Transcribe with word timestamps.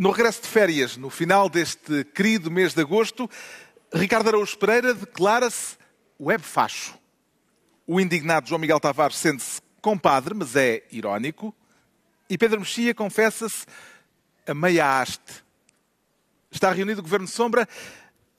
No 0.00 0.12
regresso 0.12 0.40
de 0.40 0.48
férias, 0.48 0.96
no 0.96 1.10
final 1.10 1.50
deste 1.50 2.04
querido 2.04 2.50
mês 2.50 2.72
de 2.72 2.80
agosto, 2.80 3.28
Ricardo 3.92 4.28
Araújo 4.28 4.56
Pereira 4.56 4.94
declara-se 4.94 5.76
web 6.18 6.42
facho. 6.42 6.98
O 7.86 8.00
indignado 8.00 8.48
João 8.48 8.58
Miguel 8.58 8.80
Tavares 8.80 9.18
sente-se 9.18 9.60
compadre, 9.82 10.32
mas 10.32 10.56
é 10.56 10.84
irónico. 10.90 11.54
E 12.30 12.38
Pedro 12.38 12.60
Mexia 12.60 12.94
confessa-se 12.94 13.66
a 14.46 14.54
meia 14.54 15.02
haste. 15.02 15.44
Está 16.50 16.72
reunido 16.72 17.00
o 17.00 17.04
Governo 17.04 17.28
Sombra 17.28 17.68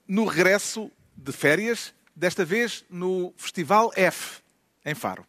no 0.08 0.24
regresso 0.24 0.90
de 1.16 1.30
férias, 1.30 1.94
desta 2.12 2.44
vez 2.44 2.84
no 2.90 3.32
Festival 3.36 3.92
F, 3.94 4.42
em 4.84 4.96
Faro. 4.96 5.24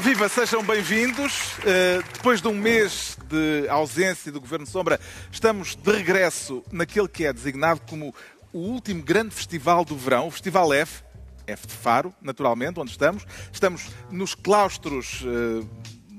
Para 0.00 0.08
Viva, 0.08 0.30
sejam 0.30 0.64
bem-vindos. 0.64 1.58
Uh, 1.58 2.02
depois 2.14 2.40
de 2.40 2.48
um 2.48 2.54
mês 2.54 3.18
de 3.28 3.68
ausência 3.68 4.32
do 4.32 4.40
Governo 4.40 4.66
Sombra, 4.66 4.98
estamos 5.30 5.74
de 5.74 5.92
regresso 5.92 6.64
naquele 6.72 7.06
que 7.06 7.26
é 7.26 7.32
designado 7.34 7.82
como 7.86 8.14
o 8.50 8.60
último 8.60 9.02
grande 9.02 9.34
festival 9.34 9.84
do 9.84 9.94
verão, 9.94 10.26
o 10.26 10.30
Festival 10.30 10.72
F, 10.72 11.02
F 11.46 11.66
de 11.66 11.74
Faro, 11.74 12.14
naturalmente, 12.22 12.80
onde 12.80 12.92
estamos. 12.92 13.26
Estamos 13.52 13.90
nos 14.10 14.34
claustros 14.34 15.20
uh, 15.20 15.68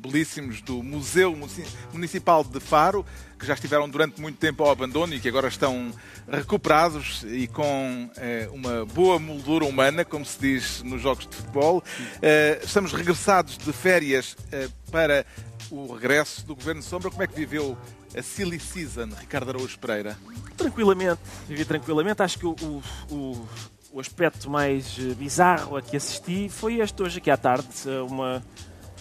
belíssimos 0.02 0.62
do 0.62 0.82
Museu 0.82 1.38
Municipal 1.94 2.44
de 2.44 2.60
Faro, 2.60 3.06
que 3.38 3.46
já 3.46 3.54
estiveram 3.54 3.88
durante 3.88 4.20
muito 4.20 4.38
tempo 4.38 4.64
ao 4.64 4.72
abandono 4.72 5.14
e 5.14 5.20
que 5.20 5.30
agora 5.30 5.48
estão 5.48 5.92
recuperados 6.28 7.24
e 7.28 7.48
com 7.48 8.10
eh, 8.18 8.50
uma 8.52 8.86
boa 8.86 9.20
moldura 9.20 9.66
humana, 9.66 10.04
como 10.04 10.26
se 10.26 10.40
diz 10.40 10.84
nos 10.84 11.02
jogos 11.02 11.28
de 11.28 11.36
futebol. 11.36 11.84
Eh, 12.22 12.60
estamos 12.64 12.94
regressados 12.94 13.58
de 13.58 13.72
férias 13.72 14.36
eh, 14.52 14.70
para 14.92 15.26
o 15.70 15.94
regresso 15.94 16.46
do 16.46 16.56
Governo 16.56 16.82
Sombra. 16.82 17.10
Como 17.10 17.22
é 17.22 17.28
que 17.28 17.36
viveu 17.36 17.78
a 18.18 18.22
Silly 18.22 18.60
Season, 18.60 19.10
Ricardo 19.20 19.50
Araújo 19.50 19.78
Pereira? 19.80 20.18
Tranquilamente, 20.58 21.22
vivi 21.48 21.64
tranquilamente. 21.64 22.22
Acho 22.24 22.40
que 22.40 22.46
o, 22.46 22.56
o, 23.10 23.48
o 23.92 24.00
aspecto 24.00 24.50
mais 24.50 24.98
bizarro 25.18 25.78
a 25.78 25.82
que 25.82 25.96
assisti 25.96 26.50
foi 26.50 26.80
este 26.80 27.02
hoje 27.02 27.20
aqui 27.20 27.30
à 27.30 27.38
tarde, 27.38 27.68
uma 28.08 28.44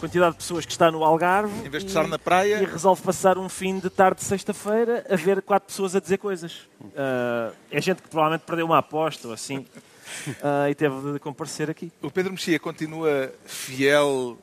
quantidade 0.00 0.32
de 0.32 0.38
pessoas 0.38 0.64
que 0.64 0.72
está 0.72 0.90
no 0.90 1.04
Algarve. 1.04 1.52
Em 1.64 1.68
vez 1.68 1.84
de 1.84 1.90
estar 1.90 2.08
na 2.08 2.18
praia. 2.18 2.62
E 2.62 2.64
resolve 2.64 3.02
passar 3.02 3.38
um 3.38 3.48
fim 3.48 3.78
de 3.78 3.90
tarde 3.90 4.20
de 4.20 4.24
sexta-feira 4.24 5.04
a 5.08 5.14
ver 5.14 5.42
quatro 5.42 5.68
pessoas 5.68 5.94
a 5.94 6.00
dizer 6.00 6.16
coisas. 6.16 6.68
Uh, 6.80 7.54
é 7.70 7.80
gente 7.80 8.02
que 8.02 8.08
provavelmente 8.08 8.42
perdeu 8.46 8.64
uma 8.64 8.78
aposta 8.78 9.28
ou 9.28 9.34
assim. 9.34 9.58
Uh, 9.58 10.68
e 10.70 10.74
teve 10.74 11.12
de 11.12 11.18
comparecer 11.20 11.70
aqui. 11.70 11.92
O 12.02 12.10
Pedro 12.10 12.32
Mexia 12.32 12.58
continua 12.58 13.30
fiel 13.44 14.38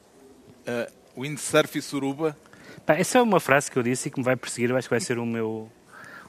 a 0.65 0.87
windsurf 1.19 1.77
e 1.77 1.81
suruba? 1.81 2.37
Pá, 2.85 2.93
essa 2.93 3.17
é 3.17 3.21
uma 3.21 3.39
frase 3.39 3.71
que 3.71 3.77
eu 3.77 3.83
disse 3.83 4.07
e 4.07 4.11
que 4.11 4.19
me 4.19 4.23
vai 4.23 4.35
perseguir. 4.35 4.69
Eu 4.69 4.77
acho 4.77 4.87
que 4.87 4.93
vai 4.93 5.01
ser 5.01 5.17
o 5.17 5.25
meu, 5.25 5.69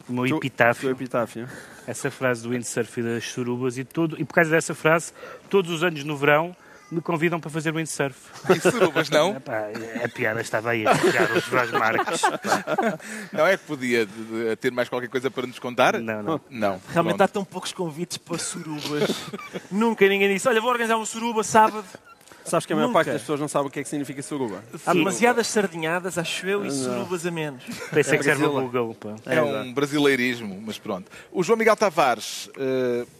o 0.09 0.12
meu 0.12 0.27
epitáfio. 0.27 0.91
epitáfio. 0.91 1.49
Essa 1.87 2.11
frase 2.11 2.43
do 2.43 2.50
windsurf 2.50 3.00
e 3.00 3.03
das 3.03 3.25
surubas 3.25 3.77
e 3.77 3.84
tudo. 3.84 4.17
E 4.19 4.25
por 4.25 4.34
causa 4.34 4.50
dessa 4.50 4.75
frase, 4.75 5.12
todos 5.50 5.71
os 5.71 5.83
anos 5.83 6.03
no 6.03 6.17
verão 6.17 6.56
me 6.91 7.00
convidam 7.00 7.38
para 7.38 7.50
fazer 7.50 7.72
windsurf. 7.72 8.16
E 8.49 8.60
surubas, 8.60 9.10
não? 9.10 9.37
Epá, 9.37 9.69
a 10.04 10.09
piada 10.09 10.41
estava 10.41 10.71
aí 10.71 10.87
a 10.87 10.94
ficar 10.94 11.31
os 11.32 11.44
Jorge 11.44 11.72
Marques. 11.72 12.22
Não 13.32 13.47
é 13.47 13.56
que 13.56 13.65
podia 13.65 14.09
ter 14.60 14.72
mais 14.72 14.88
qualquer 14.88 15.09
coisa 15.09 15.31
para 15.31 15.47
nos 15.47 15.59
contar? 15.59 15.99
Não, 15.99 16.22
não. 16.22 16.41
não. 16.50 16.81
Realmente 16.91 17.16
Pronto. 17.16 17.21
há 17.22 17.28
tão 17.28 17.44
poucos 17.44 17.72
convites 17.72 18.16
para 18.16 18.38
surubas. 18.38 19.10
Nunca 19.71 20.09
ninguém 20.09 20.32
disse, 20.32 20.49
olha, 20.49 20.60
vou 20.60 20.71
organizar 20.71 20.97
uma 20.97 21.06
suruba 21.06 21.43
sábado. 21.43 21.84
Sabes 22.44 22.65
que 22.65 22.72
a 22.72 22.76
maior 22.76 22.88
Nunca. 22.88 23.00
parte 23.00 23.10
das 23.12 23.20
pessoas 23.20 23.41
não 23.41 23.49
sabe 23.49 23.69
o 23.69 23.70
que 23.70 23.81
é 23.81 23.82
que 23.82 23.88
significa 23.88 24.22
suruba. 24.22 24.65
Há 24.87 24.94
demasiadas 24.94 25.47
sardinhadas, 25.49 26.16
acho 26.16 26.47
eu, 26.47 26.65
e 26.65 26.70
surubas 26.70 27.26
a 27.26 27.31
menos. 27.31 27.62
Pensei 27.93 28.15
é 28.15 28.19
que 28.19 28.25
serve 28.25 28.44
o 28.44 28.50
Google. 28.50 28.94
Pá. 28.94 29.15
É, 29.26 29.37
é 29.37 29.43
um 29.43 29.72
brasileirismo, 29.72 30.60
mas 30.65 30.78
pronto. 30.78 31.10
O 31.31 31.43
João 31.43 31.59
Miguel 31.59 31.76
Tavares... 31.76 32.49
Uh, 32.56 33.19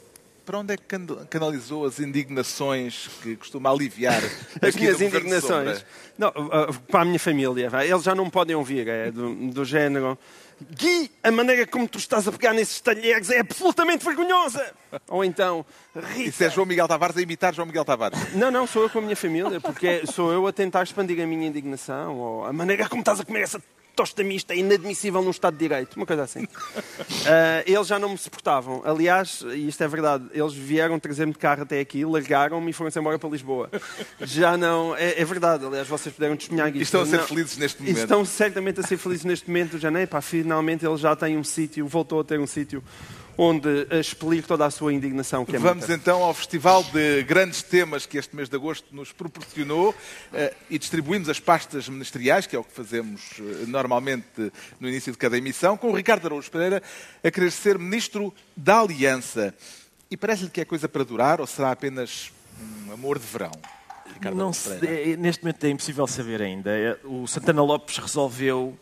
para 0.49 0.61
onde 0.61 0.73
é 0.73 0.77
que 0.79 0.85
canalizou 1.29 1.85
as 1.85 2.01
indignações 2.01 3.07
que 3.23 3.37
costuma 3.37 3.71
aliviar 3.71 4.23
as 4.63 4.75
minhas 4.75 4.99
indignações? 4.99 5.85
Não, 6.17 6.29
uh, 6.29 6.73
para 6.91 7.03
a 7.03 7.05
minha 7.05 7.19
família, 7.19 7.71
eles 7.87 8.03
já 8.03 8.15
não 8.15 8.31
podem 8.31 8.57
ouvir, 8.57 8.89
é 8.89 9.11
do, 9.11 9.35
do 9.51 9.63
género. 9.63 10.19
Gui, 10.71 11.11
a 11.23 11.31
maneira 11.31 11.67
como 11.67 11.87
tu 11.87 11.99
estás 11.99 12.27
a 12.27 12.33
pegar 12.33 12.55
nesses 12.55 12.81
talheres 12.81 13.29
é 13.29 13.41
absolutamente 13.41 14.03
vergonhosa! 14.03 14.73
Ou 15.09 15.23
então, 15.23 15.67
Rita. 15.95 16.31
Isso 16.31 16.43
é 16.43 16.49
João 16.49 16.67
Miguel 16.67 16.89
Tavares 16.89 17.19
a 17.19 17.21
imitar 17.21 17.55
João 17.55 17.67
Miguel 17.67 17.85
Tavares? 17.85 18.35
Não, 18.35 18.51
não, 18.51 18.67
sou 18.67 18.85
eu 18.85 18.89
com 18.89 19.01
a 19.01 19.03
minha 19.03 19.17
família, 19.17 19.61
porque 19.61 20.07
sou 20.07 20.33
eu 20.33 20.47
a 20.47 20.53
tentar 20.53 20.83
expandir 20.83 21.23
a 21.23 21.27
minha 21.27 21.47
indignação, 21.47 22.17
ou 22.17 22.47
a 22.47 22.55
maneira 22.55 22.89
como 22.89 23.03
estás 23.03 23.21
a 23.21 23.25
comer 23.25 23.43
essa 23.43 23.63
tosta 23.99 24.23
mista 24.23 24.55
é 24.55 24.59
inadmissível 24.59 25.21
num 25.21 25.33
Estado 25.33 25.55
de 25.55 25.59
Direito, 25.59 25.97
uma 25.97 26.07
coisa 26.07 26.23
assim. 26.23 26.45
Uh, 26.45 27.67
eles 27.67 27.89
já 27.89 27.99
não 27.99 28.11
me 28.11 28.17
suportavam. 28.17 28.81
Aliás, 28.85 29.43
e 29.53 29.67
isto 29.67 29.83
é 29.83 29.89
verdade, 29.89 30.25
eles 30.33 30.55
vieram 30.55 31.01
trazer-me 31.01 31.33
de 31.33 31.39
carro 31.39 31.63
até 31.63 31.81
aqui, 31.81 32.05
largaram-me 32.05 32.71
e 32.71 32.73
foram-se 32.73 32.97
embora 32.97 33.19
para 33.19 33.29
Lisboa. 33.29 33.69
Já 34.21 34.57
não. 34.57 34.95
É, 34.95 35.21
é, 35.21 35.25
verdade, 35.25 35.67
aliás, 35.67 35.89
vocês 35.89 36.15
puderam 36.15 36.37
testemunhar 36.37 36.69
isso. 36.69 36.79
E 36.79 36.83
estão 36.83 37.01
a 37.01 37.07
ser 37.07 37.17
não, 37.17 37.27
felizes 37.27 37.59
neste 37.59 37.83
momento. 37.83 37.99
Estão 37.99 38.25
certamente 38.25 38.79
a 38.79 38.83
ser 38.85 38.99
felizes 38.99 39.25
neste 39.25 39.49
momento. 39.49 39.79
Já 39.81 39.91
nem, 39.91 40.07
pá, 40.07 40.21
finalmente 40.21 40.87
ele 40.87 40.97
já 40.97 41.17
tem 41.17 41.37
um 41.37 41.43
sítio, 41.43 41.85
voltou 41.89 42.21
a 42.21 42.25
ter 42.25 42.39
um 42.39 42.47
sítio 42.47 42.81
onde 43.41 43.87
expelir 43.93 44.44
toda 44.44 44.66
a 44.66 44.71
sua 44.71 44.93
indignação. 44.93 45.47
Que 45.47 45.54
é 45.54 45.59
Vamos 45.60 45.87
muita. 45.87 45.94
então 45.94 46.25
ao 46.25 46.34
festival 46.34 46.82
de 46.82 47.22
grandes 47.22 47.62
temas 47.62 48.04
que 48.04 48.19
este 48.19 48.34
mês 48.34 48.49
de 48.49 48.56
agosto 48.56 48.84
nos 48.91 49.12
proporcionou 49.12 49.94
eh, 50.34 50.53
e 50.69 50.76
distribuímos 50.76 51.28
as 51.28 51.38
pastas 51.38 51.88
ministeriais, 51.88 52.49
que 52.49 52.56
é 52.56 52.59
o 52.59 52.65
que 52.65 52.72
fazemos 52.72 53.22
eh, 53.38 53.65
normalmente 53.69 54.53
no 54.81 54.88
início 54.88 55.12
de 55.12 55.19
cada 55.19 55.38
emissão, 55.38 55.76
com 55.76 55.93
o 55.93 55.97
Ricardo 55.97 56.26
Araújo 56.26 56.50
Pereira 56.50 56.82
a 57.22 57.31
querer 57.31 57.53
ser 57.53 57.78
Ministro 57.78 58.34
da 58.56 58.81
Aliança. 58.81 59.55
E 60.10 60.16
parece-lhe 60.16 60.50
que 60.50 60.60
é 60.60 60.65
coisa 60.65 60.88
para 60.88 61.05
durar 61.05 61.41
ou 61.41 61.47
será 61.47 61.70
apenas 61.70 62.32
um 62.88 62.93
amor 62.93 63.20
de 63.20 63.26
verão? 63.26 63.53
Ricardo 64.15 64.37
não 64.37 64.53
se, 64.53 64.70
neste 65.16 65.44
momento 65.44 65.62
é 65.62 65.69
impossível 65.69 66.09
saber 66.09 66.43
ainda. 66.43 66.70
É, 66.70 66.99
o 67.05 67.25
Santana 67.28 67.62
Lopes 67.62 67.99
resolveu. 67.99 68.76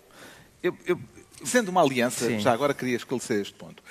Eu, 0.63 0.75
eu... 0.87 0.99
Sendo 1.45 1.69
uma 1.69 1.83
aliança, 1.83 2.27
Sim. 2.27 2.39
já 2.39 2.51
agora 2.51 2.73
queria 2.73 2.97
esclarecer 2.97 3.43
este 3.43 3.53
ponto 3.53 3.83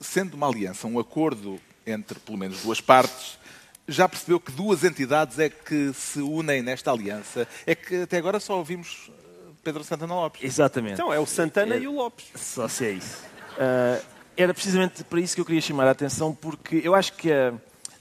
sendo 0.00 0.34
uma 0.34 0.48
aliança, 0.48 0.86
um 0.86 0.98
acordo 0.98 1.60
entre 1.86 2.18
pelo 2.18 2.38
menos 2.38 2.62
duas 2.62 2.80
partes, 2.80 3.38
já 3.86 4.08
percebeu 4.08 4.38
que 4.38 4.52
duas 4.52 4.84
entidades 4.84 5.38
é 5.38 5.48
que 5.48 5.92
se 5.92 6.20
unem 6.20 6.62
nesta 6.62 6.90
aliança? 6.90 7.46
É 7.66 7.74
que 7.74 8.02
até 8.02 8.18
agora 8.18 8.38
só 8.38 8.56
ouvimos 8.56 9.10
eh, 9.10 9.52
Pedro 9.64 9.82
Santana 9.82 10.14
Lopes. 10.14 10.42
Exatamente. 10.42 10.94
Então 10.94 11.12
é 11.12 11.18
o 11.18 11.26
Santana 11.26 11.74
é, 11.74 11.80
e 11.80 11.88
o 11.88 11.92
Lopes. 11.92 12.26
Só 12.36 12.68
se 12.68 12.86
é 12.86 12.92
isso. 12.92 13.18
Uh, 13.52 14.04
era 14.36 14.54
precisamente 14.54 15.02
para 15.04 15.20
isso 15.20 15.34
que 15.34 15.40
eu 15.40 15.44
queria 15.44 15.60
chamar 15.60 15.88
a 15.88 15.90
atenção, 15.90 16.34
porque 16.34 16.80
eu 16.84 16.94
acho 16.94 17.14
que 17.14 17.32
a, 17.32 17.52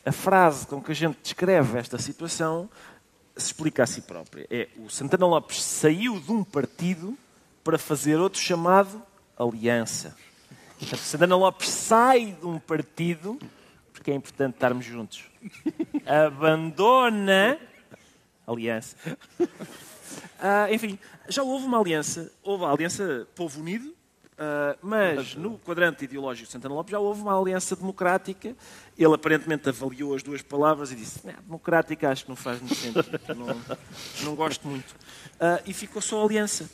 a 0.06 0.12
frase 0.12 0.68
com 0.68 0.82
que 0.82 0.92
a 0.92 0.96
gente 0.96 1.18
descreve 1.24 1.80
esta 1.80 1.98
situação 1.98 2.70
se 3.36 3.48
explica 3.48 3.84
a 3.84 3.88
si 3.88 4.02
própria. 4.02 4.46
É 4.50 4.68
o 4.78 4.90
Santana 4.90 5.26
Lopes 5.26 5.62
saiu 5.64 6.20
de 6.20 6.32
um 6.32 6.44
partido 6.44 7.18
para 7.64 7.78
fazer 7.78 8.18
outro 8.18 8.40
chamado 8.40 9.02
Aliança. 9.38 10.16
Portanto, 10.80 11.00
Santana 11.00 11.36
Lopes 11.36 11.70
sai 11.70 12.38
de 12.40 12.46
um 12.46 12.58
partido, 12.58 13.38
porque 13.92 14.12
é 14.12 14.16
importante 14.16 14.54
estarmos 14.54 14.86
juntos, 14.86 15.26
abandona 16.06 17.60
aliança. 18.48 18.96
Uh, 19.40 20.74
enfim, 20.74 20.98
já 21.28 21.44
houve 21.44 21.66
uma 21.66 21.80
aliança, 21.80 22.32
houve 22.42 22.64
a 22.64 22.72
aliança 22.72 23.28
Povo 23.36 23.60
Unido, 23.60 23.94
Uh, 24.40 24.72
mas 24.82 25.36
no 25.36 25.60
quadrante 25.60 26.06
ideológico 26.06 26.46
de 26.46 26.54
Santana 26.54 26.74
Lopes 26.74 26.92
já 26.92 26.98
houve 26.98 27.20
uma 27.22 27.38
aliança 27.38 27.76
democrática. 27.76 28.56
Ele 28.98 29.14
aparentemente 29.14 29.68
avaliou 29.68 30.16
as 30.16 30.24
duas 30.24 30.42
palavras 30.42 30.94
e 30.94 30.96
disse: 30.96 31.20
democrática 31.46 32.10
acho 32.10 32.24
que 32.24 32.30
não 32.30 32.38
faz 32.38 32.58
muito 32.62 32.74
sentido, 32.74 33.20
não, 33.36 33.62
não 34.24 34.36
gosto 34.36 34.66
muito. 34.66 34.92
Uh, 34.92 35.62
e 35.66 35.74
ficou 35.74 36.02
só 36.02 36.22
a 36.22 36.24
aliança. 36.24 36.70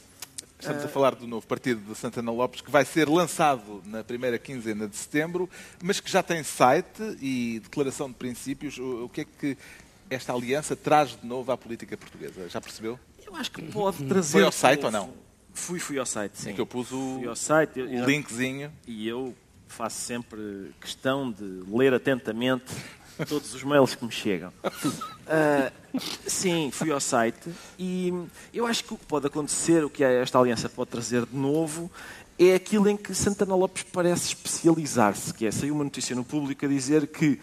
Estamos 0.66 0.84
a 0.84 0.88
falar 0.88 1.14
do 1.14 1.28
novo 1.28 1.46
partido 1.46 1.80
de 1.94 1.96
Santana 1.96 2.32
Lopes, 2.32 2.60
que 2.60 2.72
vai 2.72 2.84
ser 2.84 3.08
lançado 3.08 3.84
na 3.86 4.04
primeira 4.04 4.40
quinzena 4.40 4.88
de 4.88 4.96
setembro, 4.98 5.48
mas 5.84 6.00
que 6.00 6.10
já 6.10 6.24
tem 6.24 6.42
site 6.44 7.04
e 7.22 7.60
declaração 7.60 8.08
de 8.08 8.16
princípios. 8.16 8.80
O 8.80 9.08
que 9.10 9.22
é 9.22 9.26
que 9.26 9.56
esta 10.10 10.34
aliança 10.34 10.76
traz 10.76 11.10
de 11.22 11.28
novo 11.28 11.52
à 11.52 11.58
política 11.58 11.96
portuguesa? 11.96 12.50
Já 12.50 12.60
percebeu? 12.60 13.00
Eu 13.24 13.36
acho 13.36 13.52
que 13.52 13.62
pode 13.62 14.04
trazer. 14.06 14.32
Foi 14.32 14.44
ao 14.44 14.52
site 14.52 14.84
ou 14.86 14.92
não? 14.92 15.14
Fui, 15.54 15.80
fui 15.80 16.00
ao 16.00 16.06
site, 16.06 16.34
sim. 16.36 16.50
É 16.50 16.54
que 16.54 16.62
eu 16.62 16.66
pus 16.66 16.92
o, 16.92 17.18
Fui 17.20 17.28
ao 17.28 17.36
site. 17.36 17.80
eu- 17.80 17.86
o 17.88 18.06
linkzinho. 18.06 18.72
E 18.88 19.08
eu 19.08 19.36
faço 19.68 20.02
sempre 20.02 20.72
questão 20.82 21.32
de 21.32 21.44
ler 21.68 21.94
atentamente 21.94 22.74
todos 23.28 23.54
os 23.54 23.64
mails 23.64 23.96
que 23.96 24.04
me 24.04 24.12
chegam. 24.12 24.52
Ah, 25.28 25.72
sim, 26.28 26.70
fui 26.72 26.92
ao 26.92 27.00
site 27.00 27.50
e 27.80 28.14
eu 28.54 28.68
acho 28.68 28.84
que 28.84 28.94
o 28.94 28.98
que 28.98 29.06
pode 29.06 29.28
acontecer, 29.28 29.84
o 29.84 29.90
que 29.90 30.04
esta 30.04 30.38
aliança 30.38 30.70
pode 30.70 30.92
trazer 30.92 31.26
de 31.26 31.36
novo, 31.36 31.92
é 32.38 32.56
aquilo 32.56 32.90
em 32.90 32.98
que 32.98 33.14
Santana 33.16 33.56
Lopes 33.56 33.84
parece 33.92 34.28
especializar-se, 34.28 35.34
que 35.34 35.46
é, 35.46 35.52
saiu 35.52 35.74
uma 35.74 35.84
notícia 35.84 36.16
no 36.16 36.24
público 36.24 36.66
a 36.66 36.68
dizer 36.68 37.08
que 37.08 37.40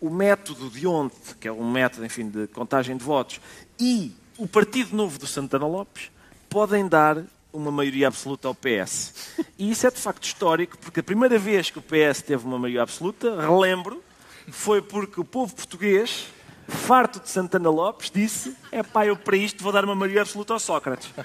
o 0.00 0.08
método 0.08 0.70
de 0.70 0.86
ontem, 0.86 1.34
que 1.40 1.48
é 1.48 1.52
um 1.52 1.70
método, 1.70 2.06
enfim, 2.06 2.28
de 2.28 2.46
contagem 2.48 2.96
de 2.96 3.04
votos, 3.04 3.40
e 3.78 4.14
o 4.38 4.46
Partido 4.46 4.94
Novo 4.94 5.18
do 5.18 5.26
Santana 5.26 5.66
Lopes 5.66 6.10
podem 6.48 6.86
dar 6.86 7.24
uma 7.52 7.70
maioria 7.70 8.08
absoluta 8.08 8.46
ao 8.48 8.54
PS. 8.54 9.34
E 9.58 9.70
isso 9.70 9.86
é 9.86 9.90
de 9.90 9.98
facto 9.98 10.24
histórico, 10.24 10.76
porque 10.78 11.00
a 11.00 11.02
primeira 11.02 11.38
vez 11.38 11.70
que 11.70 11.78
o 11.78 11.82
PS 11.82 12.22
teve 12.22 12.44
uma 12.44 12.58
maioria 12.58 12.82
absoluta, 12.82 13.40
relembro, 13.40 14.02
foi 14.48 14.80
porque 14.80 15.20
o 15.20 15.24
povo 15.24 15.54
português, 15.54 16.26
farto 16.68 17.20
de 17.20 17.28
Santana 17.28 17.70
Lopes, 17.70 18.10
disse: 18.10 18.56
é 18.70 18.82
pá, 18.82 19.06
eu 19.06 19.16
para 19.16 19.36
isto 19.36 19.62
vou 19.62 19.72
dar 19.72 19.84
uma 19.84 19.94
maioria 19.94 20.22
absoluta 20.22 20.52
ao 20.52 20.58
Sócrates. 20.58 21.10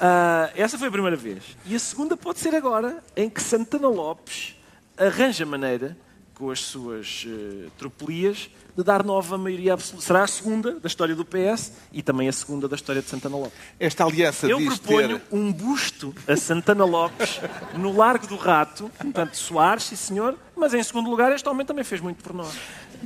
Ah, 0.00 0.50
essa 0.54 0.78
foi 0.78 0.88
a 0.88 0.90
primeira 0.90 1.16
vez. 1.16 1.56
E 1.64 1.74
a 1.74 1.78
segunda 1.78 2.16
pode 2.16 2.38
ser 2.38 2.54
agora, 2.54 3.02
em 3.16 3.28
que 3.28 3.42
Santana 3.42 3.88
Lopes 3.88 4.54
arranja 4.96 5.44
maneira, 5.44 5.96
com 6.38 6.50
as 6.50 6.60
suas 6.60 7.26
eh, 7.26 7.68
tropelias, 7.76 8.48
de 8.76 8.84
dar 8.84 9.04
nova 9.04 9.36
maioria 9.36 9.72
absoluta. 9.74 10.06
Será 10.06 10.22
a 10.22 10.26
segunda 10.28 10.78
da 10.78 10.86
história 10.86 11.14
do 11.14 11.24
PS 11.24 11.72
e 11.92 12.00
também 12.00 12.28
a 12.28 12.32
segunda 12.32 12.68
da 12.68 12.76
história 12.76 13.02
de 13.02 13.08
Santana 13.08 13.36
Lopes. 13.36 13.52
Esta 13.80 14.04
aliança 14.04 14.46
Eu 14.46 14.58
diz 14.58 14.78
proponho 14.78 15.18
ter... 15.18 15.34
um 15.36 15.52
busto 15.52 16.14
a 16.28 16.36
Santana 16.36 16.84
Lopes 16.84 17.40
no 17.76 17.96
Largo 17.96 18.28
do 18.28 18.36
Rato, 18.36 18.88
portanto, 18.96 19.36
Soares, 19.36 19.82
sim 19.84 19.96
senhor, 19.96 20.38
mas 20.56 20.72
em 20.74 20.82
segundo 20.82 21.10
lugar, 21.10 21.32
este 21.32 21.48
homem 21.48 21.66
também 21.66 21.82
fez 21.82 22.00
muito 22.00 22.22
por 22.22 22.32
nós. 22.32 22.54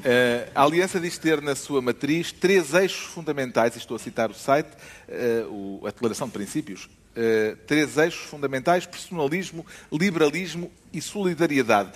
Eh, 0.05 0.49
a 0.55 0.63
Aliança 0.63 1.01
diz 1.01 1.17
ter 1.17 1.41
na 1.41 1.55
sua 1.55 1.81
matriz 1.81 2.33
três 2.33 2.75
eixos 2.75 3.07
fundamentais, 3.07 3.75
e 3.75 3.79
estou 3.79 3.95
a 3.95 3.99
citar 3.99 4.31
o 4.31 4.35
site, 4.35 4.71
eh, 5.09 5.45
o- 5.49 5.81
a 5.87 5.91
Declaração 5.91 6.27
de 6.27 6.33
Princípios. 6.35 6.89
eh, 7.15 7.57
três 7.67 7.99
eixos 7.99 8.23
fundamentais: 8.27 8.87
personalismo, 8.87 9.67
liberalismo 9.93 10.71
e 10.93 11.01
solidariedade. 11.03 11.91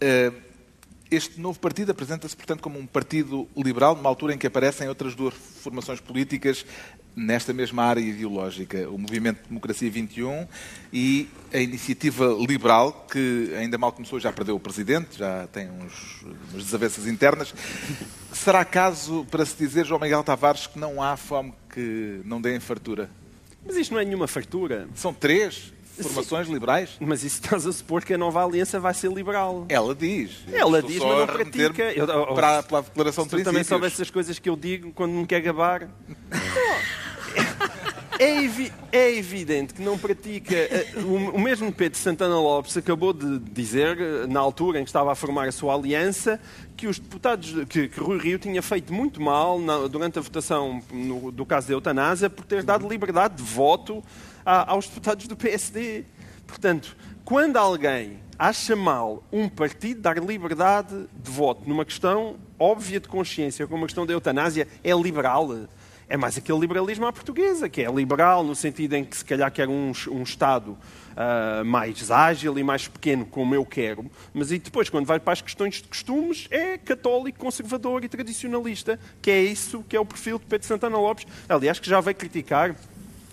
Eh, 0.00 0.30
este 1.10 1.40
novo 1.40 1.58
partido 1.58 1.90
apresenta-se, 1.90 2.36
portanto, 2.36 2.60
como 2.60 2.78
um 2.78 2.86
partido 2.86 3.48
liberal, 3.56 3.96
numa 3.96 4.08
altura 4.08 4.34
em 4.34 4.38
que 4.38 4.46
aparecem 4.46 4.88
outras 4.88 5.14
duas 5.14 5.34
formações 5.34 6.00
políticas 6.00 6.64
nesta 7.18 7.52
mesma 7.52 7.82
área 7.84 8.00
ideológica: 8.00 8.88
o 8.88 8.96
Movimento 8.96 9.42
de 9.42 9.48
Democracia 9.48 9.90
21 9.90 10.46
e 10.92 11.28
a 11.52 11.58
Iniciativa 11.58 12.26
Liberal, 12.38 13.06
que 13.10 13.52
ainda 13.56 13.76
mal 13.76 13.92
começou, 13.92 14.20
já 14.20 14.32
perdeu 14.32 14.54
o 14.54 14.60
presidente, 14.60 15.18
já 15.18 15.46
tem 15.48 15.68
uns, 15.70 16.22
umas 16.52 16.64
desavenças 16.64 17.06
internas. 17.06 17.54
Será 18.32 18.64
caso 18.64 19.26
para 19.30 19.44
se 19.44 19.56
dizer, 19.56 19.84
João 19.84 20.00
Miguel 20.00 20.22
Tavares, 20.22 20.66
que 20.66 20.78
não 20.78 21.02
há 21.02 21.16
fome 21.16 21.52
que 21.72 22.20
não 22.24 22.40
dê 22.40 22.54
em 22.54 22.60
fartura? 22.60 23.10
Mas 23.66 23.76
isto 23.76 23.92
não 23.92 24.00
é 24.00 24.04
nenhuma 24.04 24.28
fartura. 24.28 24.88
São 24.94 25.12
três 25.12 25.72
formações 26.02 26.48
liberais? 26.48 26.90
Mas 27.00 27.22
isso 27.24 27.40
estás 27.42 27.66
a 27.66 27.72
supor 27.72 28.04
que 28.04 28.14
a 28.14 28.18
nova 28.18 28.44
aliança 28.44 28.78
vai 28.80 28.94
ser 28.94 29.10
liberal. 29.12 29.66
Ela 29.68 29.94
diz. 29.94 30.30
Ela 30.52 30.82
diz, 30.82 30.98
mas 31.02 31.18
não 31.18 31.26
pratica. 31.26 31.82
Eu- 31.92 32.06
oh, 32.06 32.32
oh, 32.32 32.34
para, 32.34 32.62
para 32.62 32.78
a 32.78 32.80
declaração 32.82 33.24
de 33.24 33.30
Se 33.30 33.36
tu 33.36 33.38
também 33.38 33.52
princípios. 33.54 33.68
soubesse 33.68 34.02
as 34.02 34.10
coisas 34.10 34.38
que 34.38 34.48
eu 34.48 34.56
digo 34.56 34.92
quando 34.92 35.12
me 35.12 35.26
quer 35.26 35.40
gabar. 35.40 35.88
É, 38.20 38.42
evi- 38.42 38.72
é 38.90 39.14
evidente 39.16 39.72
que 39.74 39.80
não 39.80 39.96
pratica. 39.96 40.52
Eh, 40.52 40.88
O, 40.96 41.36
o 41.36 41.40
mesmo 41.40 41.72
Pedro 41.72 41.96
Santana 41.96 42.34
Lopes 42.34 42.76
acabou 42.76 43.12
de 43.12 43.38
dizer, 43.38 43.96
eh, 44.00 44.26
na 44.26 44.40
altura 44.40 44.80
em 44.80 44.82
que 44.82 44.88
estava 44.88 45.12
a 45.12 45.14
formar 45.14 45.46
a 45.46 45.52
sua 45.52 45.72
aliança, 45.74 46.40
que 46.76 46.88
os 46.88 46.98
deputados, 46.98 47.54
que, 47.68 47.86
que 47.86 48.00
Rui 48.00 48.18
Rio 48.18 48.36
tinha 48.36 48.60
feito 48.60 48.92
muito 48.92 49.22
mal 49.22 49.60
na- 49.60 49.86
durante 49.86 50.18
a 50.18 50.22
votação 50.22 50.82
no- 50.92 51.30
do 51.30 51.46
caso 51.46 51.68
da 51.68 51.74
eutanásia 51.74 52.28
por 52.28 52.44
ter 52.44 52.64
dado 52.64 52.88
liberdade 52.88 53.36
de 53.36 53.42
voto 53.44 54.02
aos 54.48 54.86
deputados 54.86 55.26
do 55.26 55.36
PSD. 55.36 56.04
Portanto, 56.46 56.96
quando 57.24 57.56
alguém 57.56 58.20
acha 58.38 58.74
mal 58.74 59.22
um 59.30 59.48
partido 59.48 60.00
dar 60.00 60.16
liberdade 60.18 61.08
de 61.12 61.30
voto 61.30 61.68
numa 61.68 61.84
questão 61.84 62.36
óbvia 62.58 62.98
de 63.00 63.08
consciência, 63.08 63.66
como 63.66 63.84
a 63.84 63.86
questão 63.86 64.06
da 64.06 64.12
eutanásia, 64.12 64.66
é 64.82 64.92
liberal. 64.92 65.48
É 66.08 66.16
mais 66.16 66.38
aquele 66.38 66.58
liberalismo 66.58 67.04
à 67.04 67.12
portuguesa, 67.12 67.68
que 67.68 67.82
é 67.82 67.92
liberal 67.92 68.42
no 68.42 68.54
sentido 68.54 68.94
em 68.94 69.04
que 69.04 69.14
se 69.14 69.24
calhar 69.24 69.52
quer 69.52 69.68
um, 69.68 69.92
um 70.10 70.22
Estado 70.22 70.78
ah, 71.14 71.64
mais 71.64 72.12
ágil 72.12 72.56
e 72.58 72.62
mais 72.62 72.86
pequeno, 72.86 73.26
como 73.26 73.52
eu 73.52 73.66
quero, 73.66 74.08
mas 74.32 74.52
e 74.52 74.58
depois, 74.58 74.88
quando 74.88 75.04
vai 75.04 75.18
para 75.18 75.32
as 75.32 75.42
questões 75.42 75.82
de 75.82 75.88
costumes, 75.88 76.46
é 76.48 76.78
católico, 76.78 77.40
conservador 77.40 78.04
e 78.04 78.08
tradicionalista, 78.08 79.00
que 79.20 79.30
é 79.30 79.42
isso 79.42 79.84
que 79.88 79.96
é 79.96 80.00
o 80.00 80.06
perfil 80.06 80.38
de 80.38 80.46
Pedro 80.46 80.66
Santana 80.66 80.96
Lopes. 80.96 81.26
Aliás, 81.48 81.80
que 81.80 81.90
já 81.90 82.00
veio 82.00 82.16
criticar 82.16 82.74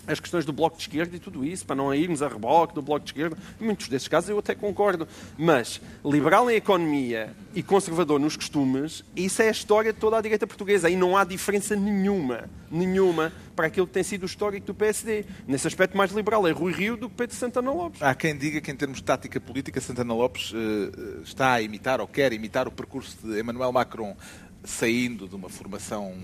as 0.06 0.20
questões 0.20 0.44
do 0.44 0.52
Bloco 0.52 0.76
de 0.76 0.82
Esquerda 0.82 1.16
e 1.16 1.18
tudo 1.18 1.44
isso, 1.44 1.66
para 1.66 1.76
não 1.76 1.94
irmos 1.94 2.22
a 2.22 2.28
reboque 2.28 2.74
do 2.74 2.82
Bloco 2.82 3.04
de 3.04 3.10
Esquerda. 3.10 3.36
Em 3.60 3.64
muitos 3.64 3.88
desses 3.88 4.08
casos 4.08 4.30
eu 4.30 4.38
até 4.38 4.54
concordo. 4.54 5.08
Mas 5.36 5.80
liberal 6.04 6.50
em 6.50 6.56
economia 6.56 7.34
e 7.54 7.62
conservador 7.62 8.20
nos 8.20 8.36
costumes, 8.36 9.04
isso 9.14 9.42
é 9.42 9.48
a 9.48 9.50
história 9.50 9.92
de 9.92 9.98
toda 9.98 10.18
a 10.18 10.20
direita 10.20 10.46
portuguesa. 10.46 10.88
Aí 10.88 10.96
não 10.96 11.16
há 11.16 11.24
diferença 11.24 11.74
nenhuma, 11.74 12.48
nenhuma, 12.70 13.32
para 13.54 13.66
aquilo 13.66 13.86
que 13.86 13.92
tem 13.92 14.02
sido 14.02 14.24
o 14.24 14.26
histórico 14.26 14.66
do 14.66 14.74
PSD. 14.74 15.24
Nesse 15.46 15.66
aspecto 15.66 15.96
mais 15.96 16.12
liberal 16.12 16.46
é 16.46 16.50
Rui 16.50 16.72
Rio 16.72 16.96
do 16.96 17.08
que 17.08 17.16
Pedro 17.16 17.34
Santana 17.34 17.72
Lopes. 17.72 18.02
Há 18.02 18.14
quem 18.14 18.36
diga 18.36 18.60
que, 18.60 18.70
em 18.70 18.76
termos 18.76 18.98
de 18.98 19.04
tática 19.04 19.40
política, 19.40 19.80
Santana 19.80 20.14
Lopes 20.14 20.52
eh, 20.54 21.20
está 21.24 21.54
a 21.54 21.62
imitar 21.62 22.00
ou 22.00 22.06
quer 22.06 22.32
imitar 22.32 22.68
o 22.68 22.70
percurso 22.70 23.16
de 23.22 23.40
Emmanuel 23.40 23.72
Macron, 23.72 24.16
saindo 24.62 25.28
de 25.28 25.34
uma 25.34 25.48
formação 25.48 26.14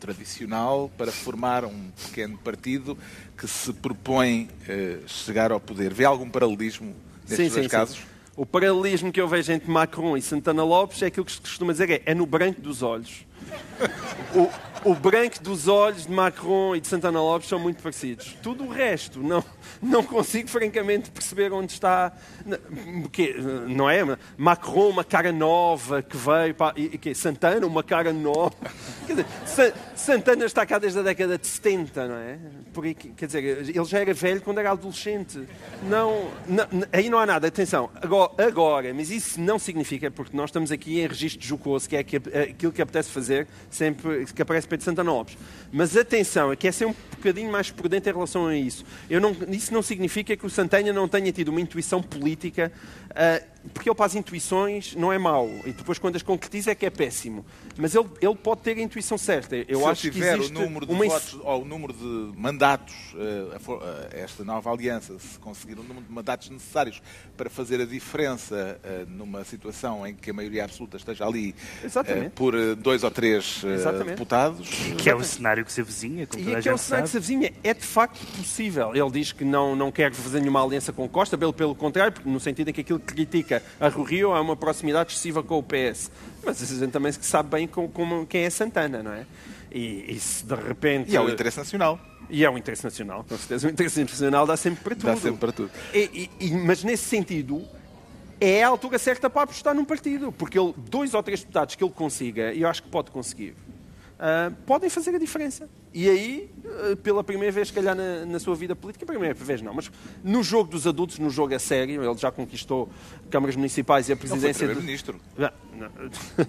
tradicional 0.00 0.90
para 0.96 1.12
formar 1.12 1.64
um 1.64 1.90
pequeno 2.06 2.38
partido 2.38 2.96
que 3.36 3.46
se 3.46 3.72
propõe 3.74 4.48
eh, 4.68 4.98
chegar 5.06 5.52
ao 5.52 5.60
poder. 5.60 5.92
Vê 5.92 6.04
algum 6.04 6.28
paralelismo 6.28 6.94
nestes 7.28 7.52
dois 7.52 7.66
casos? 7.68 8.00
O 8.34 8.46
paralelismo 8.46 9.12
que 9.12 9.20
eu 9.20 9.28
vejo 9.28 9.52
entre 9.52 9.70
Macron 9.70 10.16
e 10.16 10.22
Santana 10.22 10.64
Lopes 10.64 11.02
é 11.02 11.06
aquilo 11.06 11.26
que 11.26 11.32
se 11.32 11.40
costuma 11.40 11.72
dizer, 11.72 11.90
é, 11.90 12.02
é 12.06 12.14
no 12.14 12.24
branco 12.24 12.60
dos 12.60 12.82
olhos. 12.82 13.26
O, 14.34 14.90
o 14.90 14.94
branco 14.94 15.42
dos 15.42 15.66
olhos 15.68 16.06
de 16.06 16.12
Macron 16.12 16.74
e 16.76 16.80
de 16.80 16.86
Santana 16.86 17.20
Lopes 17.20 17.48
são 17.48 17.58
muito 17.58 17.82
parecidos. 17.82 18.36
Tudo 18.42 18.64
o 18.64 18.68
resto, 18.70 19.20
não, 19.20 19.44
não 19.82 20.02
consigo 20.04 20.48
francamente 20.48 21.10
perceber 21.10 21.52
onde 21.52 21.72
está. 21.72 22.12
Porque, 23.02 23.34
não 23.66 23.90
é? 23.90 24.00
Macron, 24.38 24.88
uma 24.90 25.04
cara 25.04 25.32
nova 25.32 26.02
que 26.02 26.16
veio. 26.16 26.54
Para, 26.54 26.78
e, 26.78 26.84
e 26.94 26.98
quê? 26.98 27.14
Santana, 27.14 27.66
uma 27.66 27.82
cara 27.82 28.12
nova. 28.12 28.52
Quer 29.06 29.14
dizer, 29.16 29.26
Sa- 29.44 29.72
Santana 29.96 30.44
está 30.46 30.64
cá 30.64 30.78
desde 30.78 30.98
a 31.00 31.02
década 31.02 31.36
de 31.36 31.46
70, 31.46 32.06
não 32.08 32.16
é? 32.16 32.38
Porque, 32.72 32.94
quer 33.16 33.26
dizer, 33.26 33.44
ele 33.68 33.84
já 33.84 33.98
era 33.98 34.14
velho 34.14 34.40
quando 34.40 34.58
era 34.58 34.70
adolescente. 34.70 35.46
Não, 35.82 36.30
não- 36.46 36.66
aí 36.92 37.10
não 37.10 37.18
há 37.18 37.26
nada. 37.26 37.48
Atenção, 37.48 37.90
agora, 38.00 38.32
agora, 38.46 38.94
mas 38.94 39.10
isso 39.10 39.40
não 39.40 39.58
significa, 39.58 40.10
porque 40.10 40.36
nós 40.36 40.50
estamos 40.50 40.70
aqui 40.70 41.00
em 41.00 41.06
registro 41.06 41.46
jocoso, 41.46 41.88
que 41.88 41.96
é 41.96 42.04
que- 42.04 42.16
aquilo 42.16 42.72
que 42.72 42.80
apetece 42.80 43.10
fazer 43.10 43.39
sempre 43.70 44.26
que 44.26 44.42
aparece 44.42 44.66
Pedro 44.66 44.84
Santana 44.84 45.10
Lopes. 45.10 45.36
Mas 45.72 45.96
atenção, 45.96 46.52
é 46.52 46.56
que 46.56 46.66
é 46.66 46.72
ser 46.72 46.86
um 46.86 46.94
bocadinho 47.10 47.50
mais 47.50 47.70
prudente 47.70 48.08
em 48.08 48.12
relação 48.12 48.46
a 48.46 48.56
isso. 48.56 48.84
Eu 49.08 49.20
não, 49.20 49.36
isso 49.48 49.72
não 49.72 49.82
significa 49.82 50.36
que 50.36 50.46
o 50.46 50.50
Santana 50.50 50.92
não 50.92 51.08
tenha 51.08 51.30
tido 51.32 51.48
uma 51.48 51.60
intuição 51.60 52.02
política, 52.02 52.72
porque 53.74 53.88
ele 53.88 53.94
para 53.94 54.06
as 54.06 54.14
intuições 54.14 54.94
não 54.94 55.12
é 55.12 55.18
mau, 55.18 55.48
e 55.66 55.72
depois 55.72 55.98
quando 55.98 56.16
as 56.16 56.22
concretiza 56.22 56.70
é 56.70 56.74
que 56.74 56.86
é 56.86 56.90
péssimo. 56.90 57.44
Mas 57.76 57.94
ele, 57.94 58.08
ele 58.20 58.34
pode 58.34 58.62
ter 58.62 58.76
a 58.76 58.80
intuição 58.80 59.18
certa. 59.18 59.56
Eu 59.56 59.80
se 59.80 59.84
acho 59.86 60.06
eu 60.06 60.12
que 60.12 60.18
tiver 60.18 60.36
existe 60.38 60.56
o 60.56 60.60
número 60.60 60.86
de 60.86 60.92
uma 60.92 61.04
votos 61.06 61.38
ou 61.42 61.62
o 61.62 61.64
número 61.64 61.92
de 61.92 62.38
mandatos, 62.38 62.94
eh, 63.16 63.58
eh, 64.12 64.22
esta 64.22 64.44
nova 64.44 64.70
aliança, 64.70 65.18
se 65.18 65.38
conseguir 65.38 65.78
o 65.78 65.82
número 65.82 66.06
de 66.06 66.12
mandatos 66.12 66.50
necessários 66.50 67.02
para 67.36 67.48
fazer 67.50 67.80
a 67.80 67.84
diferença 67.84 68.78
eh, 68.82 69.04
numa 69.08 69.44
situação 69.44 70.06
em 70.06 70.14
que 70.14 70.30
a 70.30 70.34
maioria 70.34 70.64
absoluta 70.64 70.96
esteja 70.96 71.26
ali 71.26 71.54
Exatamente. 71.84 72.30
por 72.30 72.54
dois 72.76 73.02
ou 73.02 73.10
três 73.10 73.62
Exatamente. 73.64 74.10
deputados, 74.10 74.68
Que 74.98 75.10
é 75.10 75.14
o 75.14 75.22
cenário 75.22 75.64
que 75.64 75.72
se 75.72 75.80
avizinha, 75.80 76.26
como 76.26 76.40
E 76.42 76.44
toda 76.44 76.56
a 76.56 76.60
aquele 76.60 76.76
gente 76.76 76.84
cenário 76.84 77.04
que 77.04 77.10
sabe. 77.10 77.24
se 77.26 77.32
avizinha 77.32 77.52
é 77.62 77.74
de 77.74 77.86
facto 77.86 78.26
possível. 78.36 78.94
Ele 78.94 79.10
diz 79.10 79.32
que 79.32 79.44
não, 79.44 79.74
não 79.76 79.92
quer 79.92 80.12
fazer 80.12 80.40
nenhuma 80.40 80.62
aliança 80.62 80.92
com 80.92 81.08
Costa, 81.08 81.36
pelo, 81.36 81.52
pelo 81.52 81.74
contrário, 81.74 82.14
no 82.24 82.40
sentido 82.40 82.68
em 82.70 82.72
que 82.72 82.80
aquilo 82.80 82.98
que 82.99 82.99
critica 83.00 83.62
a 83.80 83.88
Rui 83.88 84.10
Rio 84.10 84.32
há 84.32 84.40
uma 84.40 84.56
proximidade 84.56 85.12
excessiva 85.12 85.42
com 85.42 85.58
o 85.58 85.62
PS. 85.62 86.10
Mas 86.44 86.62
a 86.62 86.66
gente 86.66 86.90
também 86.92 87.12
sabe 87.12 87.50
bem 87.50 87.66
com, 87.66 87.88
como- 87.88 88.26
quem 88.26 88.42
é 88.44 88.50
Santana, 88.50 89.02
não 89.02 89.12
é? 89.12 89.26
E, 89.72 90.14
e 90.16 90.18
se 90.20 90.44
de 90.44 90.54
repente. 90.54 91.10
E 91.12 91.16
é 91.16 91.20
o 91.20 91.28
interesse 91.28 91.58
nacional. 91.58 91.98
E 92.28 92.44
é 92.44 92.50
o 92.50 92.56
interesse 92.56 92.84
nacional, 92.84 93.24
com 93.28 93.36
certeza. 93.36 93.66
O 93.66 93.70
interesse 93.70 94.00
nacional 94.00 94.46
dá 94.46 94.56
sempre 94.56 94.82
para 94.84 94.94
tudo. 94.94 95.06
Dá 95.06 95.16
sempre 95.16 95.38
para 95.38 95.52
tudo. 95.52 95.70
E, 95.92 96.30
e, 96.40 96.50
mas 96.52 96.84
nesse 96.84 97.04
sentido, 97.04 97.62
é 98.40 98.62
a 98.62 98.68
altura 98.68 98.98
certa 98.98 99.28
para 99.28 99.42
apostar 99.42 99.74
num 99.74 99.84
partido. 99.84 100.30
Porque 100.32 100.58
ele, 100.58 100.72
dois 100.76 101.12
ou 101.12 101.22
três 101.22 101.40
deputados 101.40 101.74
que 101.74 101.82
ele 101.82 101.92
consiga, 101.92 102.52
e 102.52 102.62
eu 102.62 102.68
acho 102.68 102.82
que 102.84 102.88
pode 102.88 103.10
conseguir, 103.10 103.54
uh, 104.20 104.54
podem 104.66 104.90
fazer 104.90 105.14
a 105.14 105.18
diferença. 105.18 105.68
E 105.92 106.08
aí, 106.08 106.50
uh, 106.64 106.96
pela 106.98 107.24
primeira 107.24 107.50
vez, 107.50 107.68
se 107.68 107.74
calhar, 107.74 107.96
na, 107.96 108.24
na, 108.24 108.38
sua 108.38 108.54
vida 108.54 108.76
política, 108.76 109.04
primeira 109.04 109.34
vez 109.34 109.60
não, 109.60 109.74
mas 109.74 109.90
no 110.22 110.42
jogo 110.42 110.70
dos 110.70 110.86
adultos, 110.86 111.18
no 111.18 111.30
jogo 111.30 111.54
a 111.54 111.58
sério, 111.58 112.04
ele 112.04 112.18
já 112.18 112.30
conquistou 112.30 112.88
câmaras 113.30 113.56
municipais 113.56 114.08
e 114.08 114.12
a 114.12 114.16
presidência. 114.16 114.66
Não 114.66 114.74
foi 114.74 114.82
primeiro-ministro. 114.82 115.20
Do... 115.36 115.70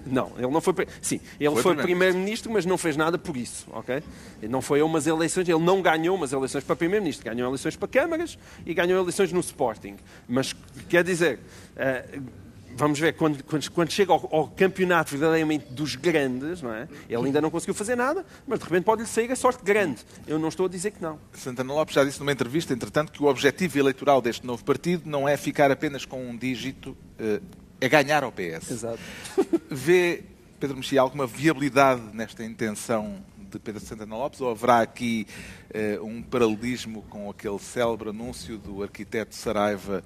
Não, 0.06 0.32
ele 0.38 0.48
não 0.48 0.62
foi. 0.62 0.74
Sim, 1.02 1.20
ele 1.40 1.52
foi, 1.52 1.62
foi 1.62 1.76
primeiro-ministro, 1.78 2.52
mas 2.52 2.66
não 2.66 2.78
fez 2.78 2.98
nada 2.98 3.18
por 3.18 3.38
isso, 3.38 3.66
ok? 3.72 4.04
Ele 4.42 4.52
não 4.52 4.62
foi 4.62 4.82
a 4.82 4.86
umas 4.86 5.08
eleições, 5.08 5.48
ele 5.48 5.60
não 5.60 5.82
ganhou 5.82 6.16
umas 6.16 6.34
eleições 6.34 6.64
para 6.64 6.76
primeiro-ministro, 6.76 7.26
ganhou 7.26 7.50
eleições 7.50 7.76
para 7.76 7.88
câmaras 7.88 8.38
e 8.66 8.74
ganhou 8.74 9.02
eleições 9.02 9.32
no 9.32 9.40
Sporting. 9.40 9.96
Mas, 10.28 10.54
quer 10.90 11.04
dizer. 11.04 11.40
Uh, 11.76 12.41
vamos 12.76 13.00
ver, 13.00 13.14
quando, 13.14 13.44
quando, 13.44 13.72
quando 13.72 13.92
chega 13.92 14.12
ao, 14.12 14.30
ao, 14.32 14.48
campeonato 14.48 15.12
verdadeiramente 15.12 15.66
dos 15.72 15.96
grandes, 15.96 16.62
não 16.62 16.74
é? 16.74 16.88
ele 17.10 17.26
ainda 17.26 17.42
não 17.42 17.50
conseguiu 17.50 17.74
fazer 17.74 17.96
nada, 17.96 18.26
mas 18.48 18.60
de 18.60 18.66
repente 18.66 18.84
pode-lhe 18.84 19.08
sair 19.08 19.32
a 19.32 19.36
sorte 19.36 19.64
grande. 19.64 20.02
Eu 20.28 20.40
não 20.40 20.50
estou 20.50 20.66
a 20.66 20.70
dizer 20.70 20.92
que 20.92 21.02
não. 21.02 21.20
Santana 21.34 21.74
Lopes 21.74 21.96
já 21.96 22.04
disse 22.04 22.20
numa 22.20 22.32
entrevista, 22.32 22.74
entretanto, 22.74 23.12
que 23.12 23.22
o 23.22 23.28
objetivo 23.28 23.78
eleitoral 23.80 24.22
deste 24.22 24.46
novo 24.46 24.64
partido 24.64 25.04
não 25.10 25.28
é 25.28 25.38
ficar 25.38 25.72
apenas 25.72 26.06
com 26.06 26.24
um 26.24 26.36
dígito, 26.36 26.96
eh, 27.20 27.42
é 27.80 27.90
ganhar 27.90 28.24
ao 28.24 28.32
PS. 28.32 28.72
Exato. 28.72 29.00
Vê, 29.70 30.24
Pedro 30.60 30.78
Mexia, 30.78 31.02
alguma 31.02 31.26
viabilidade 31.26 32.02
nesta 32.14 32.44
intenção 32.44 33.24
de 33.52 33.60
Pedro 33.60 33.82
Santana 33.82 34.16
Lopes 34.16 34.40
ou 34.40 34.50
haverá 34.50 34.82
aqui 34.82 35.28
uh, 36.00 36.06
um 36.06 36.24
paralelismo 36.24 37.02
com 37.10 37.30
aquele 37.30 37.60
célebre 37.60 38.10
anúncio 38.10 38.58
do 38.58 38.82
arquiteto 38.82 39.36
Saraiva 39.36 40.04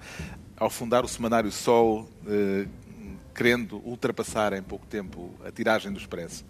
ao 0.58 0.70
fundar 0.70 1.04
o 1.04 1.08
semanário 1.08 1.52
Sol, 1.52 2.10
eh, 2.28 2.66
querendo 3.34 3.82
ultrapassar 3.86 4.54
em 4.54 4.64
pouco 4.64 4.86
tempo 4.86 5.34
a 5.46 5.52
tiragem 5.52 5.92
do 5.92 6.00
Expresso? 6.00 6.46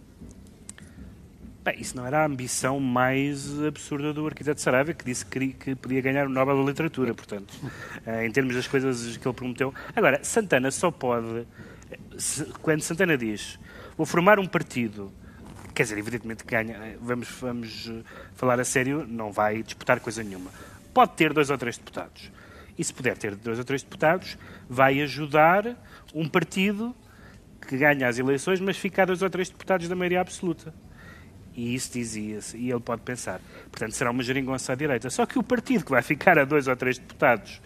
Bem, 1.64 1.82
isso 1.82 1.98
não 1.98 2.06
era 2.06 2.22
a 2.22 2.26
ambição 2.26 2.80
mais 2.80 3.60
absurda 3.64 4.14
do 4.14 4.28
arquiteto 4.28 4.62
Saraiva, 4.62 4.94
que 4.94 5.04
disse 5.04 5.26
que, 5.26 5.48
que 5.48 5.76
podia 5.76 6.00
ganhar 6.00 6.28
o 6.28 6.30
Nobel 6.30 6.58
da 6.58 6.64
Literatura, 6.64 7.16
portanto, 7.16 7.52
eh, 8.06 8.28
em 8.28 8.32
termos 8.32 8.54
das 8.54 8.68
coisas 8.68 9.18
que 9.18 9.28
ele 9.28 9.36
prometeu. 9.36 9.74
Agora, 9.96 10.24
Santana 10.24 10.70
só 10.70 10.92
pode, 10.92 11.48
quando 12.62 12.82
Santana 12.82 13.18
diz, 13.18 13.60
vou 13.98 14.06
formar 14.06 14.38
um 14.38 14.46
partido, 14.46 15.12
quer 15.74 15.84
dizer, 15.84 15.98
evidentemente 15.98 16.44
ganha, 16.46 16.96
vamos, 17.02 17.30
vamos 17.42 17.92
falar 18.36 18.60
a 18.60 18.64
sério, 18.64 19.04
não 19.08 19.32
vai 19.32 19.64
disputar 19.64 20.00
coisa 20.00 20.22
nenhuma. 20.24 20.52
Pode 20.94 21.14
ter 21.14 21.34
dois 21.34 21.50
ou 21.50 21.58
três 21.58 21.80
deputados 21.80 22.32
e 22.77 22.84
se 22.84 22.94
puder 22.94 23.17
ter 23.17 23.36
dois 23.36 23.58
ou 23.58 23.65
três 23.65 23.82
deputados, 23.82 24.38
vai 24.70 25.01
ajudar 25.01 25.75
um 26.13 26.27
partido 26.27 26.96
que 27.67 27.77
ganha 27.77 28.08
as 28.08 28.20
eleições, 28.20 28.60
mas 28.60 28.77
fica 28.77 29.03
a 29.03 29.05
dois 29.05 29.22
ou 29.22 29.29
três 29.29 29.50
deputados 29.50 29.88
da 29.88 29.96
maioria 29.96 30.22
absoluta. 30.22 30.74
E 31.55 31.74
isso 31.74 31.94
dizia-se, 31.94 32.58
e 32.58 32.70
ele 32.70 32.82
pode 32.82 33.01
pensar. 33.01 33.39
Portanto, 33.72 33.94
será 33.94 34.12
uma 34.12 34.22
geringonça 34.22 34.74
à 34.74 34.75
direita. 34.75 35.10
Só 35.10 35.25
que 35.25 35.39
o 35.39 35.44
partido 35.44 35.86
que 35.86 35.91
vai 35.91 36.01
ficar 36.01 36.38
a 36.38 36.44
dois 36.44 36.67
ou 36.67 36.75
três 36.75 36.98
deputados 36.98 37.62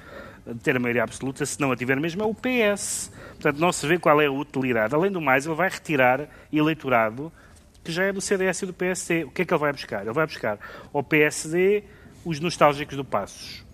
de 0.45 0.59
ter 0.59 0.75
a 0.75 0.79
maioria 0.79 1.03
absoluta, 1.03 1.45
se 1.45 1.59
não 1.59 1.71
a 1.71 1.75
tiver 1.75 1.99
mesmo, 1.99 2.21
é 2.21 2.25
o 2.25 2.33
PS. 2.33 3.11
Portanto, 3.31 3.57
não 3.57 3.71
se 3.71 3.85
vê 3.87 3.97
qual 3.97 4.21
é 4.21 4.27
a 4.27 4.31
utilidade. 4.31 4.93
Além 4.93 5.11
do 5.11 5.19
mais, 5.19 5.45
ele 5.47 5.55
vai 5.55 5.69
retirar 5.69 6.27
eleitorado 6.53 7.31
que 7.83 7.91
já 7.91 8.03
é 8.03 8.13
do 8.13 8.21
CDS 8.21 8.61
e 8.61 8.65
do 8.67 8.73
PSD. 8.73 9.23
O 9.23 9.31
que 9.31 9.41
é 9.41 9.45
que 9.45 9.53
ele 9.53 9.59
vai 9.59 9.71
buscar? 9.71 10.03
Ele 10.03 10.13
vai 10.13 10.25
buscar 10.27 10.59
ao 10.93 11.03
PSD 11.03 11.83
os 12.23 12.39
nostálgicos 12.39 12.95
do 12.95 13.03
Passos 13.03 13.65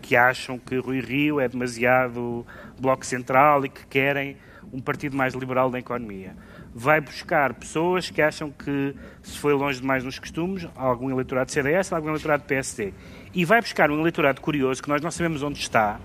que 0.00 0.14
acham 0.14 0.58
que 0.58 0.76
Rui 0.78 1.00
Rio 1.00 1.40
é 1.40 1.48
demasiado 1.48 2.46
bloco 2.78 3.04
central 3.04 3.64
e 3.64 3.68
que 3.68 3.84
querem 3.86 4.36
um 4.72 4.80
partido 4.80 5.16
mais 5.16 5.34
liberal 5.34 5.70
da 5.70 5.78
economia. 5.78 6.36
Vai 6.74 7.00
buscar 7.00 7.54
pessoas 7.54 8.10
que 8.10 8.20
acham 8.20 8.50
que 8.50 8.94
se 9.22 9.38
foi 9.38 9.54
longe 9.54 9.80
demais 9.80 10.04
nos 10.04 10.18
costumes, 10.18 10.68
algum 10.76 11.10
eleitorado 11.10 11.50
CDS, 11.50 11.92
algum 11.92 12.08
eleitorado 12.08 12.44
PSD. 12.44 12.92
E 13.34 13.44
vai 13.44 13.60
buscar 13.60 13.90
um 13.90 13.98
eleitorado 13.98 14.40
curioso 14.40 14.82
que 14.82 14.88
nós 14.88 15.00
não 15.00 15.10
sabemos 15.10 15.42
onde 15.42 15.58
está, 15.58 15.98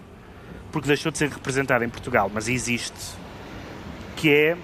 porque 0.71 0.87
deixou 0.87 1.11
de 1.11 1.17
ser 1.17 1.29
representado 1.29 1.83
em 1.83 1.89
Portugal, 1.89 2.31
mas 2.33 2.47
existe, 2.47 3.15
que 4.15 4.33
é, 4.33 4.57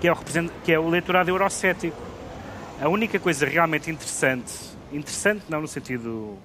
que 0.00 0.06
é, 0.06 0.12
o, 0.12 0.16
que 0.64 0.72
é 0.72 0.78
o 0.78 0.88
eleitorado 0.88 1.30
eurocético. 1.30 1.96
A 2.80 2.88
única 2.88 3.18
coisa 3.18 3.46
realmente 3.46 3.90
interessante, 3.90 4.52
interessante 4.92 5.44
não 5.48 5.62
no 5.62 5.68
sentido 5.68 6.36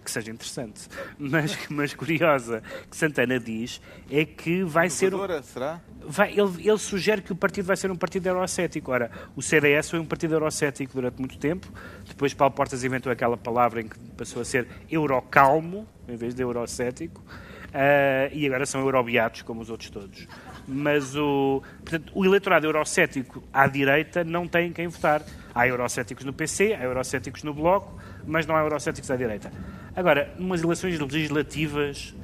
que 0.00 0.10
seja 0.10 0.30
interessante, 0.30 0.88
mas, 1.18 1.58
mas 1.68 1.94
curiosa, 1.94 2.62
que 2.90 2.96
Santana 2.96 3.38
diz, 3.38 3.80
é 4.10 4.24
que 4.24 4.62
vai 4.64 4.88
ser. 4.90 5.14
Um, 5.14 5.42
será? 5.42 5.80
Vai, 6.06 6.32
ele, 6.32 6.68
ele, 6.68 6.78
sugere 6.78 7.22
que 7.22 7.32
o 7.32 7.36
partido 7.36 7.66
vai 7.66 7.76
ser 7.76 7.90
um 7.90 7.96
partido 7.96 8.26
eurocético. 8.26 8.90
Ora, 8.90 9.10
o 9.36 9.42
CDS 9.42 9.90
foi 9.90 9.98
um 9.98 10.06
partido 10.06 10.34
eurocético 10.34 10.94
durante 10.94 11.18
muito 11.18 11.38
tempo, 11.38 11.68
depois 12.06 12.34
Paulo 12.34 12.54
Portas 12.54 12.82
inventou 12.84 13.12
aquela 13.12 13.36
palavra 13.36 13.80
em 13.80 13.88
que 13.88 13.98
passou 14.16 14.42
a 14.42 14.44
ser 14.44 14.66
eurocalmo, 14.90 15.86
em 16.08 16.16
vez 16.16 16.34
de 16.34 16.42
eurocético, 16.42 17.22
uh, 17.70 18.32
e 18.32 18.46
agora 18.46 18.66
são 18.66 18.80
eurobeatos, 18.80 19.42
como 19.42 19.60
os 19.60 19.70
outros 19.70 19.90
todos. 19.90 20.26
Mas 20.66 21.16
o, 21.16 21.62
portanto, 21.80 22.12
o 22.14 22.24
eleitorado 22.24 22.66
eurocético 22.66 23.42
à 23.52 23.66
direita 23.66 24.24
não 24.24 24.46
tem 24.46 24.72
quem 24.72 24.88
votar. 24.88 25.22
Há 25.54 25.66
eurocéticos 25.66 26.24
no 26.24 26.32
PC, 26.32 26.74
há 26.74 26.84
eurocéticos 26.84 27.42
no 27.42 27.52
Bloco, 27.52 28.00
mas 28.26 28.46
não 28.46 28.56
há 28.56 28.60
eurocéticos 28.60 29.10
à 29.10 29.16
direita. 29.16 29.50
Agora, 29.94 30.32
numas 30.38 30.62
eleições 30.62 30.98
legislativas, 30.98 32.14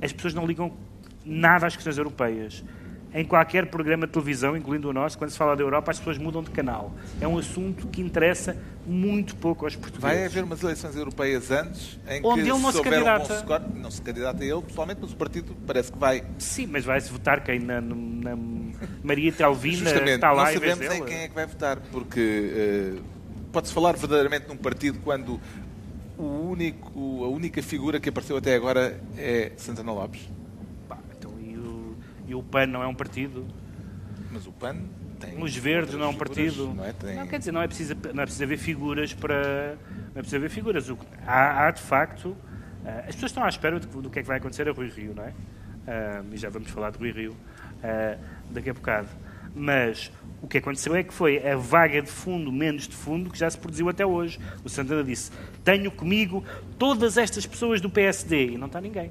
as 0.00 0.12
pessoas 0.12 0.34
não 0.34 0.46
ligam 0.46 0.72
nada 1.24 1.66
às 1.66 1.74
questões 1.74 1.98
europeias. 1.98 2.64
Em 3.14 3.26
qualquer 3.26 3.66
programa 3.66 4.06
de 4.06 4.12
televisão, 4.14 4.56
incluindo 4.56 4.88
o 4.88 4.92
nosso, 4.92 5.18
quando 5.18 5.30
se 5.30 5.36
fala 5.36 5.54
da 5.54 5.62
Europa, 5.62 5.90
as 5.90 5.98
pessoas 5.98 6.16
mudam 6.16 6.42
de 6.42 6.50
canal. 6.50 6.94
É 7.20 7.28
um 7.28 7.36
assunto 7.36 7.86
que 7.88 8.00
interessa 8.00 8.56
muito 8.86 9.36
pouco 9.36 9.66
aos 9.66 9.76
portugueses. 9.76 10.16
Vai 10.16 10.24
haver 10.24 10.42
umas 10.42 10.62
eleições 10.62 10.96
europeias 10.96 11.50
antes 11.50 12.00
em 12.08 12.24
Onde 12.24 12.42
que 12.42 12.48
ele 12.48 12.58
não 12.58 12.72
se, 12.72 12.78
se 12.78 12.82
candidata. 12.82 13.34
Um 13.34 13.38
score, 13.38 13.62
não 13.76 13.90
se 13.90 14.00
candidata 14.00 14.42
ele, 14.42 14.62
pessoalmente, 14.62 15.00
mas 15.02 15.12
o 15.12 15.16
partido 15.16 15.54
parece 15.66 15.92
que 15.92 15.98
vai. 15.98 16.24
Sim, 16.38 16.68
mas 16.68 16.86
vai-se 16.86 17.12
votar 17.12 17.44
quem? 17.44 17.58
Na, 17.58 17.82
na 17.82 18.34
Maria 19.04 19.30
Telvina 19.30 19.84
Justamente, 19.84 20.14
está 20.14 20.32
lá 20.32 20.46
não 20.46 20.52
sabemos 20.54 20.94
em 20.94 21.04
quem 21.04 21.18
é 21.18 21.28
que 21.28 21.34
vai 21.34 21.46
votar, 21.46 21.80
porque 21.92 22.96
uh, 22.96 23.02
pode-se 23.52 23.74
falar 23.74 23.92
verdadeiramente 23.92 24.48
num 24.48 24.56
partido 24.56 24.98
quando 25.00 25.38
o 26.24 26.50
único, 26.50 27.24
a 27.24 27.28
única 27.28 27.62
figura 27.62 28.00
que 28.00 28.08
apareceu 28.08 28.36
até 28.36 28.54
agora 28.54 29.00
é 29.16 29.52
Santana 29.56 29.92
Lopes? 29.92 30.28
Bah, 30.88 30.98
então, 31.16 31.32
e, 31.40 31.56
o, 31.56 31.96
e 32.26 32.34
o 32.34 32.42
PAN 32.42 32.66
não 32.66 32.82
é 32.82 32.86
um 32.86 32.94
partido? 32.94 33.46
Mas 34.30 34.46
o 34.46 34.52
PAN 34.52 34.76
tem. 35.22 35.42
Os 35.42 35.56
Verdes 35.56 35.94
não 35.94 36.06
é 36.06 36.08
um 36.08 36.14
partido? 36.14 36.74
Não, 36.74 36.84
é? 36.84 36.92
Tem... 36.92 37.16
não, 37.16 37.26
quer 37.26 37.38
dizer, 37.38 37.52
não 37.52 37.62
é, 37.62 37.66
preciso, 37.66 37.94
não 38.12 38.22
é 38.22 38.26
preciso 38.26 38.44
haver 38.44 38.58
figuras 38.58 39.14
para. 39.14 39.76
Não 40.14 40.16
é 40.16 40.20
preciso 40.20 40.36
haver 40.36 40.50
figuras. 40.50 40.88
O, 40.88 40.98
há, 41.26 41.66
há, 41.66 41.70
de 41.70 41.80
facto. 41.80 42.28
Uh, 42.28 42.98
as 43.06 43.14
pessoas 43.14 43.30
estão 43.30 43.44
à 43.44 43.48
espera 43.48 43.78
do, 43.78 44.02
do, 44.02 44.10
que 44.10 44.18
é 44.18 44.22
que 44.22 44.28
vai 44.28 44.38
acontecer 44.38 44.68
a 44.68 44.72
Rui 44.72 44.88
Rio, 44.88 45.14
não 45.14 45.24
é? 45.24 45.28
Uh, 45.28 46.34
e 46.34 46.36
já 46.36 46.48
vamos 46.48 46.68
falar 46.70 46.90
de 46.90 46.98
Rui 46.98 47.12
Rio 47.12 47.32
uh, 47.32 48.18
daqui 48.50 48.70
a 48.70 48.74
bocado. 48.74 49.08
Mas 49.54 50.10
o 50.42 50.48
que 50.48 50.58
aconteceu 50.58 50.94
é 50.96 51.02
que 51.02 51.12
foi 51.12 51.46
a 51.46 51.56
vaga 51.56 52.02
de 52.02 52.10
fundo, 52.10 52.50
menos 52.50 52.88
de 52.88 52.96
fundo, 52.96 53.30
que 53.30 53.38
já 53.38 53.48
se 53.48 53.56
produziu 53.56 53.88
até 53.88 54.04
hoje. 54.04 54.38
O 54.64 54.68
Santana 54.68 55.04
disse: 55.04 55.30
Tenho 55.62 55.90
comigo 55.90 56.44
todas 56.78 57.16
estas 57.16 57.46
pessoas 57.46 57.80
do 57.80 57.88
PSD. 57.88 58.52
E 58.52 58.58
não 58.58 58.66
está 58.66 58.80
ninguém. 58.80 59.10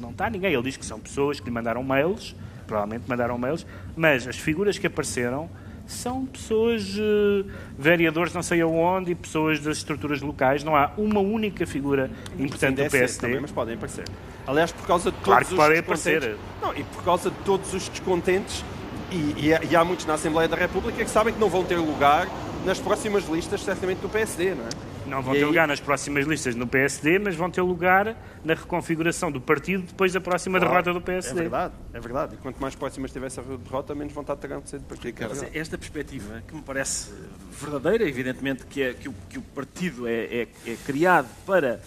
Não 0.00 0.10
está 0.10 0.30
ninguém. 0.30 0.52
Ele 0.52 0.62
diz 0.62 0.76
que 0.76 0.86
são 0.86 0.98
pessoas 0.98 1.38
que 1.38 1.46
lhe 1.46 1.52
mandaram 1.52 1.82
mails, 1.82 2.34
provavelmente 2.66 3.04
mandaram 3.06 3.36
mails, 3.36 3.66
mas 3.96 4.26
as 4.26 4.38
figuras 4.38 4.78
que 4.78 4.86
apareceram 4.86 5.50
são 5.86 6.24
pessoas, 6.24 6.96
uh, 6.96 7.44
vereadores 7.76 8.32
não 8.32 8.42
sei 8.42 8.60
aonde, 8.60 9.10
e 9.10 9.14
pessoas 9.14 9.60
das 9.60 9.78
estruturas 9.78 10.22
locais. 10.22 10.62
Não 10.62 10.76
há 10.76 10.92
uma 10.96 11.20
única 11.20 11.66
figura 11.66 12.10
importante 12.38 12.82
do 12.82 12.88
PSD. 12.88 13.26
Também, 13.26 13.40
mas 13.40 13.50
podem 13.50 13.74
aparecer. 13.74 14.04
Aliás, 14.46 14.72
por 14.72 14.86
causa 14.86 15.10
de 15.10 15.16
todos 15.18 15.24
claro 15.24 15.44
que 15.44 15.52
os 15.52 15.58
podem 15.58 15.78
aparecer. 15.78 16.36
Não, 16.62 16.74
e 16.74 16.84
por 16.84 17.04
causa 17.04 17.30
de 17.30 17.36
todos 17.44 17.74
os 17.74 17.88
descontentes 17.88 18.64
e, 19.10 19.48
e, 19.48 19.70
e, 19.70 19.76
há 19.76 19.84
muitos 19.84 20.06
na 20.06 20.14
Assembleia 20.14 20.48
da 20.48 20.56
República 20.56 21.04
que 21.04 21.10
sabem 21.10 21.34
que 21.34 21.40
não 21.40 21.48
vão 21.48 21.64
ter 21.64 21.76
lugar 21.76 22.28
nas 22.64 22.78
próximas 22.78 23.26
listas, 23.28 23.62
certamente, 23.62 23.98
do 23.98 24.08
PSD, 24.08 24.54
não 24.54 24.64
é? 24.64 24.68
Não 25.06 25.22
vão 25.22 25.34
e 25.34 25.38
ter 25.38 25.42
aí... 25.42 25.48
lugar 25.48 25.66
nas 25.66 25.80
próximas 25.80 26.26
listas 26.26 26.54
no 26.54 26.66
PSD, 26.66 27.18
mas 27.18 27.34
vão 27.34 27.50
ter 27.50 27.62
lugar 27.62 28.16
na 28.44 28.54
reconfiguração 28.54 29.32
do 29.32 29.40
partido 29.40 29.84
depois 29.84 30.12
da 30.12 30.20
próxima 30.20 30.58
claro, 30.58 30.72
derrota 30.72 30.92
do 30.92 31.00
PSD. 31.00 31.40
É 31.40 31.42
verdade, 31.42 31.74
é 31.92 32.00
verdade. 32.00 32.34
E 32.34 32.38
quanto 32.38 32.60
mais 32.60 32.74
próximas 32.74 33.10
estiver 33.10 33.26
essa 33.26 33.42
derrota, 33.42 33.94
menos 33.94 34.12
vontade 34.12 34.40
terão 34.40 34.60
de 34.60 34.70
ser 34.70 34.78
de 34.78 34.84
partido. 34.84 35.24
É 35.52 35.58
esta 35.58 35.76
perspectiva, 35.76 36.42
que 36.46 36.54
me 36.54 36.62
parece 36.62 37.12
verdadeira, 37.60 38.08
evidentemente 38.08 38.64
que, 38.66 38.82
é, 38.82 38.94
que, 38.94 39.08
o, 39.08 39.14
que 39.28 39.38
o 39.38 39.42
partido 39.42 40.06
é, 40.06 40.24
é, 40.24 40.48
é 40.66 40.76
criado 40.86 41.28
para, 41.44 41.80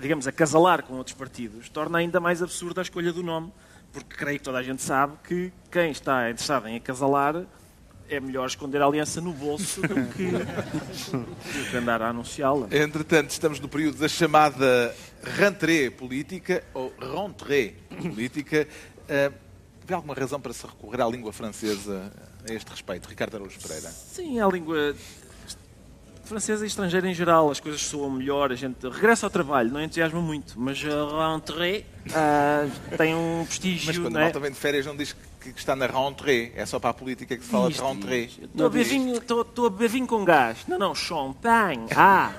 digamos, 0.00 0.26
acasalar 0.26 0.82
com 0.82 0.94
outros 0.94 1.14
partidos, 1.14 1.68
torna 1.68 1.98
ainda 1.98 2.18
mais 2.20 2.42
absurda 2.42 2.80
a 2.80 2.82
escolha 2.82 3.12
do 3.12 3.22
nome 3.22 3.52
porque 3.92 4.16
creio 4.16 4.38
que 4.38 4.44
toda 4.44 4.58
a 4.58 4.62
gente 4.62 4.82
sabe 4.82 5.14
que 5.24 5.52
quem 5.70 5.90
está 5.90 6.30
interessado 6.30 6.68
em 6.68 6.76
acasalar 6.76 7.44
é 8.08 8.18
melhor 8.18 8.46
esconder 8.46 8.82
a 8.82 8.86
aliança 8.86 9.20
no 9.20 9.32
bolso 9.32 9.80
do 9.82 10.06
que, 10.08 10.30
do 11.12 11.70
que 11.70 11.76
andar 11.76 12.02
a 12.02 12.08
anunciá-la. 12.08 12.66
Entretanto, 12.70 13.30
estamos 13.30 13.60
no 13.60 13.68
período 13.68 13.98
da 13.98 14.08
chamada 14.08 14.94
rentrée 15.22 15.90
política, 15.90 16.64
ou 16.74 16.92
rentrée 16.98 17.76
política. 17.88 18.66
Uh, 19.04 19.32
vê 19.86 19.94
alguma 19.94 20.14
razão 20.14 20.40
para 20.40 20.52
se 20.52 20.66
recorrer 20.66 21.00
à 21.00 21.06
língua 21.08 21.32
francesa 21.32 22.12
a 22.48 22.52
este 22.52 22.68
respeito? 22.70 23.08
Ricardo 23.08 23.36
Araújo 23.36 23.60
Pereira. 23.60 23.88
Sim, 23.90 24.40
a 24.40 24.48
língua 24.48 24.94
francesa 26.30 26.64
e 26.64 26.68
estrangeira 26.68 27.08
em 27.08 27.14
geral, 27.14 27.50
as 27.50 27.58
coisas 27.58 27.82
soam 27.82 28.08
melhor, 28.08 28.52
a 28.52 28.54
gente 28.54 28.88
regressa 28.88 29.26
ao 29.26 29.30
trabalho, 29.30 29.72
não 29.72 29.82
entusiasma 29.82 30.20
muito, 30.20 30.54
mas 30.56 30.80
a 30.84 31.32
rentrée 31.32 31.84
uh, 32.06 32.96
tem 32.96 33.16
um 33.16 33.44
prestígio. 33.44 33.86
Mas 33.88 33.98
quando 33.98 34.18
é? 34.20 34.30
também 34.30 34.52
de 34.52 34.56
férias 34.56 34.86
não 34.86 34.96
diz 34.96 35.12
que 35.40 35.48
está 35.48 35.74
na 35.74 35.86
rentrée, 35.86 36.52
é 36.54 36.64
só 36.64 36.78
para 36.78 36.90
a 36.90 36.94
política 36.94 37.36
que 37.36 37.44
se 37.44 37.50
fala 37.50 37.68
Isto, 37.68 37.82
de 37.82 37.88
rentrée. 37.88 38.30
Estou 38.42 38.66
a, 38.66 38.70
beber 38.70 38.84
vinho, 38.84 39.16
estou, 39.16 39.40
estou 39.42 39.66
a 39.66 39.70
beber 39.70 39.88
vinho 39.88 40.06
com 40.06 40.24
gás. 40.24 40.58
Não, 40.68 40.78
não, 40.78 40.94
champanhe. 40.94 41.86
Ah, 41.96 42.32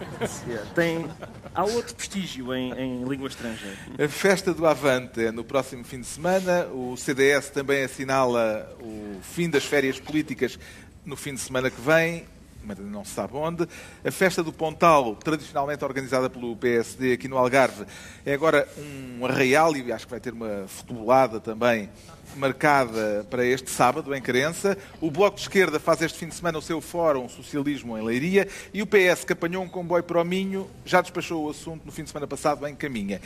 tem, 0.73 1.05
há 1.53 1.63
outro 1.65 1.93
prestígio 1.93 2.53
em, 2.53 2.71
em 2.71 3.03
língua 3.03 3.27
estrangeira. 3.27 3.75
A 4.01 4.07
festa 4.07 4.53
do 4.53 4.65
Avante 4.65 5.25
é 5.25 5.31
no 5.33 5.43
próximo 5.43 5.83
fim 5.83 5.99
de 5.99 6.07
semana. 6.07 6.67
O 6.67 6.95
CDS 6.95 7.49
também 7.49 7.83
assinala 7.83 8.73
o 8.79 9.19
fim 9.21 9.49
das 9.49 9.65
férias 9.65 9.99
políticas 9.99 10.57
no 11.05 11.17
fim 11.17 11.33
de 11.33 11.41
semana 11.41 11.69
que 11.69 11.81
vem 11.81 12.25
mas 12.63 12.77
não 12.79 13.03
se 13.03 13.11
sabe 13.11 13.35
onde. 13.35 13.67
A 14.03 14.11
festa 14.11 14.43
do 14.43 14.51
Pontal, 14.51 15.15
tradicionalmente 15.15 15.83
organizada 15.83 16.29
pelo 16.29 16.55
PSD 16.55 17.13
aqui 17.13 17.27
no 17.27 17.37
Algarve, 17.37 17.85
é 18.25 18.33
agora 18.33 18.67
um 18.77 19.25
arraial 19.25 19.75
e 19.75 19.91
acho 19.91 20.05
que 20.05 20.11
vai 20.11 20.19
ter 20.19 20.33
uma 20.33 20.65
futebolada 20.67 21.39
também 21.39 21.89
marcada 22.35 23.25
para 23.29 23.45
este 23.45 23.69
sábado 23.69 24.13
em 24.15 24.21
Carença. 24.21 24.77
O 24.99 25.11
Bloco 25.11 25.35
de 25.35 25.43
Esquerda 25.43 25.79
faz 25.79 26.01
este 26.01 26.19
fim 26.19 26.27
de 26.27 26.35
semana 26.35 26.57
o 26.57 26.61
seu 26.61 26.79
fórum 26.81 27.27
Socialismo 27.27 27.97
em 27.97 28.03
Leiria 28.03 28.47
e 28.73 28.81
o 28.81 28.87
PS, 28.87 29.23
que 29.25 29.33
apanhou 29.33 29.63
um 29.63 29.69
comboio 29.69 30.03
para 30.03 30.21
o 30.21 30.23
Minho, 30.23 30.69
já 30.85 31.01
despachou 31.01 31.45
o 31.45 31.49
assunto 31.49 31.85
no 31.85 31.91
fim 31.91 32.03
de 32.03 32.09
semana 32.09 32.27
passado 32.27 32.65
em 32.67 32.75
Caminha. 32.75 33.21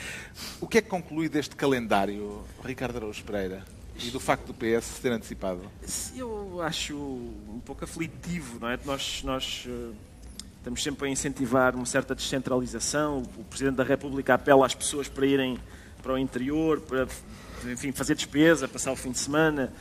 O 0.59 0.67
que 0.67 0.79
é 0.79 0.81
que 0.81 0.89
conclui 0.89 1.29
deste 1.29 1.55
calendário, 1.55 2.43
Ricardo 2.63 2.97
Araújo 2.97 3.23
Pereira? 3.23 3.74
E 4.03 4.09
do 4.09 4.19
facto 4.19 4.47
do 4.47 4.53
PS 4.53 4.85
se 4.85 5.01
ter 5.01 5.11
antecipado? 5.11 5.61
Eu 6.15 6.61
acho 6.61 6.95
um 6.95 7.61
pouco 7.65 7.83
aflitivo, 7.83 8.59
não 8.59 8.69
é? 8.69 8.79
Nós, 8.85 9.21
nós 9.23 9.65
uh, 9.67 9.93
estamos 10.57 10.83
sempre 10.83 11.07
a 11.07 11.11
incentivar 11.11 11.75
uma 11.75 11.85
certa 11.85 12.13
descentralização. 12.13 13.23
O 13.37 13.43
Presidente 13.43 13.75
da 13.75 13.83
República 13.83 14.33
apela 14.33 14.65
às 14.65 14.75
pessoas 14.75 15.07
para 15.07 15.25
irem 15.25 15.57
para 16.01 16.13
o 16.13 16.17
interior, 16.17 16.81
para 16.81 17.07
enfim, 17.71 17.91
fazer 17.91 18.15
despesa, 18.15 18.67
passar 18.67 18.91
o 18.91 18.95
fim 18.95 19.11
de 19.11 19.17
semana. 19.17 19.73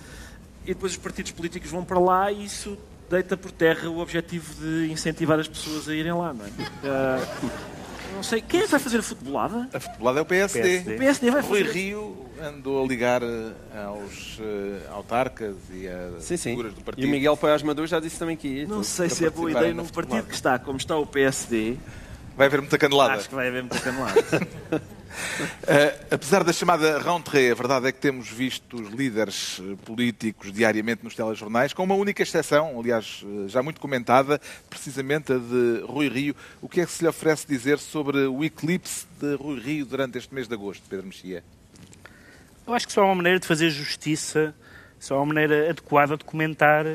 E 0.65 0.69
depois 0.69 0.93
os 0.93 0.99
partidos 0.99 1.33
políticos 1.33 1.71
vão 1.71 1.85
para 1.85 1.99
lá 1.99 2.33
e 2.33 2.45
isso 2.45 2.79
deita 3.11 3.37
por 3.37 3.53
terra 3.53 3.91
o 3.91 3.99
objetivo 3.99 4.55
de 4.55 4.91
incentivar 4.91 5.39
as 5.39 5.47
pessoas 5.47 5.89
a 5.89 5.95
irem 5.95 6.13
lá, 6.13 6.33
não 6.33 6.47
é? 6.47 6.51
Não 8.15 8.23
sei, 8.23 8.41
quem 8.41 8.61
é 8.61 8.65
que 8.65 8.71
vai 8.71 8.81
fazer 8.81 8.99
a 8.99 9.03
futebolada? 9.03 9.69
A 9.73 9.81
futebolada 9.81 10.19
é 10.21 10.23
o 10.23 10.25
PSD. 10.25 10.61
PSD. 10.61 10.95
O 10.95 10.99
PSD 10.99 11.31
vai 11.31 11.43
Rui 11.43 11.65
fazer. 11.65 11.73
Rio 11.73 12.27
andou 12.41 12.83
a 12.83 12.87
ligar 12.87 13.23
eh, 13.23 13.53
aos 13.87 14.39
uh, 14.39 14.93
autarcas 14.93 15.57
e 15.71 15.89
sim. 16.21 16.37
figuras 16.37 16.75
do 16.75 16.83
partido. 16.83 17.05
E 17.05 17.09
o 17.09 17.11
Miguel 17.11 17.37
Paiás 17.37 17.63
Maduro 17.63 17.87
já 17.87 18.01
disse 18.01 18.19
também 18.19 18.37
que 18.37 18.49
ia. 18.49 18.67
Não 18.67 18.83
sei 18.83 19.09
se 19.09 19.27
é 19.27 19.31
boa 19.31 19.51
ideia 19.51 19.75
num 19.75 19.87
partido 19.87 20.25
que 20.25 20.35
está 20.35 20.59
como 20.59 20.79
está 20.79 20.97
o 20.97 21.07
PSD. 21.07 21.77
Vai 22.37 22.47
haver 22.47 22.61
muita 22.61 22.79
canelada. 22.79 23.15
Acho 23.15 23.29
que 23.29 23.35
vai 23.35 23.49
haver 23.49 23.63
muita 23.63 23.79
canelada. 23.79 24.21
Uh, 25.63 26.05
apesar 26.15 26.45
da 26.45 26.53
chamada 26.53 26.99
rentrée, 26.99 27.51
a 27.51 27.55
verdade 27.55 27.87
é 27.89 27.93
que 27.93 28.01
temos 28.01 28.29
visto 28.29 28.81
os 28.81 28.91
líderes 28.91 29.59
uh, 29.59 29.77
políticos 29.85 30.53
diariamente 30.53 31.05
nos 31.05 31.15
telejornais, 31.15 31.73
com 31.73 31.85
uma 31.85 31.95
única 31.95 32.23
exceção, 32.23 32.79
aliás, 32.79 33.23
uh, 33.23 33.49
já 33.49 33.63
muito 33.63 33.81
comentada, 33.81 34.41
precisamente 34.69 35.33
a 35.33 35.39
de 35.39 35.85
Rui 35.87 36.09
Rio. 36.09 36.37
O 36.61 36.69
que 36.69 36.81
é 36.81 36.87
que 36.87 36.93
se 36.93 37.03
lhe 37.03 37.09
oferece 37.09 37.47
dizer 37.47 37.79
sobre 37.79 38.27
o 38.27 38.45
eclipse 38.45 39.07
de 39.21 39.35
Rui 39.35 39.61
Rio 39.61 39.87
durante 39.87 40.19
este 40.19 40.35
mês 40.35 40.49
de 40.49 40.55
agosto, 40.55 40.83
Pedro 40.89 41.07
Mexia? 41.07 41.43
Eu 42.67 42.75
acho 42.75 42.87
que 42.87 42.93
só 42.93 43.03
há 43.03 43.07
uma 43.07 43.17
maneira 43.17 43.39
de 43.39 43.47
fazer 43.47 43.71
justiça, 43.71 44.55
só 44.99 45.17
há 45.17 45.19
uma 45.19 45.27
maneira 45.27 45.71
adequada 45.71 46.17
de 46.17 46.25
comentar 46.25 46.87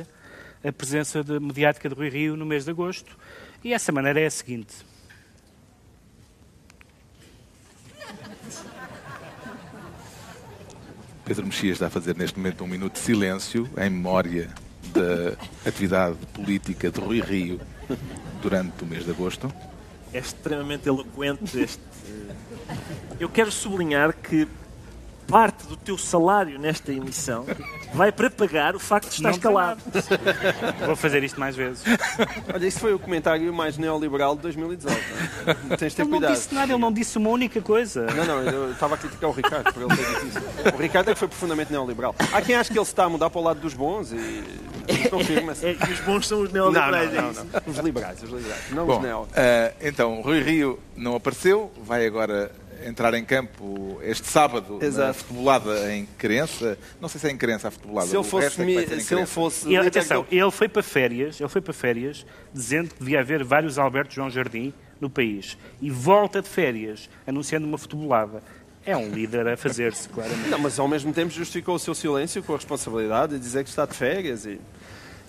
a 0.63 0.71
presença 0.71 1.23
de, 1.23 1.39
mediática 1.39 1.87
de 1.87 1.95
Rui 1.95 2.09
Rio 2.09 2.35
no 2.35 2.45
mês 2.45 2.65
de 2.65 2.71
agosto. 2.71 3.17
E 3.63 3.73
essa 3.73 3.91
maneira 3.91 4.19
é 4.19 4.25
a 4.25 4.31
seguinte. 4.31 4.88
Pedro 11.29 11.45
Mexia 11.45 11.71
está 11.71 11.85
a 11.85 11.89
fazer 11.91 12.17
neste 12.17 12.39
momento 12.39 12.63
um 12.63 12.67
minuto 12.67 12.93
de 12.93 13.01
silêncio 13.01 13.69
em 13.77 13.87
memória 13.87 14.49
da 14.91 15.37
atividade 15.63 16.17
política 16.33 16.89
de 16.89 16.99
Rui 16.99 17.21
Rio 17.21 17.61
durante 18.41 18.83
o 18.83 18.87
mês 18.87 19.05
de 19.05 19.11
agosto. 19.11 19.53
É 20.11 20.17
extremamente 20.17 20.89
eloquente 20.89 21.59
este. 21.59 21.83
Eu 23.19 23.29
quero 23.29 23.51
sublinhar 23.51 24.11
que 24.11 24.47
parte 25.29 25.67
do 25.67 25.75
teu 25.77 25.97
salário 25.97 26.57
nesta 26.59 26.91
emissão 26.91 27.45
vai 27.93 28.11
para 28.11 28.29
pagar 28.29 28.75
o 28.75 28.79
facto 28.79 29.15
de 29.15 29.21
Não 29.23 29.31
tem 29.31 29.39
calado. 29.39 29.81
Vou 30.85 30.95
fazer 30.95 31.23
isto 31.23 31.39
mais 31.39 31.55
vezes. 31.55 31.83
Olha, 32.53 32.65
isso 32.67 32.79
foi 32.79 32.93
o 32.93 32.99
comentário 32.99 33.53
mais 33.53 33.77
neoliberal 33.77 34.35
de 34.35 34.41
2018. 34.43 35.01
Não 35.45 35.73
é? 35.73 35.77
Tens 35.77 35.91
de 35.91 35.95
ter 35.97 36.01
Ele 36.03 36.09
não 36.11 36.17
cuidado. 36.19 36.33
disse 36.35 36.53
nada, 36.53 36.71
ele 36.73 36.81
não 36.81 36.91
disse 36.91 37.17
uma 37.17 37.29
única 37.29 37.61
coisa. 37.61 38.05
Não, 38.07 38.25
não, 38.25 38.41
eu 38.43 38.71
estava 38.71 38.95
a 38.95 38.97
criticar 38.97 39.29
o 39.29 39.33
Ricardo 39.33 39.71
por 39.73 39.83
ele 39.83 39.95
ter 39.95 40.05
dito 40.05 40.27
isso. 40.27 40.75
O 40.75 40.77
Ricardo 40.77 41.09
é 41.09 41.13
que 41.13 41.19
foi 41.19 41.27
profundamente 41.27 41.71
neoliberal. 41.71 42.15
Há 42.33 42.41
quem 42.41 42.55
acha 42.55 42.71
que 42.71 42.77
ele 42.77 42.85
se 42.85 42.91
está 42.91 43.05
a 43.05 43.09
mudar 43.09 43.29
para 43.29 43.39
o 43.39 43.43
lado 43.43 43.59
dos 43.59 43.73
bons 43.73 44.11
e 44.11 44.43
confirma-se. 45.09 45.65
É 45.67 45.73
que 45.73 45.91
os 45.91 45.99
bons 46.01 46.27
são 46.27 46.41
os 46.41 46.51
Não, 46.51 46.71
não, 46.71 46.71
neoliberais. 46.71 47.13
é 47.13 47.21
não, 47.21 47.33
não. 47.33 47.45
Os 47.67 47.77
liberais, 47.77 48.23
os 48.23 48.29
liberais. 48.29 48.61
Não 48.71 48.85
Bom, 48.85 48.97
os 48.97 49.03
neo. 49.03 49.27
eh, 49.35 49.73
então, 49.81 50.21
Rui 50.21 50.41
Rio 50.41 50.79
não 50.95 51.15
apareceu, 51.15 51.71
vai 51.83 52.05
agora 52.05 52.51
entrar 52.85 53.13
em 53.13 53.23
campo 53.23 53.99
este 54.03 54.27
sábado 54.27 54.77
na 54.79 54.85
Exato. 54.85 55.13
futebolada 55.19 55.93
em 55.93 56.05
Crença. 56.17 56.77
Não 56.99 57.09
sei 57.09 57.19
se 57.19 57.27
é 57.27 57.31
em 57.31 57.37
Crença 57.37 57.67
a 57.67 57.71
futebolada. 57.71 58.07
Se 58.07 58.15
ele 58.15 58.23
fosse, 58.23 58.47
é 58.47 58.99
se 58.99 59.13
ele 59.13 59.25
fosse 59.25 59.67
E, 59.67 59.69
líder 59.69 59.87
atenção, 59.87 60.25
ele 60.31 60.51
foi 60.51 60.67
para 60.67 60.83
férias, 60.83 61.39
ele 61.39 61.49
foi 61.49 61.61
para 61.61 61.73
férias 61.73 62.25
dizendo 62.53 62.89
que 62.89 62.99
devia 62.99 63.19
haver 63.19 63.43
vários 63.43 63.77
Alberto 63.77 64.13
João 64.13 64.29
Jardim 64.29 64.73
no 64.99 65.09
país. 65.09 65.57
E 65.81 65.89
volta 65.89 66.41
de 66.41 66.49
férias 66.49 67.09
anunciando 67.25 67.67
uma 67.67 67.77
futebolada. 67.77 68.41
É 68.85 68.95
um 68.95 69.09
líder 69.09 69.47
a 69.47 69.57
fazer-se, 69.57 70.07
claramente. 70.09 70.49
Não, 70.49 70.57
mas 70.57 70.79
ao 70.79 70.87
mesmo 70.87 71.13
tempo 71.13 71.31
justificou 71.31 71.75
o 71.75 71.79
seu 71.79 71.93
silêncio 71.93 72.41
com 72.41 72.53
a 72.53 72.55
responsabilidade 72.55 73.33
de 73.33 73.39
dizer 73.39 73.63
que 73.63 73.69
está 73.69 73.85
de 73.85 73.93
férias. 73.93 74.45
E... 74.45 74.59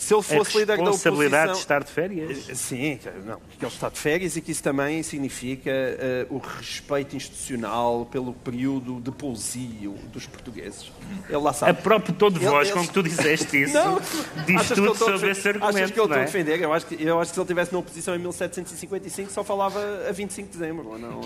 Se 0.00 0.14
ele 0.14 0.20
A 0.20 0.22
fosse 0.22 0.58
líder 0.58 0.66
da 0.66 0.74
responsabilidade 0.76 1.50
oposição... 1.50 1.52
de 1.52 1.58
estar 1.58 1.84
de 1.84 1.90
férias. 1.92 2.58
Sim, 2.58 2.98
não, 3.26 3.36
que 3.58 3.62
ele 3.64 3.70
está 3.72 3.90
de 3.90 3.98
férias 3.98 4.34
e 4.34 4.40
que 4.40 4.50
isso 4.50 4.62
também 4.62 5.02
significa 5.02 5.70
eh, 5.70 6.26
o 6.30 6.38
respeito 6.38 7.14
institucional 7.14 8.06
pelo 8.10 8.32
período 8.32 8.98
de 8.98 9.10
pousio 9.10 9.92
dos 10.10 10.24
portugueses. 10.26 10.90
Ele 11.28 11.36
lá 11.36 11.50
A 11.50 11.52
sabe. 11.52 11.82
próprio 11.82 12.14
tom 12.14 12.30
de 12.30 12.38
Ele- 12.38 12.46
voz 12.46 12.68
ele- 12.68 12.78
com 12.78 12.86
que 12.86 12.92
tu 12.94 13.02
disseste 13.02 13.62
isso 13.62 13.74
Não, 13.74 14.00
diz 14.46 14.56
achas 14.56 14.66
que 14.68 14.72
eu 14.72 14.76
tudo 14.76 14.92
estou 14.92 15.08
a 15.08 15.12
sobre 15.12 15.30
esse 15.32 15.40
Achas 15.50 15.62
argumento. 15.62 15.92
que 15.92 16.00
eu 16.00 16.04
estou 16.04 16.08
não 16.08 16.16
a 16.16 16.20
é? 16.20 16.24
defender? 16.24 16.62
Eu 16.62 16.72
acho, 16.72 16.86
que, 16.86 16.94
eu 17.04 17.20
acho 17.20 17.30
que 17.30 17.34
se 17.34 17.40
ele 17.40 17.44
estivesse 17.44 17.72
na 17.74 17.78
oposição 17.78 18.14
em 18.14 18.18
1755 18.20 19.30
só 19.30 19.44
falava 19.44 19.80
a 20.08 20.12
25 20.12 20.50
de 20.50 20.58
dezembro. 20.58 20.98
Não? 20.98 21.20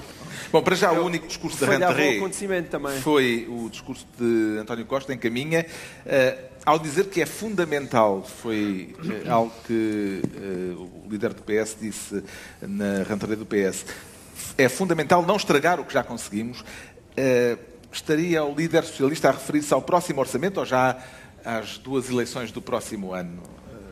Bom, 0.51 0.63
para 0.63 0.75
já 0.75 0.91
o 0.91 1.05
único 1.05 1.29
discurso 1.29 1.61
da 1.61 1.67
também. 2.71 3.01
foi 3.01 3.47
o 3.49 3.69
discurso 3.71 4.05
de 4.19 4.59
António 4.59 4.85
Costa 4.85 5.15
em 5.15 5.19
Caminha, 5.19 5.65
eh, 6.05 6.39
ao 6.65 6.79
dizer 6.79 7.09
que 7.09 7.21
é 7.21 7.27
fundamental, 7.27 8.23
foi 8.23 8.97
eh, 9.25 9.29
algo 9.29 9.53
que 9.67 10.23
eh, 10.25 10.75
o 10.77 11.07
líder 11.09 11.35
do 11.35 11.43
PS 11.43 11.77
disse 11.79 12.25
na 12.63 13.03
Rentrée 13.03 13.37
do 13.37 13.45
PS, 13.45 13.85
é 14.57 14.69
fundamental 14.69 15.23
não 15.25 15.37
estragar 15.37 15.79
o 15.79 15.85
que 15.85 15.93
já 15.93 16.03
conseguimos. 16.03 16.65
Eh, 17.17 17.59
estaria 17.93 18.43
o 18.43 18.55
líder 18.55 18.85
socialista 18.85 19.29
a 19.29 19.33
referir-se 19.33 19.75
ao 19.75 19.83
próximo 19.83 20.21
orçamento 20.21 20.59
ou 20.59 20.67
já 20.67 20.97
às 21.45 21.77
duas 21.77 22.09
eleições 22.09 22.51
do 22.51 22.63
próximo 22.63 23.13
ano? 23.13 23.43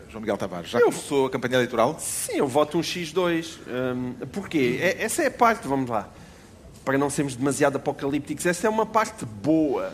João 0.09 0.21
Miguel 0.21 0.37
Tavares, 0.37 0.69
já 0.69 0.79
começou 0.79 1.27
a 1.27 1.31
campanha 1.31 1.55
eleitoral? 1.55 1.97
Sim, 1.99 2.37
eu 2.37 2.47
voto 2.47 2.77
um 2.77 2.83
X2. 2.83 3.59
Hum, 3.67 4.15
porquê? 4.31 4.79
É- 4.81 5.03
essa 5.05 5.23
é 5.23 5.29
a 5.29 5.31
parte, 5.31 5.67
vamos 5.67 5.89
lá, 5.89 6.07
para 6.85 6.99
não 6.99 7.09
sermos 7.09 7.35
demasiado 7.35 7.77
apocalípticos, 7.77 8.45
essa 8.45 8.67
é 8.67 8.71
uma 8.71 8.85
parte 8.85 9.25
boa 9.25 9.91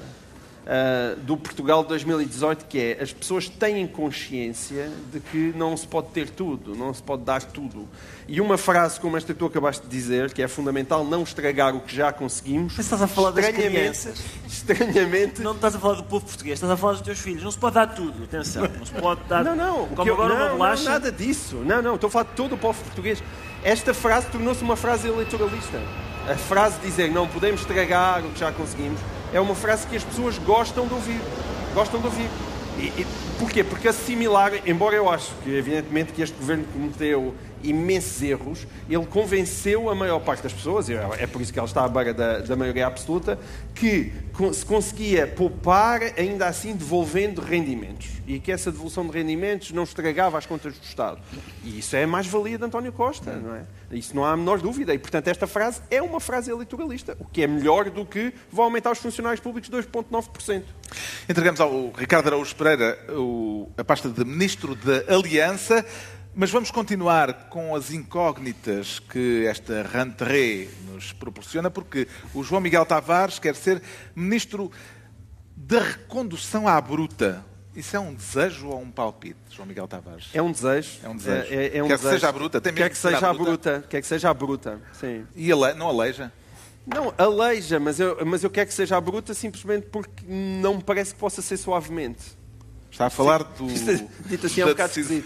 ah, 0.71 1.15
do 1.23 1.35
Portugal 1.35 1.83
de 1.83 1.89
2018, 1.89 2.67
que 2.67 2.79
é 2.79 3.03
as 3.03 3.11
pessoas 3.11 3.49
têm 3.49 3.87
consciência 3.87 4.91
de 5.11 5.19
que 5.19 5.53
não 5.57 5.75
se 5.75 5.87
pode 5.87 6.09
ter 6.09 6.29
tudo, 6.29 6.75
não 6.77 6.93
se 6.93 7.03
pode 7.03 7.23
dar 7.23 7.43
tudo. 7.43 7.89
E 8.29 8.39
uma 8.39 8.59
frase 8.59 9.01
como 9.01 9.17
esta 9.17 9.33
que 9.33 9.39
tu 9.39 9.47
acabaste 9.47 9.83
de 9.85 9.89
dizer, 9.89 10.31
que 10.33 10.43
é 10.43 10.47
fundamental 10.49 11.03
não 11.07 11.23
estragar 11.23 11.75
o 11.75 11.81
que 11.81 11.97
já 11.97 12.13
conseguimos, 12.13 12.75
Mas 12.77 12.85
estás 12.85 13.01
a 13.01 13.07
falar 13.07 13.31
das 13.31 13.49
crianças. 13.49 14.23
estranhamente 14.47 15.41
Não 15.41 15.53
estás 15.53 15.75
a 15.75 15.79
falar 15.79 15.95
do 15.95 16.05
povo 16.05 16.27
português, 16.27 16.55
estás 16.59 16.71
a 16.71 16.77
falar 16.77 16.93
dos 16.93 17.01
teus 17.03 17.19
filhos. 17.19 17.43
Não 17.43 17.51
se 17.51 17.57
pode 17.59 17.75
dar 17.77 17.87
tudo, 17.87 18.25
atenção. 18.25 18.69
Não 18.79 18.85
se 18.85 18.93
pode 18.93 19.23
dar. 19.25 19.43
Não, 19.43 19.57
não. 19.57 19.87
Como 19.89 20.07
eu- 20.11 20.15
agora 20.15 20.35
não, 20.35 20.41
uma 20.41 20.49
não, 20.51 20.57
bolacha. 20.59 20.85
nada 20.85 21.11
disso. 21.11 21.57
Não, 21.65 21.81
não. 21.81 21.95
Estou 21.95 22.09
a 22.09 22.11
falar 22.11 22.25
de 22.27 22.33
todo 22.33 22.55
o 22.55 22.59
povo 22.59 22.79
português. 22.85 23.23
Esta 23.65 23.95
frase 23.95 24.27
tornou-se 24.29 24.63
uma 24.63 24.77
frase 24.77 25.09
eleitoralista. 25.09 25.81
A 26.31 26.37
frase 26.37 26.79
de 26.81 26.87
dizer 26.87 27.11
não 27.11 27.27
podemos 27.27 27.63
estragar 27.63 28.21
o 28.25 28.31
que 28.33 28.41
já 28.41 28.53
conseguimos 28.53 29.01
é 29.33 29.41
uma 29.41 29.55
frase 29.55 29.87
que 29.87 29.97
as 29.97 30.05
pessoas 30.05 30.39
gostam 30.39 30.87
de 30.87 30.95
ouvir. 30.95 31.21
Gostam 31.75 32.01
de 32.01 32.07
ouvir. 32.07 32.29
E, 32.79 32.87
e, 33.01 33.07
porquê? 33.39 33.65
Porque 33.65 33.89
assimilar, 33.89 34.53
embora 34.67 34.97
eu 34.97 35.11
acho 35.11 35.33
que, 35.43 35.51
evidentemente, 35.51 36.13
que 36.13 36.23
este 36.23 36.37
governo 36.39 36.65
cometeu 36.73 37.35
imensos 37.63 38.23
erros, 38.23 38.67
ele 38.89 39.07
convenceu 39.07 39.91
a 39.91 39.95
maior 39.95 40.21
parte 40.21 40.43
das 40.43 40.53
pessoas, 40.53 40.89
e 40.89 40.95
é, 40.95 41.27
por 41.27 41.41
isso 41.41 41.53
que 41.53 41.59
ele 41.59 41.67
está 41.67 41.85
à 41.85 41.89
beira 41.89 42.15
da, 42.15 42.39
da 42.39 42.57
maioria 42.57 42.87
absoluta, 42.87 43.39
que 43.75 44.13
se 44.53 44.65
conseguia 44.65 45.27
poupar, 45.27 46.01
ainda 46.17 46.47
assim 46.47 46.75
devolvendo 46.75 47.41
rendimentos. 47.41 48.09
E 48.27 48.39
que 48.39 48.53
essa 48.53 48.71
devolução 48.71 49.07
de 49.07 49.13
rendimentos 49.13 49.73
não 49.73 49.83
estragava 49.83 50.39
as 50.39 50.47
contas 50.47 50.75
do 50.75 50.85
Estado. 50.85 51.19
E 51.65 51.79
isso 51.79 51.97
é 51.97 52.07
mais-valia 52.07 52.59
de 52.59 52.65
António 52.65 52.93
Costa, 52.93 53.33
não 53.33 53.55
é? 53.55 53.65
Isso 53.91 54.15
não 54.15 54.25
há 54.25 54.33
a 54.33 54.37
menor 54.37 54.59
dúvida. 54.59 54.93
E, 54.93 54.99
portanto, 54.99 55.29
esta 55.29 55.47
frase 55.47 55.81
é 55.91 56.03
uma 56.03 56.21
frase 56.21 56.51
eleitoralista, 56.51 57.17
o 57.19 57.25
que 57.25 57.43
é 57.43 57.47
melhor 57.47 57.91
do 57.91 58.05
que 58.05 58.33
vou 58.53 58.65
aumentar 58.65 58.93
os 58.93 58.99
funcionários 58.99 59.41
públicos 59.41 59.71
2,9%. 59.71 60.63
Entregamos 61.29 61.61
ao 61.61 61.91
Ricardo 61.93 62.29
Araújo 62.29 62.55
Pereira 62.55 62.99
a 63.77 63.85
pasta 63.85 64.09
de 64.09 64.25
Ministro 64.25 64.75
da 64.75 65.15
Aliança. 65.15 65.85
Mas 66.41 66.53
vamos 66.53 66.71
continuar 66.71 67.49
com 67.49 67.75
as 67.75 67.91
incógnitas 67.91 69.01
que 69.01 69.45
esta 69.45 69.83
rentrée 69.83 70.71
nos 70.87 71.13
proporciona, 71.13 71.69
porque 71.69 72.07
o 72.33 72.45
João 72.45 72.61
Miguel 72.61 72.87
Tavares 72.87 73.41
quer 73.41 73.57
ser 73.57 73.83
ministro 74.15 74.71
da 75.57 75.81
recondução 75.81 76.69
à 76.69 76.81
bruta. 76.81 77.45
Isso 77.75 77.97
é 77.97 77.99
um 77.99 78.15
desejo 78.15 78.69
ou 78.69 78.81
um 78.81 78.89
palpite, 78.89 79.37
João 79.51 79.67
Miguel 79.67 79.89
Tavares? 79.89 80.29
É 80.33 80.41
um 80.41 80.53
desejo. 80.53 81.01
É 81.03 81.09
um 81.09 81.17
desejo. 81.17 81.53
É, 81.53 81.77
é 81.77 81.83
um 81.83 81.89
quer 81.89 81.97
desejo. 81.97 82.15
que 82.15 82.21
seja 82.21 82.29
a 82.29 82.33
bruta? 82.33 82.61
Tem 82.61 82.73
quer 82.73 82.91
que, 82.91 82.97
seja 82.97 83.29
a 83.29 83.35
bruta. 83.35 83.85
Quer 83.91 84.01
que 84.01 84.07
seja 84.07 84.31
a 84.31 84.35
bruta, 84.35 84.81
sim. 84.93 85.27
E 85.35 85.51
ale... 85.51 85.75
não 85.75 85.89
aleija? 85.89 86.33
Não, 86.87 87.13
aleija, 87.19 87.81
mas 87.81 87.99
eu, 87.99 88.25
mas 88.25 88.45
eu 88.45 88.51
quero 88.51 88.69
que 88.69 88.75
seja 88.75 88.97
a 88.97 89.01
bruta 89.01 89.35
simplesmente 89.35 89.89
porque 89.89 90.25
não 90.25 90.77
me 90.77 90.85
parece 90.85 91.15
que 91.15 91.19
possa 91.19 91.43
ser 91.43 91.57
suavemente. 91.57 92.38
Está 92.91 93.07
a 93.07 93.11
falar 93.11 93.43
do. 93.43 93.67
Dito 94.27 94.47
assim 94.47 94.61
é 94.61 94.65
um 94.65 94.69
bocado 94.69 94.95
decisão... 94.95 95.23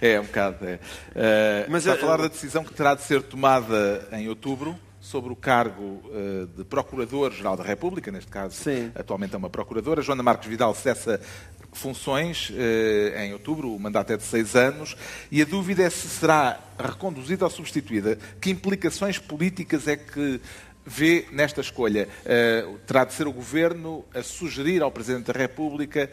É, 0.00 0.12
é 0.14 0.20
um 0.20 0.24
bocado. 0.24 0.66
É. 0.66 0.74
Uh, 0.74 1.70
Mas 1.70 1.84
está 1.84 1.94
a 1.94 1.98
falar 1.98 2.18
da 2.18 2.28
decisão 2.28 2.64
que 2.64 2.72
terá 2.72 2.94
de 2.94 3.02
ser 3.02 3.22
tomada 3.22 4.08
em 4.12 4.28
outubro 4.28 4.78
sobre 5.00 5.32
o 5.32 5.36
cargo 5.36 6.00
uh, 6.06 6.46
de 6.46 6.64
Procurador-Geral 6.64 7.56
da 7.56 7.64
República, 7.64 8.10
neste 8.12 8.30
caso, 8.30 8.54
Sim. 8.54 8.92
atualmente 8.94 9.34
é 9.34 9.38
uma 9.38 9.50
Procuradora. 9.50 10.00
Joana 10.00 10.22
Marques 10.22 10.48
Vidal 10.48 10.74
cessa 10.74 11.20
funções 11.72 12.50
uh, 12.50 13.18
em 13.18 13.32
outubro, 13.32 13.74
o 13.74 13.80
mandato 13.80 14.12
é 14.12 14.16
de 14.16 14.22
seis 14.22 14.54
anos, 14.54 14.96
e 15.30 15.42
a 15.42 15.44
dúvida 15.44 15.82
é 15.82 15.90
se 15.90 16.06
será 16.06 16.60
reconduzida 16.78 17.44
ou 17.44 17.50
substituída. 17.50 18.18
Que 18.40 18.50
implicações 18.50 19.18
políticas 19.18 19.88
é 19.88 19.96
que 19.96 20.40
vê 20.84 21.26
nesta 21.32 21.60
escolha? 21.60 22.08
Uh, 22.24 22.78
terá 22.86 23.04
de 23.04 23.12
ser 23.12 23.26
o 23.26 23.32
Governo 23.32 24.04
a 24.14 24.22
sugerir 24.22 24.82
ao 24.82 24.90
Presidente 24.90 25.32
da 25.32 25.38
República 25.38 26.10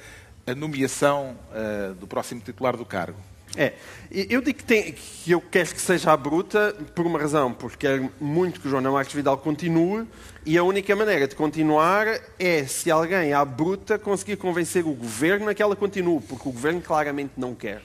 a 0.49 0.55
nomeação 0.55 1.35
uh, 1.51 1.93
do 1.95 2.07
próximo 2.07 2.41
titular 2.41 2.75
do 2.75 2.85
cargo? 2.85 3.17
É, 3.57 3.73
eu 4.11 4.41
digo 4.41 4.59
que, 4.59 4.63
tem, 4.63 4.93
que, 4.93 5.31
eu 5.31 5.41
quero 5.41 5.73
que 5.73 5.81
seja 5.81 6.11
a 6.11 6.17
bruta 6.17 6.75
por 6.93 7.05
uma 7.05 7.19
razão, 7.19 7.51
porque 7.51 7.87
quero 7.87 8.11
muito 8.21 8.59
que 8.59 8.67
o 8.67 8.69
João 8.69 8.83
Marques 8.93 9.13
Vidal 9.13 9.37
continue 9.37 10.07
e 10.45 10.57
a 10.57 10.63
única 10.63 10.95
maneira 10.95 11.27
de 11.27 11.35
continuar 11.35 12.07
é 12.37 12.65
se 12.65 12.91
alguém 12.91 13.33
à 13.33 13.43
bruta 13.43 13.97
conseguir 13.97 14.37
convencer 14.37 14.85
o 14.85 14.93
governo 14.93 15.49
a 15.49 15.53
que 15.53 15.61
ela 15.61 15.75
continue, 15.75 16.21
porque 16.21 16.47
o 16.47 16.51
governo 16.51 16.79
claramente 16.79 17.33
não 17.37 17.55
quer. 17.55 17.81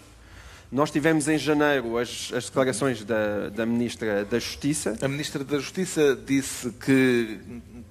Nós 0.70 0.90
tivemos 0.90 1.28
em 1.28 1.38
janeiro 1.38 1.96
as, 1.98 2.32
as 2.34 2.46
declarações 2.46 3.04
da, 3.04 3.48
da 3.48 3.64
Ministra 3.64 4.24
da 4.24 4.38
Justiça. 4.38 4.96
A 5.00 5.08
Ministra 5.08 5.44
da 5.44 5.58
Justiça 5.58 6.18
disse 6.26 6.70
que 6.72 7.38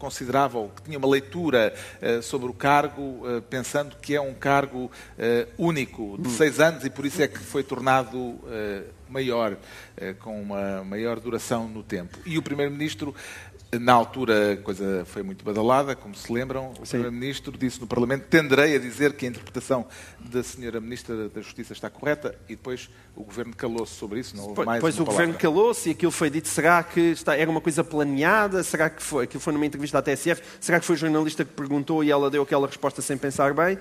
considerava 0.03 0.57
ou 0.57 0.67
que 0.67 0.81
tinha 0.81 0.97
uma 0.97 1.07
leitura 1.07 1.73
uh, 2.01 2.21
sobre 2.21 2.49
o 2.49 2.53
cargo, 2.53 3.01
uh, 3.01 3.41
pensando 3.49 3.95
que 4.01 4.13
é 4.13 4.19
um 4.19 4.33
cargo 4.33 4.91
uh, 5.17 5.47
único, 5.57 6.17
de 6.19 6.27
hum. 6.27 6.31
seis 6.31 6.59
anos, 6.59 6.83
e 6.83 6.89
por 6.89 7.05
isso 7.05 7.21
é 7.21 7.27
que 7.27 7.39
foi 7.39 7.63
tornado 7.63 8.39
maior, 9.07 9.57
com 10.19 10.41
uma 10.41 10.83
maior 10.83 11.19
duração 11.19 11.67
no 11.67 11.83
tempo. 11.83 12.17
E 12.25 12.37
o 12.37 12.41
Primeiro-Ministro 12.41 13.13
na 13.79 13.93
altura, 13.93 14.53
a 14.53 14.57
coisa 14.57 15.03
foi 15.05 15.23
muito 15.23 15.43
badalada, 15.43 15.95
como 15.95 16.15
se 16.15 16.31
lembram. 16.31 16.73
O 16.79 16.87
Primeiro-Ministro 16.87 17.57
disse 17.57 17.79
no 17.79 17.87
Parlamento: 17.87 18.27
tenderei 18.27 18.75
a 18.75 18.79
dizer 18.79 19.13
que 19.13 19.25
a 19.25 19.29
interpretação 19.29 19.85
da 20.19 20.43
Senhora 20.43 20.79
Ministra 20.79 21.29
da 21.29 21.41
Justiça 21.41 21.73
está 21.73 21.89
correta, 21.89 22.35
e 22.47 22.55
depois 22.55 22.89
o 23.15 23.23
Governo 23.23 23.55
calou-se 23.55 23.93
sobre 23.93 24.19
isso. 24.19 24.35
Não 24.35 24.49
houve 24.49 24.65
mais 24.65 24.79
depois 24.79 24.95
o 24.95 25.05
palavra. 25.05 25.25
Governo 25.25 25.39
calou-se 25.39 25.89
e 25.89 25.91
aquilo 25.91 26.11
foi 26.11 26.29
dito: 26.29 26.47
será 26.47 26.83
que 26.83 26.99
está, 26.99 27.35
era 27.35 27.49
uma 27.49 27.61
coisa 27.61 27.83
planeada? 27.83 28.63
Será 28.63 28.89
que 28.89 29.01
foi? 29.01 29.25
Aquilo 29.25 29.41
foi 29.41 29.53
numa 29.53 29.65
entrevista 29.65 29.99
à 29.99 30.01
TSF? 30.01 30.41
Será 30.59 30.79
que 30.79 30.85
foi 30.85 30.95
o 30.95 30.99
jornalista 30.99 31.43
que 31.43 31.51
perguntou 31.51 32.03
e 32.03 32.11
ela 32.11 32.29
deu 32.29 32.43
aquela 32.43 32.67
resposta 32.67 33.01
sem 33.01 33.17
pensar 33.17 33.53
bem? 33.53 33.77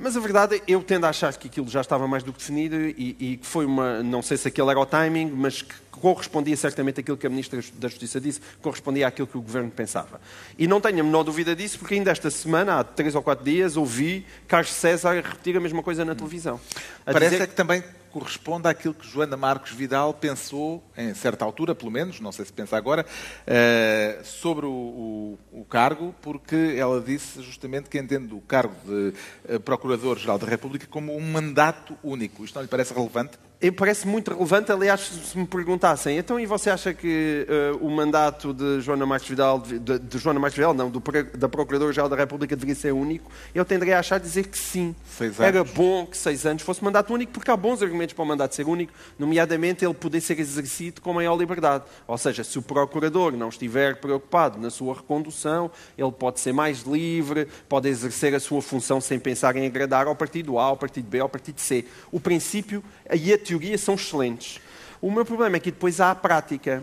Mas 0.00 0.16
a 0.16 0.20
verdade, 0.20 0.62
eu 0.68 0.80
tendo 0.80 1.06
a 1.06 1.08
achar 1.08 1.36
que 1.36 1.48
aquilo 1.48 1.68
já 1.68 1.80
estava 1.80 2.06
mais 2.06 2.22
do 2.22 2.32
que 2.32 2.38
definido 2.38 2.76
e 2.76 3.38
que 3.40 3.46
foi 3.46 3.66
uma. 3.66 4.00
Não 4.02 4.22
sei 4.22 4.36
se 4.36 4.46
aquele 4.46 4.70
era 4.70 4.78
o 4.78 4.86
timing, 4.86 5.32
mas 5.34 5.62
que 5.62 5.74
correspondia 5.98 6.56
certamente 6.56 7.00
àquilo 7.00 7.16
que 7.16 7.26
a 7.26 7.30
Ministra 7.30 7.60
da 7.74 7.88
Justiça 7.88 8.20
disse, 8.20 8.40
correspondia 8.62 9.06
àquilo 9.06 9.26
que 9.26 9.36
o 9.36 9.42
Governo 9.42 9.70
pensava. 9.70 10.20
E 10.58 10.66
não 10.66 10.80
tenho 10.80 11.00
a 11.00 11.02
menor 11.02 11.22
dúvida 11.22 11.54
disso, 11.54 11.78
porque 11.78 11.94
ainda 11.94 12.10
esta 12.10 12.30
semana, 12.30 12.80
há 12.80 12.84
três 12.84 13.14
ou 13.14 13.22
quatro 13.22 13.44
dias, 13.44 13.76
ouvi 13.76 14.24
Carlos 14.46 14.72
César 14.72 15.14
repetir 15.14 15.56
a 15.56 15.60
mesma 15.60 15.82
coisa 15.82 16.04
na 16.04 16.14
televisão. 16.14 16.60
Parece 17.04 17.32
dizer... 17.32 17.44
é 17.44 17.46
que 17.46 17.54
também 17.54 17.82
corresponde 18.10 18.68
àquilo 18.68 18.94
que 18.94 19.06
Joana 19.06 19.36
Marques 19.36 19.72
Vidal 19.72 20.12
pensou, 20.14 20.82
em 20.96 21.14
certa 21.14 21.44
altura, 21.44 21.74
pelo 21.74 21.90
menos, 21.90 22.20
não 22.20 22.32
sei 22.32 22.44
se 22.44 22.52
pensa 22.52 22.76
agora, 22.76 23.04
uh, 23.04 24.24
sobre 24.24 24.66
o, 24.66 25.38
o, 25.52 25.60
o, 25.60 25.64
cargo, 25.64 26.14
porque 26.22 26.74
ela 26.76 27.00
disse 27.00 27.42
justamente 27.42 27.88
que 27.88 27.98
entende 27.98 28.34
o 28.34 28.40
cargo 28.40 28.74
de 28.84 29.14
uh, 29.54 29.60
Procurador-Geral 29.60 30.38
da 30.38 30.46
República 30.46 30.86
como 30.88 31.16
um 31.16 31.20
mandato 31.20 31.96
único. 32.02 32.44
Isto 32.44 32.56
não 32.56 32.62
lhe 32.62 32.68
parece 32.68 32.92
relevante? 32.92 33.38
Parece 33.76 34.06
muito 34.06 34.32
relevante, 34.32 34.70
aliás, 34.70 35.00
se 35.00 35.36
me 35.36 35.44
perguntassem, 35.44 36.16
então 36.16 36.38
e 36.38 36.46
você 36.46 36.70
acha 36.70 36.94
que 36.94 37.44
uh, 37.74 37.84
o 37.84 37.90
mandato 37.90 38.54
de 38.54 38.80
Joana 38.80 39.04
Marques 39.04 39.28
Vidal, 39.28 39.58
de, 39.58 39.98
de 39.98 40.18
Joana 40.18 40.38
Marques 40.38 40.56
Vidal, 40.56 40.72
não, 40.72 40.88
do, 40.88 41.02
da 41.36 41.48
Procuradora-Geral 41.48 42.08
da 42.08 42.14
República 42.14 42.54
deveria 42.54 42.76
ser 42.76 42.92
único? 42.92 43.28
Eu 43.52 43.64
tenderia 43.64 43.96
a 43.96 43.98
achar 43.98 44.20
dizer 44.20 44.46
que 44.46 44.56
sim. 44.56 44.94
Era 45.40 45.64
bom 45.64 46.06
que 46.06 46.16
seis 46.16 46.46
anos 46.46 46.62
fosse 46.62 46.84
mandato 46.84 47.12
único, 47.12 47.32
porque 47.32 47.50
há 47.50 47.56
bons 47.56 47.82
argumentos 47.82 48.14
para 48.14 48.22
o 48.22 48.26
mandato 48.26 48.54
ser 48.54 48.64
único, 48.64 48.92
nomeadamente 49.18 49.84
ele 49.84 49.94
poder 49.94 50.20
ser 50.20 50.38
exercido 50.38 51.00
com 51.00 51.12
maior 51.12 51.36
liberdade. 51.36 51.82
Ou 52.06 52.16
seja, 52.16 52.44
se 52.44 52.60
o 52.60 52.62
Procurador 52.62 53.32
não 53.32 53.48
estiver 53.48 53.96
preocupado 53.96 54.60
na 54.60 54.70
sua 54.70 54.94
recondução, 54.94 55.68
ele 55.96 56.12
pode 56.12 56.38
ser 56.38 56.52
mais 56.52 56.82
livre, 56.82 57.48
pode 57.68 57.88
exercer 57.88 58.36
a 58.36 58.40
sua 58.40 58.62
função 58.62 59.00
sem 59.00 59.18
pensar 59.18 59.56
em 59.56 59.66
agradar 59.66 60.06
ao 60.06 60.14
partido 60.14 60.60
A, 60.60 60.64
ao 60.66 60.76
partido 60.76 61.08
B, 61.08 61.18
ao 61.18 61.28
partido 61.28 61.60
C. 61.60 61.84
O 62.12 62.20
princípio 62.20 62.84
e 63.12 63.32
a 63.32 63.47
teoria 63.48 63.78
são 63.78 63.94
excelentes. 63.94 64.60
O 65.00 65.10
meu 65.10 65.24
problema 65.24 65.56
é 65.56 65.60
que 65.60 65.70
depois 65.70 66.00
há 66.00 66.10
a 66.10 66.14
prática. 66.14 66.82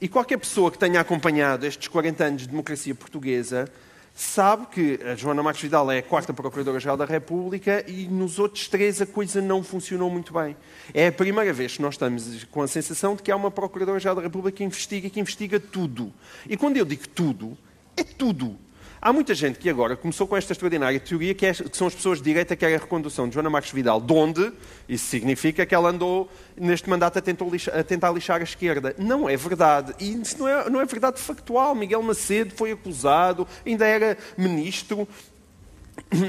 E 0.00 0.08
qualquer 0.08 0.38
pessoa 0.38 0.70
que 0.70 0.78
tenha 0.78 1.00
acompanhado 1.00 1.66
estes 1.66 1.88
40 1.88 2.24
anos 2.24 2.42
de 2.42 2.48
democracia 2.48 2.94
portuguesa 2.94 3.70
sabe 4.14 4.66
que 4.66 5.00
a 5.04 5.14
Joana 5.14 5.42
Marques 5.42 5.62
Vidal 5.62 5.90
é 5.90 5.98
a 5.98 6.02
quarta 6.02 6.32
Procuradora-Geral 6.32 6.96
da 6.96 7.04
República 7.04 7.84
e 7.86 8.06
nos 8.06 8.38
outros 8.38 8.66
três 8.66 9.00
a 9.00 9.06
coisa 9.06 9.40
não 9.40 9.62
funcionou 9.62 10.10
muito 10.10 10.32
bem. 10.32 10.56
É 10.92 11.08
a 11.08 11.12
primeira 11.12 11.52
vez 11.52 11.76
que 11.76 11.82
nós 11.82 11.94
estamos 11.94 12.44
com 12.44 12.62
a 12.62 12.66
sensação 12.66 13.14
de 13.14 13.22
que 13.22 13.30
há 13.30 13.36
uma 13.36 13.50
Procuradora-Geral 13.50 14.16
da 14.16 14.22
República 14.22 14.58
que 14.58 14.64
investiga, 14.64 15.08
que 15.10 15.20
investiga 15.20 15.60
tudo. 15.60 16.12
E 16.48 16.56
quando 16.56 16.76
eu 16.76 16.84
digo 16.84 17.08
tudo, 17.08 17.56
é 17.96 18.02
tudo. 18.02 18.56
Há 19.00 19.12
muita 19.12 19.32
gente 19.32 19.58
que 19.60 19.70
agora 19.70 19.96
começou 19.96 20.26
com 20.26 20.36
esta 20.36 20.52
extraordinária 20.52 20.98
teoria 20.98 21.32
que, 21.32 21.46
é, 21.46 21.52
que 21.52 21.76
são 21.76 21.86
as 21.86 21.94
pessoas 21.94 22.18
de 22.18 22.24
direita 22.24 22.56
que 22.56 22.60
querem 22.60 22.74
a 22.74 22.78
recondução 22.78 23.28
de 23.28 23.34
Joana 23.34 23.48
Marques 23.48 23.70
Vidal. 23.70 24.00
De 24.00 24.12
onde? 24.12 24.52
Isso 24.88 25.06
significa 25.06 25.64
que 25.64 25.74
ela 25.74 25.90
andou 25.90 26.28
neste 26.56 26.90
mandato 26.90 27.18
a 27.18 27.22
tentar, 27.22 27.44
lixar, 27.44 27.78
a 27.78 27.84
tentar 27.84 28.10
lixar 28.10 28.40
a 28.40 28.44
esquerda. 28.44 28.96
Não 28.98 29.28
é 29.28 29.36
verdade. 29.36 29.94
E 30.00 30.20
isso 30.20 30.38
não 30.38 30.48
é, 30.48 30.68
não 30.68 30.80
é 30.80 30.84
verdade 30.84 31.20
factual. 31.20 31.76
Miguel 31.76 32.02
Macedo 32.02 32.52
foi 32.56 32.72
acusado, 32.72 33.46
ainda 33.64 33.86
era 33.86 34.18
ministro, 34.36 35.06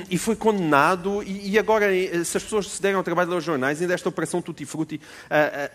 e 0.09 0.17
foi 0.17 0.35
condenado, 0.35 1.23
e, 1.23 1.57
agora, 1.57 1.95
eh, 1.95 2.23
se 2.23 2.37
as 2.37 2.43
pessoas 2.43 2.67
se 2.67 2.81
deram 2.81 2.97
ao 2.97 3.03
trabalho 3.03 3.29
dos 3.29 3.43
jornais, 3.43 3.81
ainda 3.81 3.93
esta 3.93 4.09
operação 4.09 4.41
Tutti 4.41 4.65
Frutti 4.65 4.99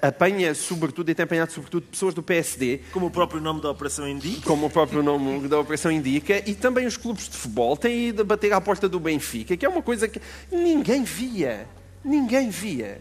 apanha, 0.03 0.55
sobretudo, 0.55 1.11
e 1.11 1.15
tem 1.15 1.25
apanhado, 1.25 1.53
sobretudo, 1.53 1.87
pessoas 1.87 2.15
do 2.15 2.23
PSD. 2.23 2.81
Como 2.93 3.07
o 3.07 3.11
próprio 3.11 3.41
nome 3.41 3.61
da 3.61 3.71
operação 3.71 4.09
indica. 4.09 4.43
Como 4.43 4.67
o 4.67 4.71
próprio 4.71 5.03
nome 5.03 5.49
da 5.49 5.59
operação 5.59 5.91
indica, 5.91 6.43
e 6.49 6.55
também 6.55 6.87
os 6.87 6.97
clubes 6.97 7.29
de 7.29 7.37
futebol 7.37 7.77
têm 7.77 8.09
ido 8.09 8.25
bater 8.25 8.53
à 8.53 8.61
porta 8.61 8.89
do 8.89 9.01
Benfica, 9.01 9.57
que 9.57 9.65
é 9.65 9.69
uma 9.69 9.83
coisa 9.83 10.09
que 10.09 10.21
ninguém 10.51 11.03
via. 11.05 11.67
Ninguém 12.05 12.51
via. 12.51 13.01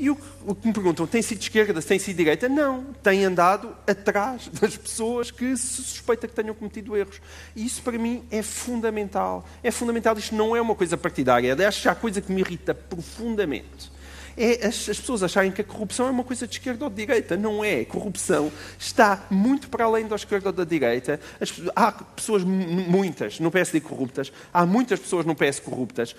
E 0.00 0.10
o, 0.10 0.18
o, 0.46 0.54
que 0.54 0.66
me 0.66 0.72
perguntam, 0.72 1.06
tem 1.06 1.20
sido 1.20 1.40
esquerda, 1.40 1.82
tem 1.82 1.98
sido 1.98 2.16
direita? 2.16 2.48
Não, 2.48 2.84
tem 3.02 3.24
andado 3.24 3.74
atrás 3.86 4.48
das 4.60 4.76
pessoas 4.76 5.30
que 5.30 5.56
se 5.56 5.82
suspeita 5.82 6.28
que 6.28 6.34
tenham 6.34 6.54
cometido 6.54 6.96
erros. 6.96 7.20
E 7.56 7.66
isso 7.66 7.82
para 7.82 7.98
mim 7.98 8.22
é 8.30 8.42
fundamental. 8.42 9.44
É 9.62 9.70
fundamental, 9.70 10.16
isto 10.16 10.34
não 10.34 10.54
é 10.54 10.60
uma 10.60 10.74
coisa 10.74 10.96
partidária. 10.96 11.52
Aliás, 11.52 11.84
há 11.86 11.94
coisa 11.94 12.20
que 12.20 12.30
me 12.30 12.40
irrita 12.40 12.74
profundamente. 12.74 13.90
É 14.36 14.68
as, 14.68 14.88
as, 14.88 15.00
pessoas 15.00 15.24
acharem 15.24 15.50
que 15.50 15.62
a 15.62 15.64
corrupção 15.64 16.06
é 16.06 16.10
uma 16.10 16.22
coisa 16.22 16.46
de 16.46 16.54
esquerda 16.54 16.84
ou 16.84 16.90
de 16.90 16.96
direita. 16.96 17.36
Não 17.36 17.64
é. 17.64 17.84
Corrupção 17.84 18.52
está 18.78 19.26
muito 19.28 19.68
para 19.68 19.84
além 19.84 20.06
da 20.06 20.14
esquerda 20.14 20.50
ou 20.50 20.52
da 20.52 20.62
direita. 20.62 21.18
As, 21.40 21.52
há 21.74 21.90
pessoas, 21.90 22.44
muitas, 22.44 23.40
no 23.40 23.50
PSD 23.50 23.80
corruptas, 23.80 24.32
há 24.54 24.64
muitas 24.64 25.00
pessoas 25.00 25.26
no 25.26 25.34
PS 25.34 25.58
corruptas. 25.58 26.14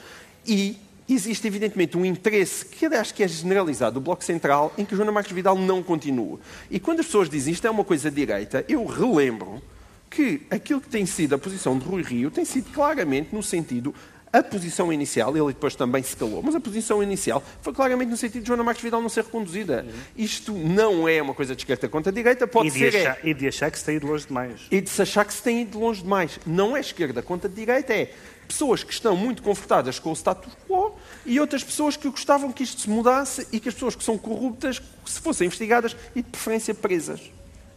E 0.46 0.78
existe 1.14 1.48
evidentemente 1.48 1.98
um 1.98 2.06
interesse 2.06 2.66
que 2.66 2.86
acho 2.86 3.14
que 3.14 3.24
é 3.24 3.28
generalizado 3.28 3.96
do 3.96 4.02
Bloco 4.02 4.24
Central 4.24 4.74
em 4.78 4.86
que 4.86 4.96
Joana 4.96 5.12
Marques 5.12 5.34
Vidal 5.34 5.58
não 5.58 5.82
continue. 5.82 6.40
E 6.70 6.80
quando 6.80 7.00
as 7.00 7.06
pessoas 7.06 7.30
dizem 7.30 7.54
isto 7.54 7.66
é 7.66 7.70
uma 7.70 7.84
coisa 7.84 8.12
direita, 8.12 8.64
eu 8.68 8.86
relembro 8.86 9.62
que 10.10 10.42
aquilo 10.50 10.82
que 10.82 10.90
tem 10.90 11.06
sido 11.06 11.36
a 11.36 11.38
posição 11.38 11.78
de 11.78 11.86
Rui 11.86 12.02
Rio 12.02 12.32
tem 12.32 12.44
sido 12.44 12.72
claramente 12.72 13.34
no 13.34 13.44
sentido 13.44 13.94
a 14.32 14.44
posição 14.44 14.94
inicial, 14.94 15.36
ele 15.36 15.48
depois 15.48 15.76
também 15.76 16.04
se 16.04 16.16
calou, 16.16 16.44
mas 16.44 16.54
a 16.54 16.60
posição 16.60 17.02
inicial 17.02 17.44
foi 17.62 17.74
claramente 17.74 18.10
no 18.10 18.18
sentido 18.18 18.44
de 18.44 18.48
Joana 18.48 18.64
Marques 18.64 18.84
Vidal 18.84 19.02
não 19.02 19.10
ser 19.10 19.24
reconduzida. 19.24 19.86
Isto 20.16 20.54
não 20.54 21.10
é 21.10 21.20
uma 21.20 21.34
coisa 21.34 21.56
de 21.56 21.62
esquerda 21.62 21.90
contra 21.90 22.12
a 22.12 22.14
direita, 22.14 22.48
pode 22.48 22.68
e 22.68 22.72
ser. 22.72 22.96
Achar, 22.96 23.18
é... 23.24 23.30
E 23.30 23.34
de 23.34 23.48
achar 23.48 23.72
que 23.72 23.80
se 23.80 23.86
tem 23.86 23.96
ido 23.96 24.06
longe 24.06 24.28
demais. 24.28 24.62
E 24.70 24.82
de 24.82 24.90
se 24.90 25.02
achar 25.02 25.26
que 25.26 25.34
se 25.34 25.42
tem 25.42 25.64
ido 25.64 25.80
longe 25.80 26.04
demais. 26.04 26.40
Não 26.46 26.78
é 26.78 26.80
esquerda 26.80 27.24
contra 27.24 27.50
direita, 27.50 27.92
é 27.92 28.14
pessoas 28.50 28.84
que 28.84 28.92
estão 28.92 29.16
muito 29.16 29.42
confortadas 29.42 30.00
com 30.00 30.12
o 30.12 30.16
status 30.16 30.52
quo 30.68 30.98
e 31.26 31.40
outras 31.40 31.64
pessoas 31.64 31.96
que 31.96 32.10
gostavam 32.10 32.52
que 32.52 32.64
isto 32.64 32.82
se 32.82 32.90
mudasse 32.90 33.48
e 33.52 33.60
que 33.60 33.70
as 33.70 33.76
pessoas 33.76 33.96
que 33.96 34.04
são 34.04 34.18
corruptas 34.18 34.82
se 35.06 35.22
fossem 35.22 35.46
investigadas 35.48 35.96
e 36.16 36.22
de 36.22 36.30
preferência 36.30 36.74
presas. 36.74 37.22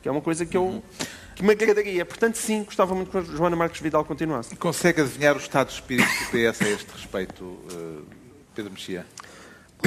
Que 0.03 0.09
é 0.09 0.11
uma 0.11 0.23
coisa 0.23 0.45
que 0.45 0.57
eu. 0.57 0.65
Uhum 0.65 0.83
que 1.35 1.43
me 1.43 1.53
agradaria. 1.53 2.05
Portanto, 2.05 2.37
sim, 2.37 2.63
gostava 2.63 2.95
muito 2.95 3.11
que 3.11 3.19
a 3.19 3.23
Joana 3.23 3.57
Marques 3.57 3.81
Vidal 3.81 4.05
continuasse. 4.05 4.55
Consegue 4.57 5.01
adivinhar 5.01 5.35
o 5.35 5.39
estado 5.39 5.69
de 5.69 5.75
espírito 5.75 6.09
do 6.09 6.27
PS 6.27 6.63
a 6.63 6.69
este 6.69 6.93
respeito, 6.93 7.45
uh, 7.45 8.07
Pedro 8.55 8.71
Mexia? 8.71 9.07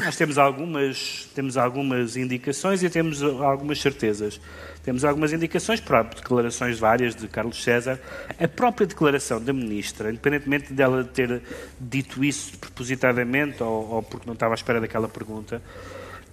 Nós 0.03 0.17
temos 0.17 0.37
algumas, 0.37 1.29
temos 1.33 1.57
algumas 1.57 2.17
indicações 2.17 2.83
e 2.83 2.89
temos 2.89 3.23
algumas 3.23 3.79
certezas. 3.79 4.39
Temos 4.83 5.05
algumas 5.05 5.33
indicações, 5.33 5.79
próprias 5.79 6.21
declarações 6.21 6.77
várias 6.77 7.15
de 7.15 7.27
Carlos 7.27 7.63
César. 7.63 7.99
A 8.39 8.47
própria 8.47 8.85
declaração 8.85 9.41
da 9.41 9.53
Ministra, 9.53 10.11
independentemente 10.11 10.73
dela 10.73 11.03
ter 11.03 11.41
dito 11.79 12.23
isso 12.23 12.57
propositadamente 12.57 13.63
ou, 13.63 13.89
ou 13.89 14.03
porque 14.03 14.27
não 14.27 14.33
estava 14.33 14.53
à 14.53 14.55
espera 14.55 14.81
daquela 14.81 15.07
pergunta, 15.07 15.61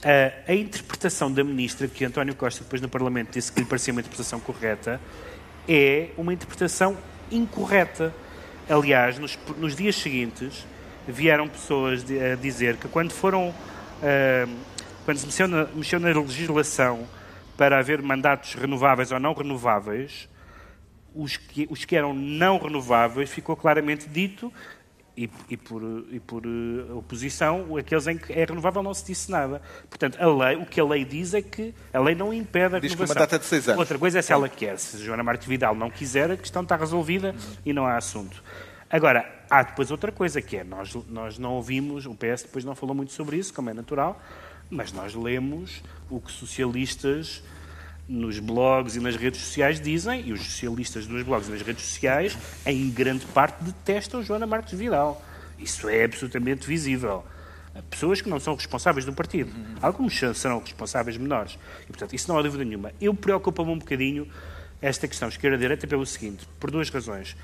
a, 0.05 0.51
a, 0.51 0.55
interpretação 0.55 1.33
da 1.33 1.45
ministra, 1.45 1.87
que 1.87 2.05
António 2.05 2.35
Costa 2.35 2.65
depois 2.65 2.83
no 2.83 2.89
Parlamento 2.89 3.33
disse 3.33 3.53
que 3.53 3.61
lhe 3.61 3.67
parecia 3.67 3.93
uma 3.93 4.01
interpretação 4.01 4.41
correta, 4.41 5.01
é 5.69 6.09
uma 6.19 6.35
interpretação 6.35 6.99
incorreta. 7.31 8.13
Aliás, 8.69 9.19
nos, 9.19 9.39
nos 9.57 9.77
dias 9.77 9.95
seguintes, 9.95 10.67
vieram 11.07 11.49
pessoas 11.49 12.05
a 12.05 12.37
dizer 12.37 12.77
que 12.77 12.89
quando 12.89 13.13
foram. 13.13 13.49
Uh, 13.49 14.73
quando 15.05 15.19
se 15.19 15.27
mexeu 15.27 15.49
na, 15.49 15.65
mexeu 15.75 15.99
na 15.99 16.09
legislação 16.09 17.07
para 17.57 17.79
haver 17.79 18.01
mandatos 18.01 18.55
renováveis 18.55 19.11
ou 19.11 19.19
não 19.19 19.35
renováveis, 19.35 20.29
os 21.15 21.37
que, 21.37 21.67
os 21.71 21.85
que 21.85 21.97
eram 21.97 22.15
não 22.15 22.59
renováveis 22.59 23.31
ficou 23.31 23.57
claramente 23.57 24.09
dito 24.09 24.53
e, 25.17 25.29
e, 25.51 25.57
por, 25.57 25.83
e 26.11 26.21
por 26.21 26.47
uh, 26.47 26.99
oposição, 26.99 27.77
aqueles 27.77 28.07
em 28.07 28.17
que 28.17 28.33
é 28.33 28.45
renovável 28.45 28.83
não 28.83 28.95
se 28.95 29.05
disse 29.05 29.31
nada. 29.31 29.61
Portanto, 29.91 30.17
a 30.19 30.27
lei, 30.27 30.57
o 30.57 30.65
que 30.65 30.81
a 30.81 30.85
lei 30.85 31.05
diz 31.05 31.35
é 31.35 31.43
que 31.43 31.75
a 31.93 32.01
lei 32.01 32.15
não 32.15 32.33
impede 32.33 32.77
a 32.77 32.79
diz 32.79 32.93
renovação. 32.93 32.97
Que 32.97 33.13
o 33.13 33.15
mandato 33.15 33.35
é 33.35 33.39
de 33.39 33.45
seis 33.45 33.69
anos. 33.69 33.81
Outra 33.81 33.99
coisa 33.99 34.19
é 34.21 34.23
se 34.23 34.33
ela 34.33 34.49
quer. 34.49 34.79
Se 34.79 34.97
Joana 35.05 35.23
Marques 35.23 35.47
Vidal 35.47 35.75
não 35.75 35.91
quiser, 35.91 36.31
a 36.31 36.37
questão 36.37 36.63
está 36.63 36.77
resolvida 36.77 37.33
uhum. 37.33 37.57
e 37.67 37.73
não 37.73 37.87
há 37.87 37.97
assunto. 37.97 38.43
Agora, 38.93 39.25
há 39.49 39.63
depois 39.63 39.91
outra 39.91 40.13
coisa, 40.13 40.43
que 40.43 40.59
é, 40.59 40.63
nós, 40.63 40.95
nós 41.09 41.39
não 41.39 41.55
ouvimos, 41.55 42.05
o 42.05 42.15
PS 42.15 42.43
depois 42.43 42.63
não 42.63 42.75
falou 42.75 42.95
muito 42.95 43.11
sobre 43.11 43.39
isso, 43.39 43.55
como 43.55 43.71
é 43.71 43.73
natural, 43.73 44.21
mas 44.69 44.93
nós 44.93 45.15
lemos 45.15 45.83
o 46.11 46.21
que 46.21 46.31
socialistas 46.31 47.43
nos 48.07 48.39
blogs 48.39 48.95
e 48.95 49.01
nas 49.01 49.17
redes 49.17 49.41
sociais 49.41 49.81
dizem, 49.81 50.29
e 50.29 50.33
os 50.35 50.43
socialistas 50.43 51.07
nos 51.07 51.23
blogs 51.23 51.49
e 51.49 51.53
nas 51.53 51.63
redes 51.63 51.87
sociais, 51.87 52.37
em 52.67 52.91
grande 52.91 53.25
parte 53.25 53.65
detestam 53.65 54.23
Joana 54.23 54.47
Marques 54.47 54.79
Vidal. 54.79 55.25
Isso 55.59 55.89
é 55.89 56.05
absolutamente 56.05 56.67
visível. 56.67 57.25
Pessoas 57.89 58.21
que 58.21 58.29
não 58.29 58.39
são 58.39 58.55
responsáveis 58.55 59.07
do 59.07 59.15
partido. 59.15 59.51
Alguns 59.81 60.21
serão 60.35 60.59
responsáveis 60.59 61.17
menores. 61.17 61.59
E, 61.85 61.87
portanto, 61.87 62.15
isso 62.15 62.29
não 62.29 62.39
há 62.39 62.43
dúvida 62.43 62.63
nenhuma. 62.63 62.93
Eu 63.01 63.15
preocupo-me 63.15 63.71
um 63.71 63.79
bocadinho 63.79 64.29
esta 64.83 65.09
questão 65.09 65.29
esquerda-direita 65.29 65.87
pelo 65.87 66.05
seguinte, 66.05 66.47
por 66.61 66.71
duas 66.71 66.91
razões. 66.91 67.35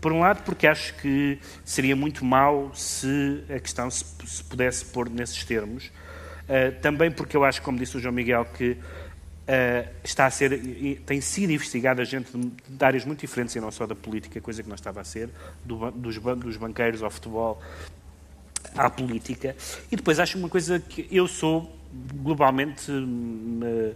Por 0.00 0.12
um 0.12 0.20
lado, 0.20 0.42
porque 0.44 0.66
acho 0.66 0.94
que 0.94 1.38
seria 1.64 1.96
muito 1.96 2.24
mau 2.24 2.70
se 2.74 3.42
a 3.48 3.58
questão 3.58 3.90
se, 3.90 4.04
se 4.26 4.44
pudesse 4.44 4.84
pôr 4.84 5.10
nesses 5.10 5.44
termos. 5.44 5.86
Uh, 5.86 6.80
também 6.80 7.10
porque 7.10 7.36
eu 7.36 7.44
acho, 7.44 7.60
como 7.62 7.78
disse 7.78 7.96
o 7.96 8.00
João 8.00 8.14
Miguel, 8.14 8.44
que 8.44 8.76
Uh, 9.48 9.88
está 10.04 10.26
a 10.26 10.30
ser, 10.30 10.60
tem 11.06 11.22
sido 11.22 11.50
investigada 11.50 12.04
gente 12.04 12.30
de, 12.36 12.52
de, 12.68 12.84
áreas 12.84 13.06
muito 13.06 13.20
diferentes 13.20 13.56
e 13.56 13.60
não 13.60 13.70
só 13.70 13.86
da 13.86 13.94
política, 13.94 14.38
coisa 14.42 14.62
que 14.62 14.68
não 14.68 14.74
estava 14.74 15.00
a 15.00 15.04
ser, 15.04 15.30
do, 15.64 15.90
dos, 15.90 16.18
dos 16.18 16.58
banqueiros 16.58 17.02
ao 17.02 17.10
futebol 17.10 17.58
à 18.76 18.90
política. 18.90 19.56
E 19.90 19.96
depois 19.96 20.20
acho 20.20 20.36
uma 20.36 20.50
coisa 20.50 20.78
que 20.78 21.08
eu 21.10 21.26
sou 21.26 21.74
globalmente. 22.14 22.90
Uh, 22.92 23.94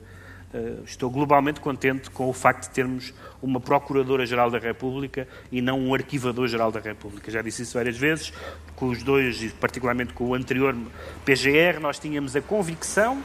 estou 0.85 1.11
globalmente 1.11 1.61
contente 1.61 2.11
com 2.11 2.29
o 2.29 2.33
facto 2.33 2.69
de 2.69 2.71
termos 2.71 3.15
uma 3.43 3.59
Procuradora-Geral 3.59 4.51
da 4.51 4.59
República 4.59 5.27
e 5.51 5.61
não 5.61 5.81
um 5.81 5.95
Arquivador-Geral 5.95 6.71
da 6.71 6.81
República. 6.81 7.31
Já 7.31 7.43
disse 7.43 7.63
isso 7.63 7.75
várias 7.75 7.97
vezes, 7.97 8.33
com 8.77 8.89
os 8.89 9.03
dois, 9.03 9.43
e 9.43 9.49
particularmente 9.49 10.13
com 10.13 10.25
o 10.29 10.35
anterior 10.35 10.77
PGR, 11.25 11.81
nós 11.81 11.99
tínhamos 11.99 12.37
a 12.37 12.41
convicção 12.41 13.23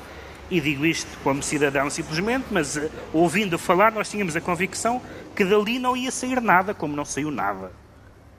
e 0.49 0.61
digo 0.61 0.85
isto 0.85 1.09
como 1.23 1.43
cidadão 1.43 1.89
simplesmente, 1.89 2.45
mas 2.51 2.77
uh, 2.77 2.89
ouvindo 3.13 3.57
falar, 3.57 3.91
nós 3.91 4.09
tínhamos 4.09 4.35
a 4.35 4.41
convicção 4.41 5.01
que 5.35 5.43
dali 5.43 5.77
não 5.77 5.95
ia 5.95 6.09
sair 6.09 6.41
nada, 6.41 6.73
como 6.73 6.95
não 6.95 7.03
saiu 7.03 7.29
nada. 7.29 7.71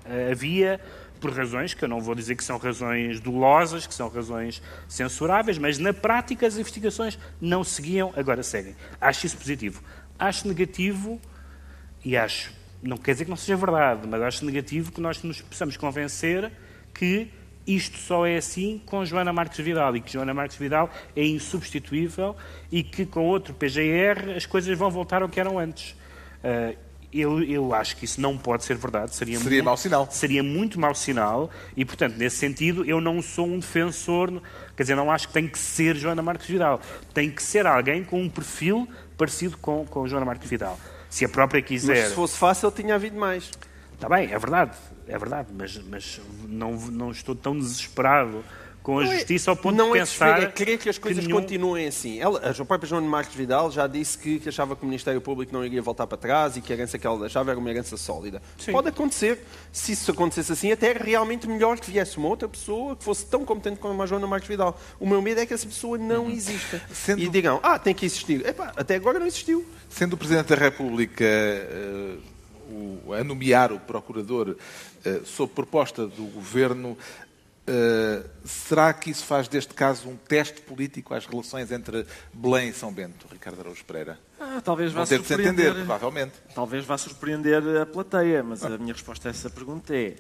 Uh, 0.07 0.33
havia, 0.33 0.81
por 1.18 1.33
razões 1.33 1.74
que 1.74 1.85
eu 1.85 1.88
não 1.88 2.00
vou 2.00 2.14
dizer 2.14 2.35
que 2.37 2.44
são 2.44 2.59
razões 2.59 3.20
dolosas, 3.20 3.87
que 3.87 3.94
são 3.94 4.09
razões 4.09 4.62
censuráveis, 4.88 5.59
mas 5.59 5.78
na 5.78 5.92
prática 5.92 6.46
as 6.46 6.57
investigações 6.57 7.18
não 7.40 7.62
seguiam, 7.62 8.12
agora 8.16 8.42
seguem. 8.42 8.74
Acho 9.00 9.26
isso 9.26 9.37
positivo. 9.37 9.83
Acho 10.18 10.48
negativo, 10.48 11.20
e 12.04 12.16
acho, 12.16 12.52
não 12.83 12.96
quer 12.96 13.12
dizer 13.12 13.24
que 13.24 13.31
não 13.31 13.37
seja 13.37 13.57
verdade, 13.57 14.07
mas 14.07 14.22
acho 14.22 14.44
negativo 14.44 14.92
que 14.92 15.00
nós 15.00 15.22
nos 15.22 15.40
possamos 15.40 15.76
convencer 15.76 16.50
que 16.94 17.31
isto 17.66 17.98
só 17.98 18.26
é 18.26 18.38
assim 18.38 18.81
com 18.87 19.04
Joana 19.04 19.33
Marques 19.33 19.62
Vidal 19.62 19.94
e 19.94 20.00
que 20.00 20.11
Joana 20.11 20.33
Marques 20.33 20.57
Vidal 20.57 20.90
é 21.14 21.24
insubstituível 21.24 22.35
e 22.72 22.83
que 22.83 23.04
com 23.04 23.26
outro 23.26 23.52
PGR 23.52 24.35
as 24.35 24.46
coisas 24.46 24.76
vão 24.76 24.90
voltar 24.90 25.20
ao 25.20 25.28
que 25.28 25.38
eram 25.38 25.59
antes. 25.59 25.90
Uh, 26.42 26.88
eu, 27.12 27.42
eu, 27.42 27.75
acho 27.75 27.97
que 27.97 28.05
isso 28.05 28.21
não 28.21 28.37
pode 28.37 28.64
ser 28.64 28.77
verdade. 28.77 29.14
Seria, 29.14 29.38
seria 29.38 29.57
muito, 29.57 29.64
mau 29.64 29.77
sinal. 29.77 30.09
Seria 30.11 30.42
muito 30.42 30.81
mau 30.81 30.94
sinal 30.94 31.51
e, 31.77 31.85
portanto, 31.85 32.16
nesse 32.16 32.37
sentido, 32.37 32.85
eu 32.85 33.01
não 33.01 33.23
sou 33.23 33.47
um 33.47 33.59
defensor, 33.59 34.42
quer 34.77 34.83
dizer, 34.83 34.94
não 34.94 35.11
acho 35.11 35.29
que 35.29 35.35
tem 35.35 35.49
que 35.49 35.59
ser 35.59 35.97
Joana 35.97 36.23
Marques 36.23 36.47
Vidal. 36.47 36.81
Tem 37.14 37.31
que 37.31 37.42
ser 37.42 37.66
alguém 37.66 38.05
com 38.05 38.21
um 38.21 38.29
perfil 38.29 38.88
parecido 39.16 39.57
com, 39.59 39.85
com 39.87 40.07
Joana 40.07 40.27
Marques 40.27 40.49
Vidal. 40.49 40.79
Se 41.09 41.25
a 41.25 41.29
própria 41.29 41.62
quiser... 41.62 42.01
Mas 42.01 42.09
se 42.11 42.14
fosse 42.14 42.37
fácil, 42.37 42.71
tinha 42.71 42.94
havido 42.94 43.18
mais. 43.18 43.51
Está 43.94 44.09
bem, 44.09 44.31
é 44.31 44.38
verdade, 44.38 44.77
é 45.09 45.18
verdade, 45.18 45.49
mas, 45.53 45.77
mas 45.88 46.21
não, 46.47 46.73
não 46.75 47.11
estou 47.11 47.35
tão 47.35 47.59
desesperado 47.59 48.44
com 48.88 49.01
a 49.01 49.05
é- 49.05 49.18
justiça 49.18 49.51
ao 49.51 49.57
ponto 49.57 49.77
não 49.77 49.92
de 49.92 49.98
é 49.98 50.01
pensar... 50.01 50.40
Não 50.40 50.46
é 50.46 50.51
querer 50.51 50.79
que 50.79 50.88
as 50.88 50.96
coisas 50.96 51.20
que 51.22 51.29
nenhum... 51.29 51.42
continuem 51.42 51.87
assim. 51.87 52.18
Ela, 52.18 52.38
a 52.38 52.64
própria 52.64 52.88
Joana 52.88 53.07
Marques 53.07 53.35
Vidal 53.35 53.70
já 53.70 53.87
disse 53.87 54.16
que, 54.16 54.38
que, 54.38 54.48
achava 54.48 54.74
que 54.74 54.83
o 54.83 54.87
Ministério 54.87 55.20
Público 55.20 55.53
não 55.53 55.62
iria 55.62 55.83
voltar 55.83 56.07
para 56.07 56.16
trás 56.16 56.57
e 56.57 56.62
que 56.62 56.72
a 56.72 56.77
herança 56.77 56.98
que 56.98 57.07
ela 57.07 57.18
deixava 57.18 57.51
era 57.51 57.61
uma 57.61 57.68
herança 57.68 57.98
sólida. 57.98 58.40
Sim. 58.57 58.72
Pode 58.72 58.88
acontecer. 58.88 59.44
Se 59.70 59.92
isso 59.92 60.11
acontecesse 60.11 60.53
assim, 60.53 60.72
até 60.72 60.88
era 60.88 61.05
realmente 61.05 61.46
melhor 61.46 61.79
que 61.79 61.90
viesse 61.90 62.16
uma 62.16 62.29
outra 62.29 62.48
pessoa 62.48 62.96
que 62.96 63.05
fosse 63.05 63.27
tão 63.27 63.44
competente 63.44 63.79
como 63.79 64.03
a 64.03 64.07
Joana 64.07 64.27
Marques 64.27 64.48
Vidal. 64.48 64.81
O 64.98 65.07
meu 65.07 65.20
medo 65.20 65.38
é 65.38 65.44
que 65.44 65.53
essa 65.53 65.66
pessoa 65.66 65.98
não 65.98 66.24
uhum. 66.24 66.31
exista. 66.31 66.81
Sendo... 66.90 67.20
E 67.20 67.29
digam, 67.29 67.61
ah, 67.62 67.79
tem 67.79 67.94
que 67.94 68.07
existir. 68.07 68.46
Epá, 68.46 68.72
até 68.74 68.94
agora 68.94 69.18
não 69.18 69.27
existiu. 69.27 69.66
Sendo 69.90 70.14
o 70.14 70.16
Presidente 70.16 70.46
da 70.46 70.57
República... 70.57 71.27
Uh 71.27 72.38
o, 72.68 73.14
a 73.14 73.24
nomear 73.24 73.72
o 73.72 73.81
procurador 73.81 74.51
uh, 74.51 75.27
sob 75.27 75.53
proposta 75.53 76.07
do 76.07 76.24
governo, 76.24 76.96
uh, 77.68 78.28
será 78.44 78.92
que 78.92 79.11
isso 79.11 79.24
faz 79.24 79.48
deste 79.48 79.74
caso 79.74 80.09
um 80.09 80.16
teste 80.16 80.61
político 80.62 81.14
às 81.14 81.26
relações 81.26 81.70
entre 81.70 82.07
Belém 82.33 82.70
e 82.70 82.72
São 82.72 82.92
Bento, 82.92 83.26
Ricardo 83.31 83.61
Araújo 83.61 83.85
Pereira? 83.85 84.18
Ah, 84.40 84.61
talvez 84.62 84.92
vá 84.92 85.07
ter 85.07 85.18
surpreender, 85.18 85.54
de 85.54 85.57
se 85.57 85.68
entender, 85.68 85.87
provavelmente. 85.87 86.33
Talvez 86.54 86.85
vá 86.85 86.98
surpreender 86.98 87.62
a 87.81 87.87
plateia, 87.87 88.42
mas 88.42 88.64
a 88.64 88.70
minha 88.78 88.92
resposta 88.92 89.28
a 89.28 89.31
essa 89.31 89.50
pergunta 89.50 89.94
é. 89.94 90.14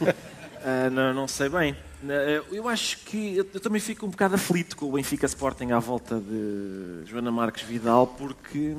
Uh, 0.00 0.90
não, 0.92 1.12
não, 1.14 1.28
sei 1.28 1.48
bem. 1.48 1.72
Uh, 1.72 2.54
eu 2.54 2.68
acho 2.68 2.98
que 2.98 3.36
eu, 3.36 3.46
eu, 3.52 3.60
também 3.60 3.80
fico 3.80 4.06
um 4.06 4.10
bocado 4.10 4.34
aflito 4.34 4.76
com 4.76 4.86
o 4.86 4.92
Benfica 4.92 5.26
Sporting 5.26 5.72
à 5.72 5.78
volta 5.78 6.20
de 6.20 7.02
Joana 7.06 7.32
Marques 7.32 7.64
Vidal, 7.64 8.06
porque 8.06 8.74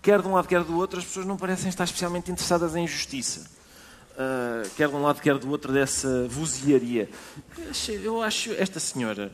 quer 0.00 0.20
de 0.20 0.28
um 0.28 0.34
lado, 0.34 0.48
quer 0.48 0.62
do 0.64 0.76
outro, 0.76 0.98
as 0.98 1.04
pessoas 1.04 1.26
não 1.26 1.36
parecem 1.36 1.68
estar 1.68 1.84
especialmente 1.84 2.30
interessadas 2.30 2.76
em 2.76 2.86
justiça. 2.86 3.61
Uh, 4.12 4.68
quer 4.76 4.88
de 4.88 4.94
um 4.94 5.02
lado, 5.02 5.20
quer 5.20 5.38
do 5.38 5.48
outro, 5.50 5.72
dessa 5.72 6.26
vozearia. 6.28 7.08
Eu 8.02 8.22
acho 8.22 8.52
esta 8.52 8.78
senhora 8.78 9.32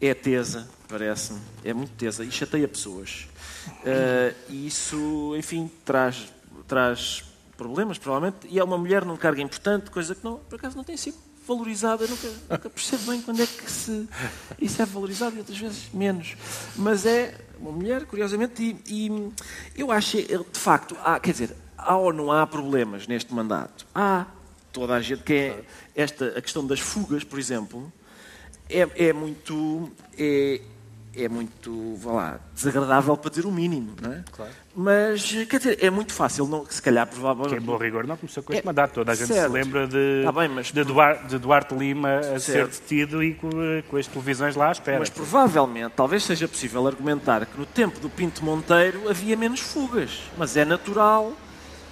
é 0.00 0.14
tesa, 0.14 0.68
parece-me, 0.88 1.40
é 1.62 1.74
muito 1.74 1.92
tesa 1.92 2.24
e 2.24 2.30
chateia 2.30 2.66
pessoas. 2.66 3.28
Uh, 3.68 4.34
e 4.48 4.66
isso, 4.66 5.34
enfim, 5.36 5.70
traz, 5.84 6.32
traz 6.66 7.24
problemas, 7.56 7.98
provavelmente. 7.98 8.48
E 8.48 8.58
é 8.58 8.64
uma 8.64 8.78
mulher 8.78 9.04
num 9.04 9.16
cargo 9.16 9.40
importante, 9.40 9.90
coisa 9.90 10.14
que 10.14 10.24
não, 10.24 10.38
por 10.38 10.56
acaso 10.56 10.76
não 10.76 10.84
tem 10.84 10.96
sido 10.96 11.18
valorizado. 11.46 12.04
Eu 12.04 12.08
nunca, 12.08 12.28
nunca 12.48 12.70
percebo 12.70 13.10
bem 13.10 13.20
quando 13.20 13.42
é 13.42 13.46
que 13.46 13.70
se, 13.70 14.08
isso 14.58 14.80
é 14.80 14.86
valorizado 14.86 15.36
e 15.36 15.40
outras 15.40 15.58
vezes 15.58 15.90
menos. 15.92 16.34
Mas 16.74 17.04
é 17.04 17.38
uma 17.58 17.70
mulher, 17.70 18.06
curiosamente, 18.06 18.62
e, 18.62 18.80
e 18.96 19.32
eu 19.76 19.92
acho, 19.92 20.16
de 20.16 20.58
facto, 20.58 20.96
há, 21.04 21.20
quer 21.20 21.32
dizer, 21.32 21.56
há 21.84 21.96
ou 21.96 22.12
não 22.12 22.30
há 22.32 22.46
problemas 22.46 23.06
neste 23.06 23.32
mandato? 23.34 23.86
Há. 23.94 24.26
Toda 24.72 24.94
a 24.94 25.00
gente 25.00 25.22
que 25.24 25.32
é 25.32 25.64
esta, 25.96 26.26
a 26.38 26.40
questão 26.40 26.64
das 26.64 26.78
fugas, 26.78 27.24
por 27.24 27.38
exemplo, 27.38 27.92
é, 28.68 28.88
é 29.08 29.12
muito. 29.12 29.90
É, 30.16 30.60
é 31.12 31.28
muito, 31.28 31.96
vá 31.96 32.12
lá, 32.12 32.40
desagradável 32.54 33.16
para 33.16 33.30
dizer 33.30 33.44
o 33.44 33.50
mínimo, 33.50 33.96
não 34.00 34.12
é? 34.12 34.22
Claro. 34.30 34.52
Mas, 34.76 35.28
quer 35.48 35.58
dizer, 35.58 35.78
é 35.84 35.90
muito 35.90 36.14
fácil, 36.14 36.46
não, 36.46 36.64
se 36.70 36.80
calhar, 36.80 37.04
provavelmente... 37.04 37.56
Que 37.56 37.60
em 37.60 37.66
bom 37.66 37.76
rigor 37.76 38.06
não 38.06 38.16
começou 38.16 38.44
com 38.44 38.52
este 38.52 38.62
É, 38.62 38.64
mandato. 38.64 38.92
Toda 38.94 39.10
a 39.10 39.14
gente 39.16 39.26
certo. 39.26 39.48
se 39.48 39.52
lembra 39.52 39.88
de, 39.88 40.22
Tá 40.24 40.30
bem, 40.30 40.48
mas- 40.48 40.70
de, 40.70 40.84
Duarte, 40.84 41.26
de 41.26 41.38
Duarte 41.38 41.74
Lima 41.74 42.18
a 42.20 42.38
ser 42.38 42.52
Certo. 42.52 42.80
detido 42.80 43.24
e 43.24 43.34
com, 43.34 43.50
com 43.88 43.96
as 43.96 44.06
televisões 44.06 44.54
lá 44.54 44.68
à 44.68 44.72
espera. 44.72 45.00
Mas 45.00 45.10
provavelmente, 45.10 45.94
talvez 45.96 46.22
seja 46.22 46.46
possível 46.46 46.86
argumentar 46.86 47.44
que 47.44 47.58
no 47.58 47.66
tempo 47.66 47.98
do 47.98 48.08
Pinto 48.08 48.44
Monteiro 48.44 49.10
havia 49.10 49.36
menos 49.36 49.58
fugas. 49.58 50.20
Mas 50.38 50.56
é 50.56 50.64
natural 50.64 51.32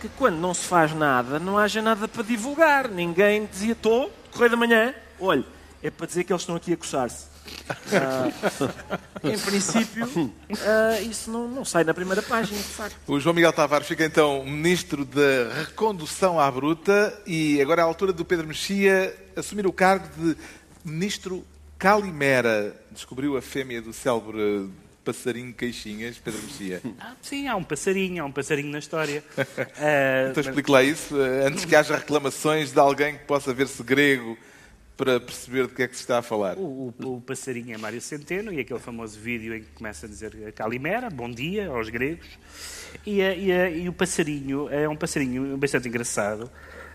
que 0.01 0.09
quando 0.11 0.37
não 0.37 0.55
se 0.55 0.65
faz 0.65 0.95
nada, 0.95 1.39
não 1.39 1.59
haja 1.59 1.83
nada 1.83 2.07
para 2.09 2.23
divulgar. 2.23 2.89
Ninguém 2.89 3.47
dizia, 3.47 3.73
estou, 3.73 4.13
correio 4.31 4.51
da 4.51 4.57
manhã, 4.57 4.95
olha, 5.21 5.45
é 5.83 5.91
para 5.91 6.07
dizer 6.07 6.25
que 6.25 6.33
eles 6.33 6.43
estão 6.43 6.57
aqui 6.57 6.73
a 6.73 6.77
coçar-se. 6.77 7.27
Ah, 7.93 8.29
em 9.25 9.39
princípio, 9.39 10.33
ah, 10.61 11.01
isso 11.01 11.31
não, 11.31 11.49
não 11.49 11.65
sai 11.65 11.83
na 11.83 11.95
primeira 11.95 12.23
página, 12.23 12.59
de. 12.59 12.95
O 13.07 13.19
João 13.19 13.35
Miguel 13.35 13.53
Tavares 13.53 13.87
fica 13.87 14.05
então 14.05 14.45
ministro 14.45 15.05
da 15.05 15.53
recondução 15.65 16.39
à 16.39 16.51
bruta 16.51 17.19
e 17.27 17.61
agora 17.61 17.81
é 17.81 17.85
a 17.85 17.87
altura 17.87 18.13
do 18.13 18.25
Pedro 18.25 18.47
Mexia 18.47 19.17
assumir 19.35 19.67
o 19.67 19.73
cargo 19.73 20.07
de 20.17 20.37
ministro 20.85 21.45
Calimera. 21.79 22.77
Descobriu 22.91 23.37
a 23.37 23.43
fêmea 23.43 23.81
do 23.81 23.93
célebre 23.93 24.69
passarinho 25.13 25.55
Queixinhas, 25.55 26.19
Pedro 26.19 26.43
Mexia. 26.43 26.83
Ah, 27.01 27.15
sim, 27.23 27.49
há 27.49 27.57
um 27.57 27.65
passarinho, 27.65 28.23
há 28.23 28.27
um 28.27 28.33
passarinho 28.33 28.71
na 28.71 28.79
história. 28.79 29.25
Ah, 29.79 30.29
Então 30.31 30.43
explique 30.43 30.71
lá 30.71 30.83
isso, 30.83 31.19
eh, 31.21 31.47
antes 31.47 31.65
que 31.65 31.75
haja 31.75 31.97
reclamações 31.97 32.73
de 32.73 32.79
alguém 32.79 33.17
que 33.17 33.25
possa 33.25 33.55
ver-se 33.55 33.83
grego 33.83 34.37
para 34.99 35.19
perceber 35.19 35.67
de 35.69 35.73
que 35.75 35.83
é 35.83 35.89
que 35.89 35.95
se 35.97 36.03
está 36.03 36.19
a 36.19 36.23
falar. 36.23 36.59
O, 36.59 36.93
o- 37.03 37.17
o 37.17 37.21
passarinho 37.23 37.75
é 37.75 37.79
Mário 37.79 38.01
Centeno 38.03 38.53
e 38.53 38.61
aquele 38.61 38.81
famoso 38.81 39.19
vídeo 39.19 39.55
em 39.55 39.61
que 39.61 39.69
começa 39.75 40.05
a 40.05 40.09
dizer 40.09 40.53
Calimera, 40.53 41.09
bom 41.09 41.31
dia 41.31 41.69
aos 41.69 41.89
gregos. 41.89 42.27
E, 43.07 43.23
a- 43.23 43.35
e 43.35 43.83
e 43.85 43.89
o 43.89 43.93
passarinho 43.95 44.69
é 44.69 44.87
um 44.89 44.97
passarinho 44.97 45.57
bastante 45.57 45.89
engraçado. 45.89 46.51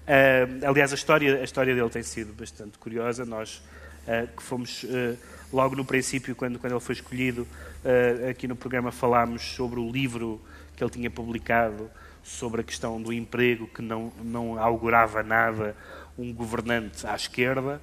Ah, 0.06 0.67
aliás, 0.69 0.91
a 0.91 0.95
história, 0.95 1.39
a 1.39 1.43
história 1.43 1.73
dele 1.73 1.89
tem 1.89 2.04
sido 2.04 2.32
bastante 2.34 2.78
curiosa. 2.78 3.26
Nós 3.26 3.63
ah, 4.08 4.28
que 4.36 4.43
fomos 4.43 4.86
ah, 4.89 5.15
logo 5.53 5.75
no 5.75 5.85
princípio, 5.85 6.35
quando, 6.35 6.57
quando 6.59 6.73
ele 6.73 6.79
foi 6.81 6.95
escolhido, 6.95 7.47
ah, 7.85 8.29
aqui 8.31 8.47
no 8.47 8.55
programa 8.55 8.91
falámos 8.91 9.41
sobre 9.41 9.79
o 9.79 9.89
livro 9.89 10.41
que 10.75 10.83
ele 10.83 10.91
tinha 10.91 11.09
publicado 11.09 11.89
sobre 12.23 12.61
a 12.61 12.63
questão 12.63 13.01
do 13.01 13.13
emprego, 13.13 13.67
que 13.67 13.81
não, 13.81 14.11
não 14.23 14.57
augurava 14.59 15.21
nada 15.23 15.75
um 16.17 16.33
governante 16.33 17.05
à 17.05 17.15
esquerda. 17.15 17.81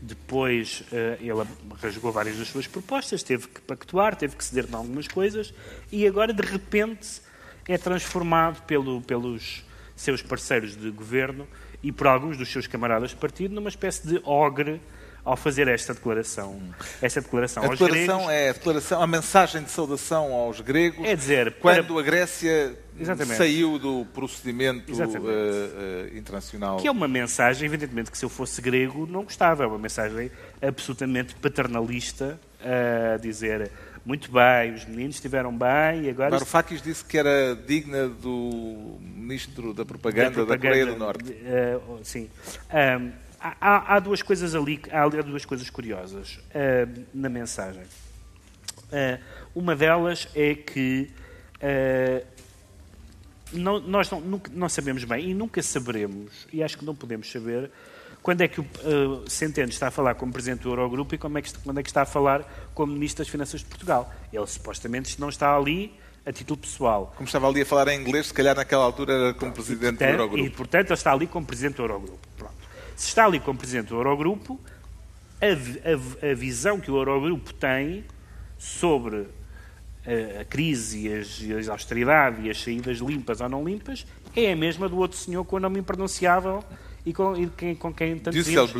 Depois 0.00 0.82
eh, 0.92 1.16
ele 1.20 1.46
rasgou 1.80 2.12
várias 2.12 2.36
das 2.38 2.48
suas 2.48 2.66
propostas, 2.66 3.22
teve 3.22 3.48
que 3.48 3.60
pactuar, 3.62 4.14
teve 4.16 4.36
que 4.36 4.44
ceder 4.44 4.66
em 4.70 4.74
algumas 4.74 5.08
coisas 5.08 5.54
e 5.90 6.06
agora, 6.06 6.32
de 6.32 6.42
repente, 6.42 7.22
é 7.66 7.78
transformado 7.78 8.62
pelo- 8.66 9.00
pelos 9.00 9.64
seus 9.96 10.20
parceiros 10.20 10.76
de 10.76 10.90
governo 10.90 11.46
e 11.82 11.90
por 11.92 12.06
alguns 12.06 12.36
dos 12.36 12.50
seus 12.50 12.66
camaradas 12.66 13.10
de 13.10 13.16
partido 13.16 13.54
numa 13.54 13.68
espécie 13.70 14.06
de 14.06 14.20
ogre 14.24 14.80
ao 15.24 15.36
fazer 15.36 15.68
esta 15.68 15.94
declaração. 15.94 16.60
Esta 17.00 17.20
declaração 17.20 17.62
A 17.62 17.66
aos 17.66 17.78
declaração 17.78 18.18
gregos. 18.26 18.32
é 18.34 18.48
a 18.50 18.52
declaração, 18.52 19.02
a 19.02 19.06
mensagem 19.06 19.62
de 19.62 19.70
saudação 19.70 20.32
aos 20.32 20.60
gregos. 20.60 21.04
É 21.06 21.16
dizer, 21.16 21.52
para- 21.52 21.82
quando 21.82 21.98
a 21.98 22.02
Grécia 22.02 22.76
Exatamente. 22.98 23.36
saiu 23.36 23.78
do 23.78 24.04
procedimento 24.12 24.92
eh, 24.92 26.10
eh, 26.12 26.18
internacional. 26.18 26.76
Que 26.76 26.86
é 26.88 26.90
uma 26.90 27.08
mensagem, 27.08 27.66
evidentemente, 27.66 28.10
que 28.10 28.18
se 28.18 28.24
eu 28.24 28.28
fosse 28.28 28.60
grego 28.60 29.06
não 29.06 29.24
gostava. 29.24 29.64
É 29.64 29.66
uma 29.66 29.78
mensagem 29.78 30.30
absolutamente 30.60 31.34
paternalista 31.36 32.38
a 32.60 33.16
dizer 33.16 33.70
muito 34.04 34.30
bem, 34.30 34.74
os 34.74 34.84
meninos 34.84 35.14
estiveram 35.16 35.50
bem 35.56 36.02
e 36.04 36.10
agora... 36.10 36.30
Varoufakis 36.32 36.82
disse 36.82 37.02
que 37.02 37.16
era 37.16 37.56
digna 37.66 38.06
do 38.06 38.98
ministro 39.00 39.72
da 39.72 39.82
propaganda 39.84 40.44
da, 40.44 40.58
Coreia 40.58 40.84
do 40.84 40.96
Norte. 40.96 41.34
eh, 41.42 41.78
sim. 42.02 42.28
Ahm, 42.70 43.12
há- 43.60 43.94
há, 43.96 44.00
duas 44.00 44.22
coisas 44.22 44.54
ali, 44.54 44.80
há 44.90 45.06
duas 45.22 45.44
coisas 45.44 45.68
curiosas 45.70 46.38
ahm, 46.54 47.04
na 47.12 47.28
mensagem. 47.28 47.82
Ah, 48.92 49.18
uma 49.54 49.74
delas 49.76 50.28
é 50.34 50.54
que 50.54 51.10
ah, 51.62 52.22
não- 53.52 53.80
nós 53.80 54.10
não, 54.10 54.20
nunca- 54.20 54.50
não 54.54 54.68
sabemos 54.68 55.04
bem 55.04 55.30
e 55.30 55.34
nunca 55.34 55.62
saberemos, 55.62 56.46
e 56.52 56.62
acho 56.62 56.76
que 56.78 56.84
não 56.84 56.94
podemos 56.94 57.30
saber, 57.30 57.70
quando 58.22 58.40
é 58.40 58.48
que 58.48 58.58
o 58.60 58.64
uh, 58.64 59.30
Centeno 59.30 59.68
está 59.68 59.88
a 59.88 59.90
falar 59.90 60.14
como 60.14 60.32
Presidente 60.32 60.62
do 60.62 60.70
Eurogrupo 60.70 61.14
e 61.14 61.18
como 61.18 61.36
é 61.36 61.42
que, 61.42 61.52
quando 61.58 61.78
é 61.78 61.82
que 61.82 61.90
está 61.90 62.02
a 62.02 62.06
falar 62.06 62.70
como 62.74 62.90
Ministro 62.92 63.22
das 63.22 63.28
Finanças 63.30 63.60
de 63.60 63.66
Portugal. 63.66 64.10
Ele 64.32 64.46
supostamente 64.46 65.20
não 65.20 65.28
está 65.28 65.54
ali 65.54 65.92
a 66.24 66.32
título 66.32 66.58
pessoal. 66.58 67.12
Como 67.16 67.26
estava 67.26 67.46
ali 67.46 67.60
a 67.60 67.66
falar 67.66 67.86
em 67.88 68.00
inglês, 68.00 68.28
se 68.28 68.32
calhar 68.32 68.56
naquela 68.56 68.82
altura 68.82 69.12
era 69.12 69.34
como 69.34 69.52
presidente 69.52 69.96
do 69.96 69.98
Portanto, 69.98 70.08
E, 70.08 70.12
Eurogrupo. 70.22 70.56
portanto, 70.56 70.86
ele 70.86 70.94
está 70.94 71.12
ali 71.12 71.26
como 71.26 71.44
Presidente 71.46 71.76
do 71.76 71.82
Eurogrupo. 71.82 72.18
Pronto. 72.38 72.53
Se 72.96 73.08
está 73.08 73.24
ali 73.26 73.40
como 73.40 73.58
Presidente 73.58 73.88
do 73.88 73.96
Eurogrupo, 73.96 74.60
a, 75.40 76.26
a 76.26 76.30
a 76.30 76.34
visão 76.34 76.80
que 76.80 76.90
o 76.90 76.96
Eurogrupo 76.96 77.52
tem 77.54 78.04
sobre 78.58 79.26
eh, 80.06 80.38
a 80.40 80.44
crise, 80.44 81.08
e 81.08 81.14
as, 81.14 81.40
e 81.40 81.54
as 81.54 81.68
austeridade 81.68 82.46
e 82.46 82.50
as 82.50 82.62
saídas 82.62 82.98
limpas 82.98 83.40
ou 83.40 83.48
não 83.48 83.64
limpas 83.64 84.06
é 84.36 84.52
a 84.52 84.56
mesma 84.56 84.88
do 84.88 84.98
outro 84.98 85.16
senhor 85.16 85.44
com 85.44 85.56
o 85.56 85.60
nome 85.60 85.78
impronunciável 85.78 86.64
e 87.06 87.12
com, 87.12 87.36
e 87.36 87.48
quem, 87.48 87.74
com 87.74 87.92
quem 87.92 88.18
tanto 88.18 88.34
dizíamos, 88.34 88.72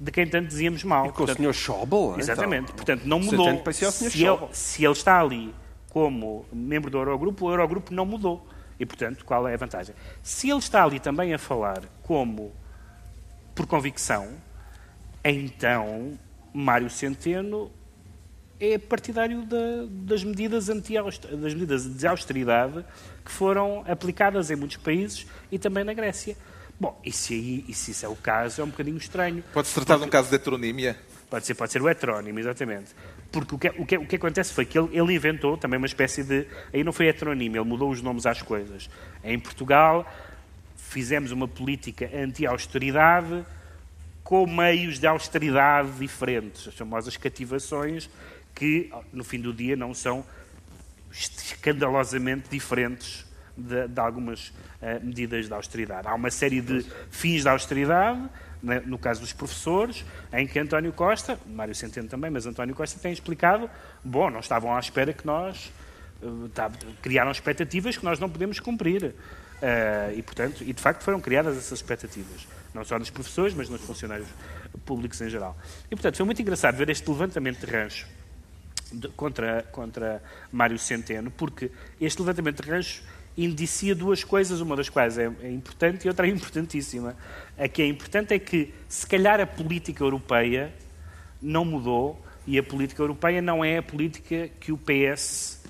de 0.00 0.10
quem 0.10 0.26
tanto 0.26 0.48
dizíamos 0.48 0.84
mal. 0.84 1.04
Com 1.04 1.10
o 1.10 1.26
Portanto, 1.26 1.38
Sr. 1.38 1.52
Schauble. 1.52 2.18
Exatamente. 2.18 2.64
então. 2.64 2.76
Portanto, 2.76 3.04
não 3.04 3.18
O 3.18 3.24
mudou. 3.24 3.62
O. 3.66 3.72
Se 3.72 3.84
ele, 3.84 4.10
Schauble. 4.10 4.48
se 4.52 4.84
ele 4.84 4.92
está 4.92 5.20
ali 5.20 5.54
como 5.90 6.44
membro 6.52 6.90
do 6.90 6.98
Eurogrupo, 6.98 7.46
o 7.46 7.50
Eurogrupo 7.50 7.94
não 7.94 8.04
mudou. 8.04 8.46
E, 8.78 8.86
portanto, 8.86 9.24
qual 9.24 9.46
é 9.46 9.54
a 9.54 9.56
vantagem? 9.56 9.94
Se 10.22 10.48
ele 10.48 10.58
está 10.58 10.82
ali 10.84 10.98
também 10.98 11.34
a 11.34 11.38
falar 11.38 11.82
como 12.02 12.52
por 13.60 13.66
convicção, 13.66 14.26
então 15.22 16.18
Mário 16.50 16.88
Centeno 16.88 17.70
é 18.58 18.78
partidário 18.78 19.42
da- 19.44 19.86
das, 19.90 20.24
medidas 20.24 20.70
anti 20.70 20.94
das 20.94 21.52
medidas 21.52 21.84
de 21.84 22.06
austeridade 22.06 22.82
que 23.22 23.30
foram 23.30 23.84
aplicadas 23.86 24.50
em 24.50 24.56
muitos 24.56 24.78
países 24.78 25.26
e 25.52 25.58
também 25.58 25.84
na 25.84 25.92
Grécia. 25.92 26.34
Bom, 26.78 26.98
e 27.04 27.12
se, 27.12 27.34
aí, 27.34 27.64
e 27.68 27.74
se 27.74 27.90
isso 27.90 28.06
é 28.06 28.08
o 28.08 28.16
caso, 28.16 28.62
é 28.62 28.64
um 28.64 28.68
bocadinho 28.68 28.96
estranho. 28.96 29.44
Pode-se 29.52 29.74
tratar 29.74 29.98
de 29.98 30.04
um 30.04 30.08
caso 30.08 30.30
de 30.30 30.36
heteronímia. 30.36 30.96
Pode 31.28 31.44
ser, 31.46 31.54
pode 31.54 31.70
ser 31.70 31.82
o 31.82 31.88
heterónimo, 31.88 32.38
exatamente. 32.38 32.92
Porque 33.30 33.54
o 33.54 33.58
que, 33.58 33.68
o 33.68 33.86
que, 33.86 33.96
o 33.98 34.06
que 34.06 34.16
acontece 34.16 34.54
foi 34.54 34.64
que 34.64 34.78
ele, 34.78 34.88
ele 34.98 35.12
inventou 35.14 35.58
também 35.58 35.76
uma 35.76 35.86
espécie 35.86 36.24
de. 36.24 36.46
Aí 36.72 36.82
não 36.82 36.92
foi 36.94 37.08
heterónimo, 37.08 37.56
ele 37.56 37.64
mudou 37.64 37.90
os 37.90 38.00
nomes 38.00 38.24
às 38.24 38.40
coisas. 38.40 38.88
Em 39.22 39.38
Portugal, 39.38 40.10
fizemos 40.88 41.30
uma 41.30 41.46
política 41.48 42.10
anti-austeridade 42.14 43.44
com 44.22 44.46
meios 44.46 44.98
de 44.98 45.06
austeridade 45.06 45.90
diferentes, 45.92 46.68
as 46.68 46.74
famosas 46.74 47.16
cativações, 47.16 48.08
que 48.54 48.90
no 49.12 49.24
fim 49.24 49.40
do 49.40 49.52
dia 49.52 49.76
não 49.76 49.92
são 49.94 50.24
escandalosamente 51.10 52.48
diferentes 52.48 53.24
de, 53.56 53.88
de 53.88 54.00
algumas 54.00 54.52
eh, 54.80 55.00
medidas 55.00 55.46
de 55.46 55.52
austeridade. 55.52 56.06
Há 56.06 56.14
uma 56.14 56.30
série 56.30 56.60
de 56.60 56.86
fins 57.10 57.42
de 57.42 57.48
austeridade, 57.48 58.22
né, 58.62 58.80
no 58.86 58.98
caso 58.98 59.20
dos 59.20 59.32
professores, 59.32 60.04
em 60.32 60.46
que 60.46 60.58
António 60.58 60.92
Costa, 60.92 61.38
Mário 61.46 61.74
Centeno 61.74 62.08
também, 62.08 62.30
mas 62.30 62.46
António 62.46 62.74
Costa 62.74 63.00
tem 63.00 63.12
explicado, 63.12 63.68
bom, 64.04 64.30
não 64.30 64.40
estavam 64.40 64.74
à 64.74 64.78
espera 64.78 65.12
que 65.12 65.26
nós, 65.26 65.72
eh, 66.22 66.26
tá- 66.54 66.70
criaram 67.02 67.30
expectativas 67.30 67.96
que 67.96 68.04
nós 68.04 68.18
não 68.18 68.30
podemos 68.30 68.60
cumprir. 68.60 69.14
Eh, 69.62 70.14
e, 70.16 70.22
portanto, 70.22 70.64
e 70.64 70.72
de 70.72 70.80
facto 70.80 71.02
foram 71.02 71.20
criadas 71.20 71.56
essas 71.56 71.78
expectativas, 71.78 72.46
não 72.72 72.84
só 72.84 72.98
nos 72.98 73.10
professores, 73.10 73.52
mas 73.54 73.68
nos 73.68 73.80
funcionários 73.82 74.28
públicos 74.86 75.20
em 75.20 75.28
geral. 75.28 75.56
E, 75.86 75.90
portanto, 75.90 76.16
foi 76.16 76.24
muito 76.26 76.40
engraçado 76.40 76.76
ver 76.76 76.88
este 76.88 77.08
levantamento 77.10 77.66
de 77.66 77.70
rancho 77.70 78.06
de- 78.90 79.08
contra, 79.08 79.62
contra 79.70 80.22
Mário 80.50 80.78
Centeno, 80.78 81.30
porque 81.30 81.70
este 82.00 82.20
levantamento 82.20 82.62
de 82.62 82.70
rancho 82.70 83.02
indicia 83.36 83.94
duas 83.94 84.24
coisas, 84.24 84.60
uma 84.60 84.74
das 84.76 84.88
quais 84.88 85.18
é, 85.18 85.30
é 85.42 85.50
importante 85.50 86.04
e 86.04 86.08
outra 86.08 86.26
é 86.26 86.30
importantíssima. 86.30 87.14
A 87.58 87.68
que 87.68 87.82
é 87.82 87.86
importante 87.86 88.32
é 88.34 88.38
que, 88.38 88.72
se 88.88 89.06
calhar, 89.06 89.40
a 89.40 89.46
política 89.46 90.02
europeia 90.02 90.72
não 91.40 91.64
mudou 91.64 92.20
e 92.46 92.58
a 92.58 92.62
política 92.62 93.02
europeia 93.02 93.40
não 93.40 93.64
é 93.64 93.78
a 93.78 93.82
política 93.82 94.48
que 94.58 94.72
o 94.72 94.78
PS 94.78 95.62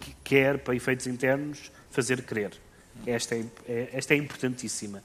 que 0.00 0.14
quer, 0.24 0.58
para 0.58 0.74
efeitos 0.74 1.06
internos, 1.06 1.70
fazer 1.90 2.22
crer. 2.22 2.52
Esta 3.06 3.34
é, 3.34 3.44
é, 3.68 3.88
esta 3.92 4.14
é 4.14 4.16
importantíssima. 4.16 5.02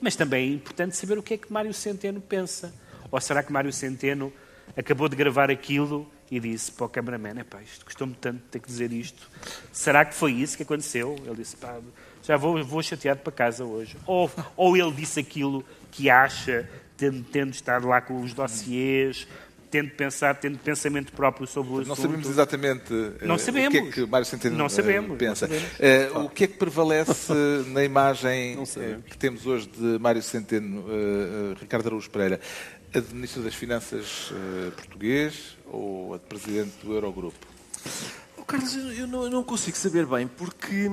Mas 0.00 0.16
também 0.16 0.50
é 0.50 0.54
importante 0.54 0.96
saber 0.96 1.18
o 1.18 1.22
que 1.22 1.34
é 1.34 1.38
que 1.38 1.52
Mário 1.52 1.72
Centeno 1.72 2.20
pensa. 2.20 2.72
Ou 3.10 3.20
será 3.20 3.42
que 3.42 3.52
Mário 3.52 3.72
Centeno 3.72 4.32
acabou 4.76 5.08
de 5.08 5.16
gravar 5.16 5.50
aquilo 5.50 6.10
e 6.30 6.40
disse 6.40 6.72
para 6.72 6.86
o 6.86 6.88
cameraman, 6.88 7.38
é 7.38 7.44
pá, 7.44 7.60
isto 7.60 7.84
custou-me 7.84 8.14
tanto 8.14 8.40
ter 8.50 8.58
que 8.58 8.66
dizer 8.66 8.90
isto. 8.90 9.28
Será 9.70 10.02
que 10.02 10.14
foi 10.14 10.32
isso 10.32 10.56
que 10.56 10.62
aconteceu? 10.62 11.14
Ele 11.26 11.36
disse, 11.36 11.56
pá, 11.56 11.78
já 12.22 12.38
vou, 12.38 12.64
vou 12.64 12.82
chateado 12.82 13.20
para 13.20 13.32
casa 13.32 13.64
hoje. 13.64 13.98
Ou, 14.06 14.30
ou 14.56 14.74
ele 14.74 14.92
disse 14.92 15.20
aquilo 15.20 15.62
que 15.90 16.08
acha, 16.08 16.66
tendo, 16.96 17.22
tendo 17.24 17.52
estado 17.52 17.86
lá 17.86 18.00
com 18.00 18.22
os 18.22 18.32
dossiês, 18.32 19.28
tendo 19.72 19.90
pensado, 19.90 20.38
tendo 20.38 20.58
pensamento 20.58 21.12
próprio 21.12 21.46
sobre 21.46 21.72
o 21.72 21.74
assunto. 21.76 21.88
Não 21.88 21.96
sabemos 21.96 22.28
exatamente 22.28 22.92
não 23.22 23.38
sabemos. 23.38 23.68
o 23.68 23.70
que 23.70 23.88
é 23.88 23.90
que 23.90 24.06
Mário 24.06 24.26
Centeno 24.26 24.54
não 24.54 24.68
sabemos, 24.68 25.16
pensa. 25.16 25.48
não 25.48 25.58
sabemos. 25.58 26.12
Uh, 26.14 26.18
o 26.26 26.28
que 26.28 26.44
é 26.44 26.46
que 26.46 26.58
prevalece 26.58 27.32
na 27.72 27.82
imagem 27.82 28.58
que 29.08 29.16
temos 29.16 29.46
hoje 29.46 29.66
de 29.66 29.98
Mário 29.98 30.22
Centeno, 30.22 30.80
uh, 30.80 31.56
Ricardo 31.58 31.86
Araújo 31.86 32.10
Pereira? 32.10 32.38
A 32.94 33.00
de 33.00 33.14
Ministro 33.14 33.42
das 33.42 33.54
Finanças 33.54 34.30
português 34.76 35.56
ou 35.66 36.12
a 36.12 36.18
de 36.18 36.24
Presidente 36.24 36.72
do 36.84 36.92
Eurogrupo? 36.92 37.38
Oh, 38.36 38.44
Carlos, 38.44 38.76
eu 38.76 39.06
não, 39.06 39.22
eu 39.24 39.30
não, 39.30 39.42
consigo 39.42 39.78
saber 39.78 40.04
bem, 40.04 40.26
porque 40.26 40.90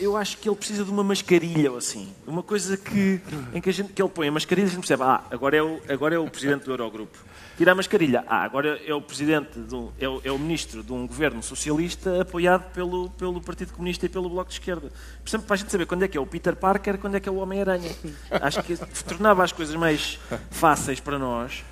eu 0.00 0.16
acho 0.16 0.38
que 0.38 0.48
ele 0.48 0.56
precisa 0.56 0.84
de 0.84 0.90
uma 0.90 1.04
mascarilha 1.04 1.70
ou 1.70 1.78
assim. 1.78 2.12
Uma 2.26 2.42
coisa 2.42 2.76
que, 2.76 3.20
em 3.54 3.60
que, 3.60 3.70
a 3.70 3.72
gente, 3.72 3.92
que 3.92 4.02
ele 4.02 4.08
põe 4.08 4.26
a 4.26 4.32
mascarilha 4.32 4.66
e 4.66 4.68
a 4.68 4.70
gente 4.70 4.80
percebe, 4.80 5.04
ah, 5.04 5.22
agora 5.30 5.56
é 5.56 5.62
o, 5.62 5.80
agora 5.88 6.16
é 6.16 6.18
o 6.18 6.28
Presidente 6.28 6.64
do 6.64 6.72
Eurogrupo 6.72 7.16
tira 7.60 7.72
a 7.72 7.74
mascarilha. 7.74 8.24
Ah, 8.26 8.42
agora 8.42 8.80
é 8.86 8.94
o 8.94 9.02
presidente, 9.02 9.58
um, 9.70 9.90
é, 10.00 10.08
o, 10.08 10.22
é, 10.24 10.32
o, 10.32 10.38
ministro 10.38 10.82
de 10.82 10.94
um 10.94 11.06
governo 11.06 11.42
socialista 11.42 12.22
apoiado 12.22 12.72
pelo, 12.72 13.10
pelo 13.10 13.38
Partido 13.38 13.74
Comunista 13.74 14.06
e 14.06 14.08
pelo 14.08 14.30
Bloco 14.30 14.48
de 14.48 14.54
Esquerda. 14.54 14.90
Por 15.22 15.28
exemplo, 15.28 15.46
para 15.46 15.56
a 15.56 15.58
gente 15.58 15.70
saber 15.70 15.84
quando 15.84 16.02
é 16.02 16.08
que 16.08 16.16
é 16.16 16.20
o 16.22 16.24
Peter 16.24 16.56
Parker, 16.56 16.96
quando 16.96 17.16
é 17.16 17.20
que 17.20 17.28
é 17.28 17.32
o 17.32 17.34
Homem-Aranha. 17.34 17.94
Acho 18.30 18.62
que 18.62 18.74
tornava 19.04 19.44
as 19.44 19.52
coisas 19.52 19.76
mais 19.76 20.18
fáceis 20.50 21.00
para 21.00 21.18
nós 21.18 21.62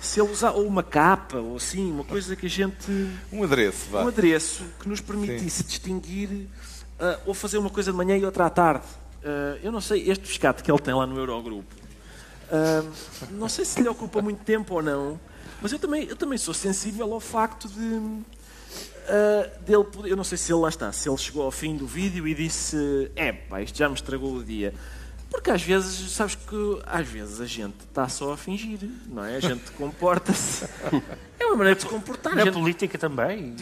se 0.00 0.20
ele 0.20 0.32
usar 0.32 0.50
ou 0.50 0.66
uma 0.66 0.82
capa 0.82 1.38
ou 1.38 1.54
assim, 1.54 1.92
uma 1.92 2.02
coisa 2.02 2.34
que 2.34 2.46
a 2.46 2.50
gente. 2.50 2.90
Um 3.32 3.44
adereço, 3.44 3.88
vá. 3.88 4.02
Um 4.02 4.08
adereço 4.08 4.64
que 4.80 4.88
nos 4.88 5.00
permitisse 5.00 5.62
Sim. 5.62 5.68
distinguir 5.68 6.28
uh, 6.28 7.20
ou 7.24 7.34
fazer 7.34 7.58
uma 7.58 7.70
coisa 7.70 7.92
de 7.92 7.96
manhã 7.96 8.16
e 8.16 8.24
outra 8.24 8.46
à 8.46 8.50
tarde. 8.50 8.86
Uh, 9.22 9.60
eu 9.62 9.70
não 9.70 9.80
sei, 9.80 10.10
este 10.10 10.26
pescado 10.26 10.60
que 10.60 10.68
ele 10.68 10.80
tem 10.80 10.92
lá 10.92 11.06
no 11.06 11.16
Eurogrupo, 11.16 11.72
uh, 12.50 12.90
não 13.30 13.48
sei 13.48 13.64
se 13.64 13.80
lhe 13.80 13.88
ocupa 13.88 14.20
muito 14.20 14.42
tempo 14.42 14.74
ou 14.74 14.82
não, 14.82 15.20
mas 15.66 15.72
eu 15.72 15.80
também, 15.80 16.04
eu 16.04 16.14
também 16.14 16.38
sou 16.38 16.54
sensível 16.54 17.12
ao 17.12 17.18
facto 17.18 17.68
de. 17.68 17.80
Uh, 17.82 18.24
dele 19.66 19.82
poder, 19.82 20.10
eu 20.10 20.16
não 20.16 20.22
sei 20.22 20.38
se 20.38 20.52
ele 20.52 20.60
lá 20.60 20.68
está, 20.68 20.92
se 20.92 21.08
ele 21.08 21.16
chegou 21.16 21.42
ao 21.42 21.50
fim 21.50 21.76
do 21.76 21.88
vídeo 21.88 22.28
e 22.28 22.34
disse: 22.36 23.10
É, 23.16 23.32
pá, 23.32 23.60
isto 23.60 23.76
já 23.76 23.88
me 23.88 23.96
estragou 23.96 24.36
o 24.36 24.44
dia. 24.44 24.72
Porque 25.28 25.50
às 25.50 25.60
vezes, 25.60 26.12
sabes 26.12 26.36
que 26.36 26.80
às 26.86 27.04
vezes 27.08 27.40
a 27.40 27.46
gente 27.46 27.80
está 27.80 28.08
só 28.08 28.34
a 28.34 28.36
fingir, 28.36 28.78
não 29.08 29.24
é? 29.24 29.34
A 29.34 29.40
gente 29.40 29.72
comporta-se. 29.72 30.68
É 31.38 31.44
uma 31.44 31.56
maneira 31.56 31.76
de 31.76 31.82
se 31.82 31.88
comportar. 31.88 32.34
Na 32.34 32.44
gente... 32.44 32.54
política 32.54 32.96
também. 32.96 33.54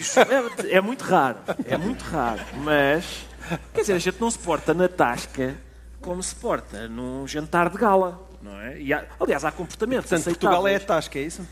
É, 0.69 0.77
é, 0.77 0.81
muito 0.81 1.03
raro, 1.03 1.39
é 1.65 1.77
muito 1.77 2.03
raro. 2.03 2.41
Mas, 2.63 3.25
quer 3.73 3.81
dizer, 3.81 3.95
a 3.95 3.99
gente 3.99 4.21
não 4.21 4.31
se 4.31 4.39
porta 4.39 4.73
na 4.73 4.89
tasca 4.89 5.57
como 6.01 6.23
se 6.23 6.35
porta 6.35 6.87
num 6.87 7.27
jantar 7.27 7.69
de 7.69 7.77
gala 7.77 8.23
não 8.45 8.61
é? 8.61 8.79
E 8.79 8.93
há, 8.93 9.07
aliás, 9.19 9.43
há 9.43 9.51
comportamentos 9.51 10.11
Portanto, 10.11 10.25
Portugal 10.25 10.69
é 10.69 10.77
a 10.77 10.81
tasca, 10.81 11.19
é 11.19 11.23
isso? 11.23 11.49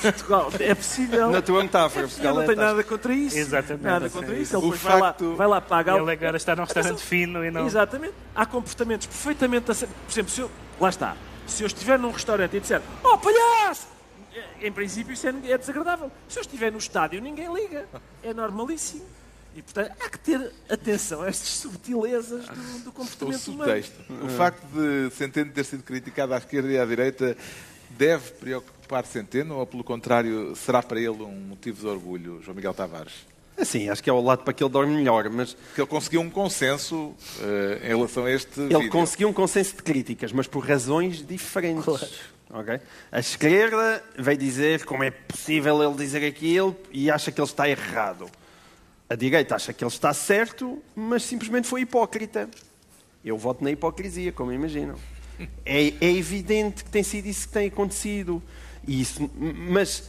Portugal, 0.00 0.52
é 0.60 0.74
possível. 0.76 1.30
Na 1.30 1.42
tua 1.42 1.62
metáfora, 1.62 2.06
Portugal 2.06 2.34
não 2.36 2.42
é 2.42 2.46
tem 2.46 2.54
nada 2.54 2.84
contra 2.84 3.12
isso. 3.12 3.36
Exatamente. 3.36 3.82
Nada 3.82 4.08
contra 4.08 4.36
isso. 4.36 4.56
Ele 4.56 4.62
depois 4.62 4.80
vai, 4.80 5.00
lá, 5.00 5.16
vai 5.36 5.46
lá 5.48 5.60
pagar. 5.60 5.98
Ele 5.98 6.12
agora 6.12 6.36
está 6.36 6.54
num 6.54 6.62
restaurante 6.62 7.02
fino 7.02 7.44
e 7.44 7.50
não... 7.50 7.66
Exatamente. 7.66 8.14
Há 8.32 8.46
comportamentos 8.46 9.08
perfeitamente... 9.08 9.64
Por 9.66 9.72
exemplo, 10.08 10.30
se 10.30 10.40
eu... 10.40 10.50
Lá 10.80 10.88
está. 10.88 11.16
Se 11.48 11.64
eu 11.64 11.66
estiver 11.66 11.98
num 11.98 12.12
restaurante 12.12 12.56
e 12.56 12.60
disser 12.60 12.80
Oh, 13.02 13.18
palhaço! 13.18 13.88
Em 14.60 14.70
princípio 14.70 15.14
isso 15.14 15.26
é, 15.26 15.34
é 15.50 15.58
desagradável. 15.58 16.12
Se 16.28 16.38
eu 16.38 16.42
estiver 16.42 16.70
no 16.70 16.78
estádio, 16.78 17.20
ninguém 17.20 17.52
liga. 17.52 17.88
É 18.22 18.32
normalíssimo. 18.32 19.04
E, 19.56 19.62
portanto, 19.62 19.92
há 19.98 20.10
que 20.10 20.18
ter 20.18 20.52
atenção 20.68 21.22
a 21.22 21.28
estas 21.28 21.48
subtilezas 21.48 22.44
do, 22.46 22.84
do 22.84 22.92
comportamento 22.92 23.48
humano. 23.48 23.72
O 24.22 24.28
facto 24.28 24.62
de 24.66 25.10
Centeno 25.16 25.50
ter 25.50 25.64
sido 25.64 25.82
criticado 25.82 26.34
à 26.34 26.36
esquerda 26.36 26.70
e 26.70 26.78
à 26.78 26.84
direita 26.84 27.34
deve 27.90 28.32
preocupar 28.32 29.06
Centeno 29.06 29.56
ou, 29.56 29.66
pelo 29.66 29.82
contrário, 29.82 30.54
será 30.54 30.82
para 30.82 31.00
ele 31.00 31.22
um 31.22 31.40
motivo 31.48 31.80
de 31.80 31.86
orgulho, 31.86 32.42
João 32.42 32.54
Miguel 32.54 32.74
Tavares? 32.74 33.14
Sim, 33.64 33.88
acho 33.88 34.02
que 34.02 34.10
é 34.10 34.12
o 34.12 34.20
lado 34.20 34.44
para 34.44 34.52
que 34.52 34.62
ele 34.62 34.70
dorme 34.70 34.94
melhor, 34.94 35.30
mas... 35.30 35.56
Que 35.74 35.80
ele 35.80 35.88
conseguiu 35.88 36.20
um 36.20 36.28
consenso 36.28 36.94
uh, 37.06 37.14
em 37.82 37.88
relação 37.88 38.26
a 38.26 38.30
este 38.30 38.60
Ele 38.60 38.74
vídeo. 38.74 38.90
conseguiu 38.90 39.28
um 39.28 39.32
consenso 39.32 39.76
de 39.76 39.82
críticas, 39.82 40.30
mas 40.32 40.46
por 40.46 40.62
razões 40.62 41.26
diferentes. 41.26 41.82
Claro. 41.82 42.06
Okay? 42.50 42.80
A 43.10 43.18
esquerda 43.18 44.04
veio 44.18 44.36
dizer 44.36 44.84
como 44.84 45.02
é 45.02 45.10
possível 45.10 45.82
ele 45.82 45.94
dizer 45.94 46.26
aquilo 46.26 46.76
e 46.92 47.10
acha 47.10 47.32
que 47.32 47.40
ele 47.40 47.48
está 47.48 47.66
errado. 47.66 48.30
A 49.08 49.14
direita 49.14 49.54
acha 49.54 49.72
que 49.72 49.84
ele 49.84 49.90
está 49.90 50.12
certo, 50.12 50.82
mas 50.94 51.22
simplesmente 51.22 51.68
foi 51.68 51.82
hipócrita. 51.82 52.48
Eu 53.24 53.38
voto 53.38 53.62
na 53.62 53.70
hipocrisia, 53.70 54.32
como 54.32 54.52
imaginam. 54.52 54.96
É, 55.64 55.92
é 56.00 56.10
evidente 56.12 56.82
que 56.82 56.90
tem 56.90 57.02
sido 57.02 57.26
isso 57.26 57.46
que 57.46 57.54
tem 57.54 57.68
acontecido. 57.68 58.42
Isso, 58.86 59.30
mas 59.36 60.08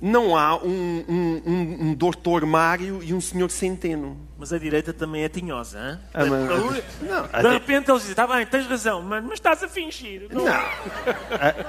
não 0.00 0.36
há 0.36 0.56
um, 0.56 1.04
um, 1.08 1.42
um, 1.46 1.76
um 1.80 1.94
doutor 1.94 2.44
Mário 2.44 3.02
e 3.02 3.14
um 3.14 3.20
senhor 3.20 3.50
Centeno. 3.50 4.18
Mas 4.38 4.52
a 4.52 4.58
direita 4.58 4.92
também 4.92 5.24
é 5.24 5.28
tinhosa, 5.28 5.78
hein? 5.78 5.98
Ah, 6.12 6.24
não, 6.24 7.42
de 7.42 7.48
repente 7.48 7.90
eles 7.90 8.02
dizem, 8.02 8.10
está 8.10 8.26
bem, 8.26 8.44
tens 8.44 8.66
razão, 8.66 9.00
mas, 9.00 9.24
mas 9.24 9.34
estás 9.34 9.62
a 9.62 9.68
fingir. 9.68 10.28
Não, 10.30 10.44
não. 10.44 10.52
Ah, 10.52 10.74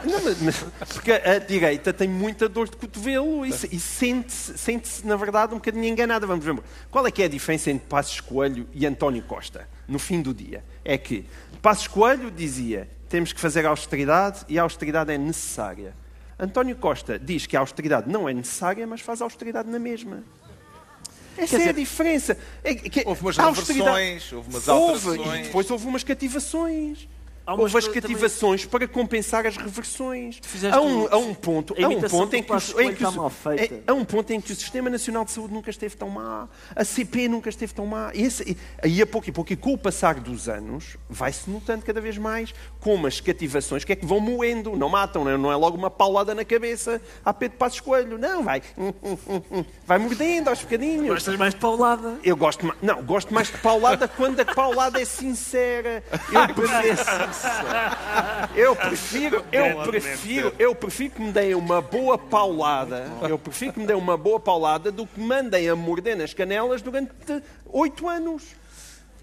não 0.04 0.20
mas, 0.42 0.66
porque 0.94 1.12
a 1.12 1.40
direita 1.40 1.94
tem 1.94 2.08
muita 2.08 2.50
dor 2.50 2.68
de 2.68 2.76
cotovelo 2.76 3.46
e, 3.46 3.50
e 3.50 3.80
sente-se, 3.80 4.58
sente 4.58 5.06
na 5.06 5.16
verdade, 5.16 5.54
um 5.54 5.58
bocadinho 5.58 5.86
enganada. 5.86 6.28
Vamos 6.28 6.44
ver. 6.44 6.58
Qual 6.92 7.06
é 7.08 7.12
que 7.12 7.22
é 7.22 7.26
a 7.26 7.30
diferença 7.30 7.72
entre 7.72 7.88
Passos 7.88 8.20
Coelho 8.20 8.68
e 8.74 8.86
António 8.86 9.24
Costa, 9.24 9.68
no 9.88 10.00
fim 10.00 10.22
do 10.22 10.34
dia? 10.34 10.64
É 10.84 10.98
que 10.98 11.26
Passos 11.62 11.88
Coelho 11.88 12.30
dizia, 12.30 12.90
temos 13.08 13.32
que 13.32 13.40
fazer 13.40 13.66
austeridade 13.66 14.42
e 14.50 14.60
a 14.60 14.64
austeridade 14.64 15.12
é 15.12 15.18
necessária. 15.18 15.94
António 16.40 16.76
Costa 16.76 17.18
diz 17.18 17.46
que 17.46 17.56
a 17.56 17.62
austeridade 17.62 18.10
não 18.12 18.28
é 18.28 18.34
necessária, 18.34 18.86
mas 18.86 19.02
faz 19.02 19.22
austeridade 19.22 19.70
na 19.70 19.80
mesma. 19.80 20.24
Essa 21.38 21.48
Quer 21.48 21.56
é 21.56 21.58
dizer, 21.60 21.70
a 21.70 21.74
diferença. 21.74 22.38
É, 22.64 22.76
que, 22.76 23.04
houve 23.06 23.22
umas 23.22 23.38
reversões, 23.38 24.32
houve 24.32 24.50
umas 24.50 24.70
alterações. 24.70 25.20
Houve, 25.20 25.40
e 25.40 25.44
depois 25.44 25.70
houve 25.72 25.86
umas 25.86 26.04
cativações. 26.04 27.08
Houve 27.48 27.78
as 27.78 27.88
cativações 27.88 28.66
também... 28.66 28.88
para 28.88 28.88
compensar 28.88 29.46
as 29.46 29.56
reversões. 29.56 30.42
Há 30.72 30.82
um, 30.82 31.08
há 31.12 31.18
um 31.18 31.34
ponto, 31.34 31.76
há 31.80 31.88
um 31.88 32.02
ponto 32.02 32.36
em 32.36 32.42
que, 32.42 32.54
os, 32.54 32.70
em 32.72 32.94
que 32.94 33.06
os, 33.06 33.16
é, 33.16 33.82
há 33.86 33.94
um 33.94 34.04
ponto 34.04 34.32
em 34.34 34.42
que 34.42 34.52
o 34.52 34.56
Sistema 34.56 34.90
Nacional 34.90 35.24
de 35.24 35.32
Saúde 35.32 35.54
nunca 35.54 35.70
esteve 35.70 35.96
tão 35.96 36.10
má, 36.10 36.48
a 36.76 36.84
CP 36.84 37.28
nunca 37.28 37.50
esteve 37.50 37.74
tão 37.74 37.86
má. 37.86 38.12
Esse, 38.16 38.58
e 38.84 39.02
a 39.02 39.06
pouco 39.06 39.30
e 39.30 39.32
pouco, 39.32 39.54
e 39.54 39.56
com 39.56 39.74
o 39.74 39.78
passar 39.78 40.16
dos 40.16 40.50
anos, 40.50 40.98
vai-se 41.08 41.50
notando 41.50 41.86
cada 41.86 42.02
vez 42.02 42.18
mais 42.18 42.54
como 42.80 43.06
as 43.06 43.20
cativações, 43.22 43.84
que 43.84 43.94
é 43.94 43.96
que 43.96 44.06
vão 44.06 44.20
moendo, 44.20 44.76
não 44.76 44.90
matam, 44.90 45.24
não 45.24 45.32
é, 45.32 45.38
não 45.38 45.52
é 45.52 45.56
logo 45.56 45.78
uma 45.78 45.92
paulada 45.92 46.34
na 46.34 46.44
cabeça 46.44 47.00
a 47.24 47.32
Pedro 47.32 47.58
Passos 47.58 47.80
Coelho. 47.80 48.18
Não, 48.18 48.44
vai, 48.44 48.62
hum, 48.78 48.92
hum, 49.04 49.42
hum, 49.52 49.66
vai 49.86 50.00
mordendo 50.00 50.50
aos 50.50 50.62
bocadinhos. 50.62 51.08
Gostas 51.08 51.36
mais 51.36 51.54
de 51.54 51.60
paulada? 51.60 52.18
Eu 52.24 52.36
gosto, 52.36 52.76
não, 52.82 53.04
gosto 53.04 53.32
mais 53.34 53.52
de 53.52 53.58
paulada 53.60 54.08
quando 54.08 54.40
a 54.40 54.46
paulada 54.46 55.00
é 55.00 55.06
sincera. 55.06 56.04
Eu 56.32 57.35
eu 58.56 58.76
prefiro, 58.76 59.46
eu 59.52 59.84
prefiro, 59.84 60.54
eu 60.58 60.76
prefiro 60.76 61.12
que 61.12 61.22
me 61.22 61.32
deem 61.32 61.56
uma 61.56 61.82
boa 61.82 62.18
paulada. 62.18 63.10
Eu 63.28 63.38
prefiro 63.38 63.74
que 63.74 63.80
me 63.80 63.88
deem 63.88 63.98
uma 63.98 64.18
boa 64.18 64.40
paulada 64.40 64.92
do 64.92 65.06
que 65.06 65.20
me 65.20 65.28
mandem 65.28 65.70
a 65.70 65.76
morder 65.76 66.18
nas 66.18 66.34
canelas 66.34 66.82
durante 66.82 67.12
oito 67.66 68.08
anos. 68.08 68.44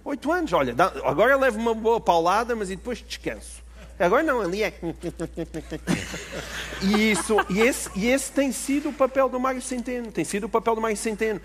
Oito 0.04 0.32
anos, 0.32 0.52
olha, 0.52 0.74
agora 1.04 1.36
levo 1.36 1.58
uma 1.58 1.74
boa 1.74 2.00
paulada, 2.00 2.56
mas 2.56 2.70
e 2.70 2.76
depois 2.76 2.98
descanso. 3.06 3.62
Agora 3.98 4.22
não, 4.22 4.40
ali 4.40 4.62
é. 4.62 4.72
E, 6.82 7.12
isso, 7.12 7.36
e, 7.48 7.60
esse, 7.60 7.88
e 7.94 8.08
esse 8.08 8.32
tem 8.32 8.50
sido 8.50 8.88
o 8.88 8.92
papel 8.92 9.28
do 9.28 9.38
Mário 9.38 9.62
Centeno. 9.62 10.10
Tem 10.10 10.24
sido 10.24 10.44
o 10.44 10.48
papel 10.48 10.74
do 10.74 10.80
Mário 10.80 10.96
Centeno. 10.96 11.40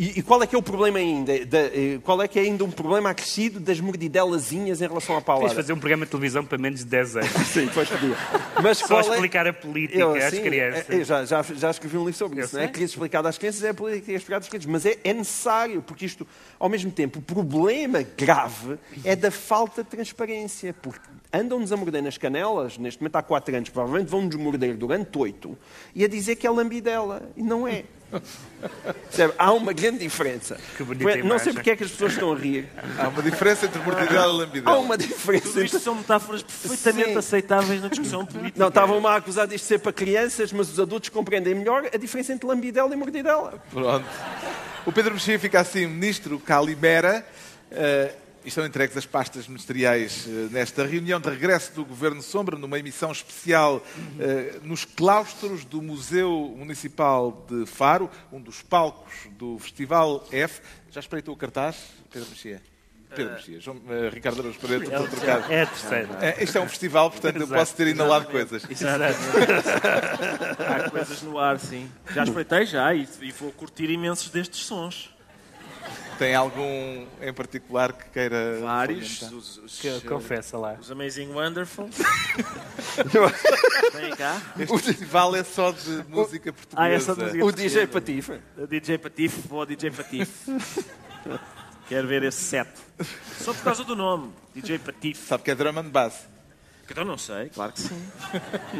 E, 0.00 0.20
e, 0.20 0.22
qual 0.22 0.42
é 0.42 0.46
que 0.46 0.54
é 0.54 0.58
o 0.58 0.62
problema 0.62 0.98
ainda? 0.98 1.44
Da, 1.44 1.58
eh, 1.58 1.98
qual 2.02 2.22
é 2.22 2.26
que 2.26 2.38
é 2.38 2.42
ainda 2.42 2.64
um 2.64 2.70
problema 2.70 3.10
acrescido 3.10 3.60
das 3.60 3.78
mordidelazinhas 3.80 4.80
em 4.80 4.88
relação 4.88 5.14
à 5.14 5.20
palavra? 5.20 5.48
Tens 5.48 5.56
fazer 5.56 5.74
um 5.74 5.78
programa 5.78 6.06
de 6.06 6.10
televisão 6.10 6.42
para 6.42 6.56
menos 6.56 6.80
de 6.80 6.86
10 6.86 7.16
anos. 7.18 7.30
sim, 7.52 7.68
pois 7.74 7.86
podia. 7.86 8.16
Mas 8.62 8.78
Só 8.78 8.96
é- 8.96 9.02
explicar 9.02 9.46
é... 9.46 9.50
a 9.50 9.52
política 9.52 9.98
eu, 9.98 10.14
às 10.14 10.32
sim, 10.32 10.40
crianças. 10.40 10.88
Eu 10.88 11.04
já, 11.04 11.24
já, 11.26 11.42
já 11.42 11.70
escrevi 11.70 11.98
um 11.98 12.06
livro 12.06 12.14
sobre 12.14 12.40
isso. 12.40 12.56
Não 12.56 12.62
é? 12.62 12.68
Queria 12.68 12.86
explicar 12.86 13.26
às 13.26 13.36
crianças 13.36 13.62
é 13.62 13.68
a 13.68 13.74
política 13.74 14.10
explicada 14.10 14.42
às 14.42 14.48
crianças. 14.48 14.70
Mas 14.70 14.86
é, 14.86 14.96
é 15.04 15.12
necessário, 15.12 15.82
porque 15.82 16.06
isto, 16.06 16.26
ao 16.58 16.70
mesmo 16.70 16.90
tempo, 16.90 17.18
o 17.18 17.22
problema 17.22 18.02
grave 18.16 18.78
é 19.04 19.14
da 19.14 19.30
falta 19.30 19.84
de 19.84 19.90
transparência. 19.90 20.74
Porque 20.80 21.06
andam-nos 21.30 21.72
a 21.72 21.76
morder 21.76 22.02
nas 22.02 22.16
canelas, 22.16 22.78
neste 22.78 23.02
momento 23.02 23.16
há 23.16 23.22
4 23.22 23.54
anos, 23.54 23.68
provavelmente 23.68 24.08
vão-nos 24.08 24.34
morder 24.36 24.78
durante 24.78 25.18
8, 25.18 25.58
e 25.94 26.06
a 26.06 26.08
dizer 26.08 26.36
que 26.36 26.46
é 26.46 26.50
lambidela. 26.50 27.30
E 27.36 27.42
não 27.42 27.68
é. 27.68 27.84
Há 29.38 29.52
uma 29.52 29.72
grande 29.72 29.98
diferença. 29.98 30.58
Que 30.76 30.82
bonita 30.82 31.04
não 31.10 31.18
imagem. 31.18 31.38
sei 31.44 31.52
porque 31.52 31.70
é 31.70 31.76
que 31.76 31.84
as 31.84 31.90
pessoas 31.90 32.12
estão 32.12 32.32
a 32.32 32.36
rir. 32.36 32.68
Há 32.98 33.08
uma 33.08 33.22
diferença 33.22 33.66
entre 33.66 33.80
mordidela 33.82 34.14
e 34.14 34.18
Há 34.18 34.26
lambidela. 34.26 34.78
uma 34.78 34.98
diferença 34.98 35.48
Tudo 35.48 35.64
isto 35.64 35.76
entre... 35.76 35.84
são 35.84 35.94
metáforas 35.94 36.42
perfeitamente 36.42 37.10
Sim. 37.12 37.18
aceitáveis 37.18 37.82
na 37.82 37.88
discussão 37.88 38.26
política. 38.26 38.58
Não, 38.58 38.68
estavam-me 38.68 39.06
a 39.06 39.16
acusar 39.16 39.46
disto 39.46 39.62
de 39.64 39.68
ser 39.68 39.78
para 39.78 39.92
crianças, 39.92 40.52
mas 40.52 40.70
os 40.70 40.80
adultos 40.80 41.08
compreendem 41.08 41.54
melhor 41.54 41.84
a 41.92 41.96
diferença 41.96 42.32
entre 42.32 42.46
lambidela 42.46 42.92
e 42.92 42.96
mordidela. 42.96 43.62
Pronto. 43.70 44.04
O 44.86 44.92
Pedro 44.92 45.14
Mexia 45.14 45.38
fica 45.38 45.60
assim, 45.60 45.86
ministro 45.86 46.38
Calimera. 46.38 47.24
e 47.70 48.10
estão 48.44 48.64
entregues 48.64 48.96
as 48.96 49.06
pastas 49.06 49.46
ministeriais 49.46 50.26
eh, 50.26 50.48
nesta 50.50 50.84
reunião 50.84 51.20
de 51.20 51.28
regresso 51.28 51.72
do 51.74 51.84
Governo 51.84 52.22
Sombra, 52.22 52.56
numa 52.56 52.78
emissão 52.78 53.12
especial 53.12 53.84
eh, 54.18 54.58
nos 54.62 54.84
claustros 54.84 55.64
do 55.64 55.82
Museu 55.82 56.54
Municipal 56.56 57.44
de 57.48 57.66
Faro, 57.66 58.10
um 58.32 58.40
dos 58.40 58.62
palcos 58.62 59.14
do 59.32 59.58
Festival 59.58 60.26
F. 60.32 60.62
Já 60.90 61.00
espreitou 61.00 61.34
o 61.34 61.36
cartaz, 61.36 61.76
Pedro 62.10 62.28
Mexia? 62.30 62.62
Pedro 63.14 63.34
Mexia, 63.34 63.60
João, 63.60 63.80
eh, 63.88 64.08
Ricardo 64.12 64.40
Araújo 64.40 64.58
Pereira, 64.60 64.84
estou 64.84 65.04
a 65.04 65.08
trocar. 65.08 65.50
É 65.50 65.62
a 65.62 65.66
terceira. 65.66 66.08
É, 66.20 66.44
isto 66.44 66.56
é 66.56 66.60
um 66.60 66.68
festival, 66.68 67.10
portanto 67.10 67.36
eu 67.36 67.48
posso 67.48 67.74
ter 67.74 67.88
inalado 67.88 68.26
coisas. 68.26 68.62
Há 70.58 70.90
coisas 70.90 71.22
no 71.22 71.38
ar, 71.38 71.58
sim. 71.58 71.90
Já 72.14 72.22
espreitei 72.22 72.66
já 72.66 72.94
e, 72.94 73.08
e 73.20 73.32
vou 73.32 73.50
curtir 73.52 73.90
imensos 73.90 74.30
destes 74.30 74.64
sons. 74.64 75.10
Tem 76.20 76.34
algum 76.34 77.06
em 77.22 77.32
particular 77.32 77.94
que 77.94 78.10
queira. 78.10 78.60
Vários. 78.60 79.22
Os, 79.22 79.56
os, 79.56 79.80
Que- 79.80 80.02
Confessa 80.02 80.58
lá. 80.58 80.76
os 80.78 80.90
Amazing 80.90 81.28
Wonderful. 81.32 81.88
Vem 83.94 84.14
cá. 84.16 84.38
Este 84.58 84.78
festival 84.80 85.34
é 85.34 85.42
só 85.42 85.70
de 85.72 86.04
música 86.10 86.52
portuguesa. 86.52 86.76
Ah, 86.76 86.90
essa 86.90 87.14
música 87.14 87.42
O 87.42 87.50
DJ 87.50 87.86
Patife. 87.86 88.32
A 88.62 88.66
DJ 88.66 88.98
Patife, 88.98 89.48
vou 89.48 89.60
ao 89.60 89.66
DJ 89.66 89.90
Patife. 89.92 90.60
Quero 91.88 92.06
ver 92.06 92.22
esse 92.24 92.42
set. 92.42 92.68
Só 93.38 93.54
por 93.54 93.62
causa 93.62 93.82
do 93.82 93.96
nome, 93.96 94.30
DJ 94.54 94.78
Patife. 94.78 95.26
Sabe 95.26 95.42
que 95.42 95.50
é 95.50 95.54
drum 95.54 95.78
and 95.78 95.88
bass. 95.88 96.28
Então 96.90 97.02
não 97.02 97.16
sei, 97.16 97.48
claro 97.48 97.72
que 97.72 97.80
sim. 97.80 98.08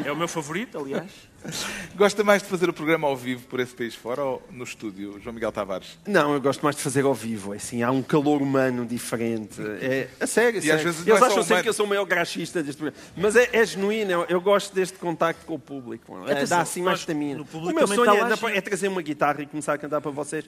É 0.05 0.11
o 0.11 0.15
meu 0.15 0.27
favorito, 0.27 0.77
aliás. 0.77 1.09
Gosta 1.95 2.23
mais 2.23 2.41
de 2.41 2.47
fazer 2.47 2.69
o 2.69 2.73
programa 2.73 3.07
ao 3.07 3.15
vivo 3.15 3.43
por 3.47 3.59
esse 3.59 3.73
país 3.75 3.95
fora 3.95 4.23
ou 4.23 4.41
no 4.51 4.63
estúdio, 4.63 5.19
João 5.21 5.33
Miguel 5.33 5.51
Tavares? 5.51 5.97
Não, 6.07 6.33
eu 6.33 6.41
gosto 6.41 6.61
mais 6.63 6.75
de 6.75 6.81
fazer 6.81 7.03
ao 7.05 7.13
vivo. 7.13 7.53
é 7.53 7.57
Assim, 7.57 7.83
há 7.83 7.91
um 7.91 8.01
calor 8.01 8.41
humano 8.41 8.85
diferente. 8.85 9.61
É, 9.81 10.07
a 10.19 10.27
sério, 10.27 10.59
a 10.59 10.61
sério. 10.61 10.77
às 10.77 10.83
vezes 10.83 11.07
Eles 11.07 11.21
é 11.21 11.25
acham 11.25 11.29
sempre 11.37 11.45
humano. 11.53 11.63
que 11.63 11.69
eu 11.69 11.73
sou 11.73 11.85
o 11.85 11.89
maior 11.89 12.05
graxista 12.05 12.63
deste 12.63 12.77
programa. 12.79 13.03
Mas 13.15 13.35
é, 13.35 13.49
é 13.53 13.65
genuíno, 13.65 14.11
eu, 14.11 14.25
eu 14.29 14.41
gosto 14.41 14.73
deste 14.73 14.97
contacto 14.97 15.45
com 15.45 15.55
o 15.55 15.59
público. 15.59 16.17
É, 16.27 16.33
Atenção, 16.33 16.57
dá 16.57 16.61
assim 16.61 16.81
mais 16.81 16.99
estamina. 16.99 17.43
O 17.53 17.71
meu 17.73 17.87
sonho 17.87 18.33
está 18.33 18.49
é, 18.49 18.57
é 18.57 18.61
trazer 18.61 18.87
uma 18.87 19.01
guitarra 19.01 19.41
e 19.41 19.45
começar 19.45 19.73
a 19.73 19.77
cantar 19.77 20.01
para 20.01 20.11
vocês. 20.11 20.45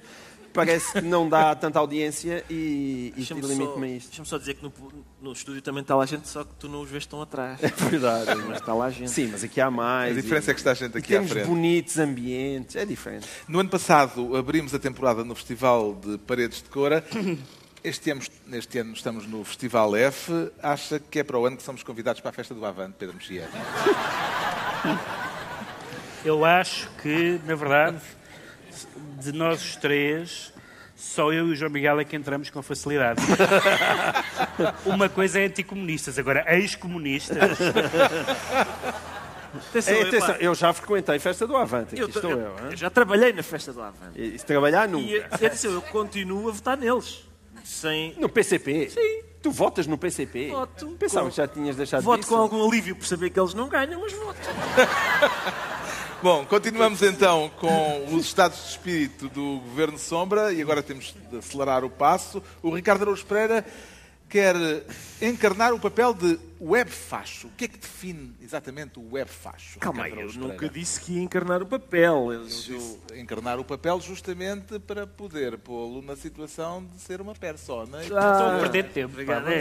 Parece 0.53 0.93
que 0.93 1.01
não 1.01 1.27
dá 1.27 1.55
tanta 1.57 1.79
audiência 1.79 2.45
e, 2.47 3.07
e 3.07 3.13
Deixa-me 3.17 3.41
limite-me 3.41 3.87
a 3.87 3.89
só, 3.89 3.95
isto. 3.97 4.07
deixa-me 4.09 4.27
só 4.27 4.37
dizer 4.37 4.53
que 4.53 4.63
no, 4.63 4.71
no 5.19 5.33
estúdio 5.33 5.61
também 5.63 5.81
está 5.81 5.95
lá 5.95 6.05
gente, 6.05 6.27
só 6.27 6.43
que 6.43 6.53
tu 6.59 6.69
não 6.69 6.81
os 6.81 6.89
vês 6.89 7.05
tão 7.07 7.21
atrás. 7.21 7.57
É 7.63 7.67
verdade. 7.67 8.35
Mas 8.47 8.59
está 8.59 8.73
lá 8.73 8.89
gente. 8.91 9.09
Sim, 9.09 9.29
mas 9.31 9.43
aqui 9.43 9.59
há 9.59 9.71
mais. 9.71 10.15
A 10.15 10.21
diferença 10.21 10.51
é 10.51 10.53
que 10.53 10.59
está 10.59 10.75
gente 10.83 10.95
e 10.95 10.97
aqui 10.99 11.13
à 11.13 11.17
temos 11.17 11.31
frente. 11.31 11.47
bonitos 11.47 11.97
ambientes, 11.97 12.75
é 12.75 12.85
diferente. 12.85 13.27
No 13.47 13.59
ano 13.59 13.69
passado 13.69 14.35
abrimos 14.35 14.73
a 14.73 14.79
temporada 14.79 15.23
no 15.23 15.35
Festival 15.35 15.95
de 15.95 16.17
Paredes 16.19 16.61
de 16.61 16.69
Cora. 16.69 17.03
Este 17.83 18.11
ano, 18.11 18.21
neste 18.47 18.79
ano 18.79 18.93
estamos 18.93 19.27
no 19.27 19.43
Festival 19.43 19.95
F. 19.95 20.31
Acha 20.61 20.99
que 20.99 21.19
é 21.19 21.23
para 21.23 21.37
o 21.37 21.45
ano 21.45 21.57
que 21.57 21.63
somos 21.63 21.83
convidados 21.83 22.21
para 22.21 22.29
a 22.29 22.33
festa 22.33 22.53
do 22.53 22.65
Avante, 22.65 22.95
Pedro 22.97 23.15
Mexia? 23.15 23.49
Eu 26.23 26.45
acho 26.45 26.89
que, 27.01 27.41
na 27.45 27.55
verdade, 27.55 27.97
de 29.21 29.33
nós 29.33 29.61
os 29.61 29.75
três, 29.75 30.53
só 30.95 31.33
eu 31.33 31.49
e 31.49 31.51
o 31.51 31.55
João 31.55 31.69
Miguel 31.69 31.99
é 31.99 32.05
que 32.05 32.15
entramos 32.15 32.49
com 32.49 32.61
facilidade. 32.61 33.21
Uma 34.85 35.09
coisa 35.09 35.39
é 35.39 35.45
anticomunistas, 35.47 36.17
agora 36.17 36.45
ex-comunistas. 36.55 37.59
Atenção, 39.69 39.93
É, 39.93 40.01
eu, 40.03 40.07
atenção, 40.07 40.35
eu 40.35 40.55
já 40.55 40.73
frequentei 40.73 41.15
a 41.15 41.19
festa 41.19 41.45
do 41.47 41.55
Avante. 41.55 41.99
eu, 41.99 42.07
estou 42.07 42.29
eu- 42.31 42.39
eu. 42.39 42.55
eu 42.71 42.75
já 42.77 42.89
trabalhei 42.89 43.31
na 43.33 43.43
festa 43.43 43.71
do 43.71 43.81
Avante. 43.81 44.19
E 44.19 44.37
se 44.39 44.45
trabalhar 44.45 44.87
nunca. 44.87 45.07
E 45.07 45.17
atenção, 45.23 45.71
eu 45.71 45.81
continuo 45.81 46.49
a 46.49 46.51
votar 46.51 46.77
neles. 46.77 47.23
Sem. 47.63 48.15
No 48.19 48.27
PCP? 48.27 48.89
Sim. 48.89 49.21
Tu 49.41 49.51
votas 49.51 49.85
no 49.87 49.97
PCP? 49.97 50.49
Voto. 50.51 50.87
Pensava 50.99 51.25
Com- 51.25 51.31
que 51.31 51.37
já 51.37 51.47
tinhas 51.47 51.75
deixado 51.75 52.01
Voto 52.03 52.21
disso. 52.21 52.29
com 52.33 52.35
algum 52.39 52.65
alívio 52.67 52.95
por 52.95 53.05
saber 53.05 53.29
que 53.29 53.39
eles 53.39 53.53
não 53.53 53.67
ganham, 53.69 53.99
mas 54.01 54.11
voto. 54.13 54.39
Bom, 56.23 56.45
continuamos 56.45 57.01
então 57.01 57.51
com 57.59 58.05
os 58.15 58.25
estados 58.25 58.57
de 58.63 58.69
espírito 58.69 59.27
do 59.27 59.59
Governo 59.59 59.97
Sombra 59.99 60.53
e 60.53 60.61
agora 60.61 60.81
temos 60.81 61.13
de 61.29 61.37
acelerar 61.37 61.83
o 61.83 61.89
passo. 61.89 62.41
O 62.61 62.73
Ricardo 62.73 63.01
Araújo 63.01 63.25
Pereira 63.25 63.65
quer 64.33 64.55
encarnar 65.21 65.73
o 65.75 65.79
papel 65.79 66.11
de 66.11 66.39
web 66.59 66.89
facho. 66.89 67.45
O 67.45 67.51
que 67.51 67.65
é 67.65 67.67
que 67.67 67.77
define 67.77 68.33
exatamente 68.41 68.97
o 68.97 69.11
web 69.13 69.29
facho? 69.29 69.77
Calma 69.77 70.05
aí, 70.05 70.11
eu 70.19 70.33
nunca 70.33 70.67
disse 70.67 70.99
que 70.99 71.13
ia 71.13 71.21
encarnar 71.21 71.61
o 71.61 71.67
papel. 71.67 72.33
Eu- 72.33 72.41
eu- 72.41 72.45
Disse 72.47 72.97
encarnar 73.15 73.59
o 73.59 73.63
papel 73.63 74.01
justamente 74.01 74.79
para 74.79 75.05
poder 75.05 75.59
pô-lo 75.59 76.01
na 76.01 76.15
situação 76.15 76.83
de 76.83 76.99
ser 76.99 77.21
uma 77.21 77.35
persona. 77.35 77.97
E, 78.03 78.07
Ah, 78.11 78.31
Estou 78.31 78.47
a 78.47 78.59
perder 78.61 78.89
tempo. 78.89 79.13
Obrigado. 79.13 79.43
pá, 79.43 79.51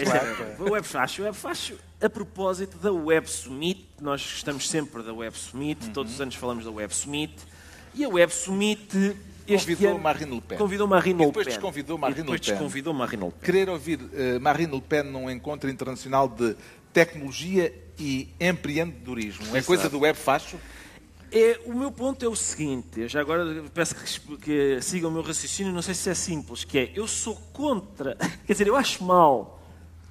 Web 0.65 0.87
Facho. 0.87 1.21
O 1.23 1.25
Web 1.27 1.37
Facho, 1.37 1.79
a 2.01 2.09
propósito 2.09 2.79
da 2.79 2.91
Web 2.91 3.29
Summit, 3.31 3.87
nós 4.01 4.23
estamos 4.23 4.71
sempre 4.71 5.03
da 5.03 5.13
Web 5.13 5.37
Summit, 5.37 5.85
Uhum. 5.87 5.93
todos 5.93 6.15
os 6.15 6.21
anos 6.21 6.35
falamos 6.37 6.65
da 6.65 6.71
Web 6.71 6.95
Summit, 6.95 7.35
e 7.95 8.05
a 8.05 8.09
Web 8.09 8.33
Summit 8.33 9.15
este 9.47 9.73
Convidou 9.73 9.91
ano... 9.91 9.99
Marine 10.01 10.35
Le 10.35 10.41
Pen. 10.41 10.59
Convidou 10.59 10.87
Marine 10.89 11.19
Le 11.19 11.27
depois 11.27 11.45
Pen. 11.45 11.55
desconvidou 11.55 11.99
Marine 11.99 12.23
depois 12.23 12.41
Le 12.41 12.45
Pen. 12.45 12.55
desconvidou 12.55 12.95
Marine 12.95 13.25
Le 13.25 13.31
Pen. 13.31 13.41
Querer 13.41 13.69
ouvir 13.71 13.99
eh, 14.13 14.39
Marine 14.39 14.73
Le 14.73 14.81
Pen 14.81 15.05
num 15.05 15.31
encontro 15.31 15.69
internacional 15.71 16.29
de 16.29 16.57
tecnologia 16.93 17.73
e 17.99 18.29
empreendedorismo. 18.41 19.57
É 19.57 19.63
coisa 19.63 19.89
do 19.89 20.01
web 20.01 20.19
facho? 20.19 20.57
É, 21.31 21.59
o 21.65 21.73
meu 21.73 21.91
ponto 21.91 22.23
é 22.23 22.29
o 22.29 22.37
seguinte, 22.37 23.01
eu 23.01 23.09
já 23.09 23.19
agora 23.19 23.65
peço 23.73 23.95
que, 23.95 24.37
que 24.37 24.83
sigam 24.83 25.09
o 25.09 25.13
meu 25.15 25.23
raciocínio, 25.23 25.73
não 25.73 25.81
sei 25.81 25.95
se 25.95 26.11
é 26.11 26.15
simples, 26.15 26.63
que 26.63 26.79
é, 26.79 26.93
eu 26.95 27.09
sou 27.09 27.35
contra, 27.55 28.17
quer 28.47 28.53
dizer, 28.53 28.67
eu 28.67 28.77
acho 28.77 29.03
mal 29.03 29.59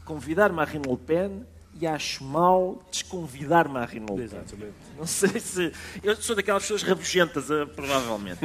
convidar 0.03 0.51
Marine 0.51 0.83
Le 0.87 0.97
Pen 0.97 1.45
e 1.81 1.87
acho 1.87 2.23
mal 2.23 2.79
desconvidar 2.91 3.67
Marine 3.67 4.05
Le 4.05 4.15
Pen. 4.15 4.23
Exatamente. 4.23 4.73
Não 4.95 5.07
sei 5.07 5.39
se... 5.39 5.73
Eu 6.03 6.15
sou 6.15 6.35
daquelas 6.35 6.61
pessoas 6.61 6.83
rabugentas, 6.83 7.49
eh, 7.49 7.65
provavelmente. 7.65 8.39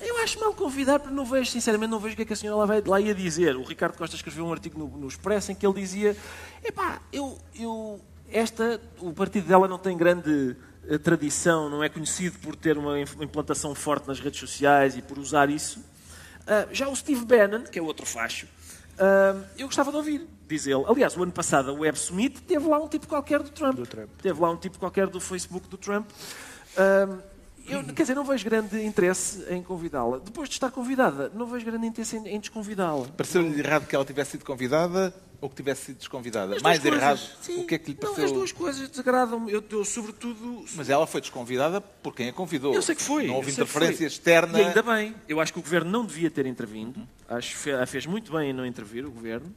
Eu 0.00 0.16
acho 0.18 0.38
mal 0.38 0.54
convidar, 0.54 1.00
porque 1.00 1.12
não 1.12 1.24
vejo, 1.24 1.50
sinceramente, 1.50 1.90
não 1.90 1.98
vejo 1.98 2.12
o 2.12 2.16
que 2.16 2.22
é 2.22 2.24
que 2.24 2.32
a 2.32 2.36
senhora 2.36 2.58
lá, 2.58 2.64
vai, 2.64 2.80
lá 2.80 3.00
ia 3.00 3.12
dizer. 3.12 3.56
O 3.56 3.64
Ricardo 3.64 3.96
Costa 3.98 4.14
escreveu 4.14 4.46
um 4.46 4.52
artigo 4.52 4.78
no, 4.78 4.86
no 4.86 5.08
Expresso 5.08 5.50
em 5.50 5.54
que 5.56 5.66
ele 5.66 5.74
dizia 5.74 6.16
epá, 6.62 7.00
eu, 7.12 7.36
eu, 7.58 8.00
esta, 8.30 8.80
o 9.00 9.12
partido 9.12 9.48
dela 9.48 9.66
não 9.66 9.78
tem 9.78 9.96
grande 9.96 10.56
eh, 10.88 10.96
tradição, 10.96 11.68
não 11.68 11.82
é 11.82 11.88
conhecido 11.88 12.38
por 12.38 12.54
ter 12.54 12.78
uma 12.78 13.00
implantação 13.00 13.74
forte 13.74 14.06
nas 14.06 14.20
redes 14.20 14.38
sociais 14.38 14.96
e 14.96 15.02
por 15.02 15.18
usar 15.18 15.50
isso. 15.50 15.84
Ah, 16.46 16.68
já 16.70 16.88
o 16.88 16.94
Steve 16.94 17.24
Bannon, 17.24 17.64
que 17.64 17.80
é 17.80 17.82
outro 17.82 18.06
facho, 18.06 18.46
ah, 18.98 19.42
eu 19.58 19.66
gostava 19.66 19.90
de 19.90 19.96
ouvir, 19.96 20.28
diz 20.48 20.66
ele. 20.66 20.84
Aliás, 20.86 21.16
o 21.16 21.22
ano 21.22 21.32
passado, 21.32 21.70
a 21.70 21.74
Web 21.74 21.98
Summit, 21.98 22.42
teve 22.42 22.66
lá 22.68 22.78
um 22.78 22.88
tipo 22.88 23.06
qualquer 23.06 23.42
do 23.42 23.50
Trump. 23.50 23.76
Do 23.76 23.86
Trump. 23.86 24.08
Teve 24.22 24.40
lá 24.40 24.50
um 24.50 24.56
tipo 24.56 24.78
qualquer 24.78 25.06
do 25.06 25.20
Facebook 25.20 25.68
do 25.68 25.76
Trump. 25.76 26.08
Ah, 26.76 27.18
eu, 27.68 27.82
quer 27.84 28.02
dizer, 28.02 28.14
não 28.14 28.24
vejo 28.24 28.44
grande 28.44 28.82
interesse 28.84 29.44
em 29.50 29.62
convidá-la. 29.62 30.18
Depois 30.18 30.48
de 30.48 30.54
estar 30.54 30.70
convidada, 30.70 31.30
não 31.34 31.46
vejo 31.46 31.64
grande 31.66 31.86
interesse 31.86 32.16
em, 32.16 32.28
em 32.28 32.40
desconvidá-la. 32.40 33.06
Pareceu-lhe 33.16 33.58
errado 33.58 33.86
que 33.86 33.94
ela 33.94 34.04
tivesse 34.04 34.32
sido 34.32 34.44
convidada 34.44 35.12
ou 35.40 35.50
que 35.50 35.56
tivesse 35.56 35.86
sido 35.86 35.98
desconvidada? 35.98 36.56
As 36.56 36.62
Mais 36.62 36.82
errado. 36.84 37.20
sim. 37.42 37.60
O 37.60 37.66
que 37.66 37.74
é 37.74 37.78
que 37.78 37.90
lhe 37.90 37.98
Não, 38.00 38.08
pareceu? 38.08 38.24
as 38.24 38.32
duas 38.32 38.52
coisas 38.52 38.88
desagradam-me. 38.88 39.52
Eu, 39.52 39.62
eu, 39.70 39.84
sobretudo, 39.84 40.64
Mas 40.74 40.88
ela 40.88 41.06
foi 41.06 41.20
desconvidada 41.20 41.80
por 41.80 42.14
quem 42.14 42.28
a 42.28 42.32
convidou. 42.32 42.74
Eu 42.74 42.80
sei 42.82 42.94
que 42.94 43.02
foi. 43.02 43.26
Não 43.26 43.34
houve 43.34 43.50
interferência 43.50 44.06
externa. 44.06 44.58
E 44.60 44.64
ainda 44.64 44.82
bem. 44.82 45.14
Eu 45.28 45.40
acho 45.40 45.52
que 45.52 45.58
o 45.58 45.62
governo 45.62 45.90
não 45.90 46.04
devia 46.06 46.30
ter 46.30 46.46
intervindo. 46.46 47.06
Acho 47.28 47.50
que 47.50 47.56
fe- 47.58 47.86
fez 47.86 48.06
muito 48.06 48.32
bem 48.32 48.50
em 48.50 48.52
não 48.52 48.64
intervir, 48.64 49.04
o 49.04 49.10
governo. 49.10 49.54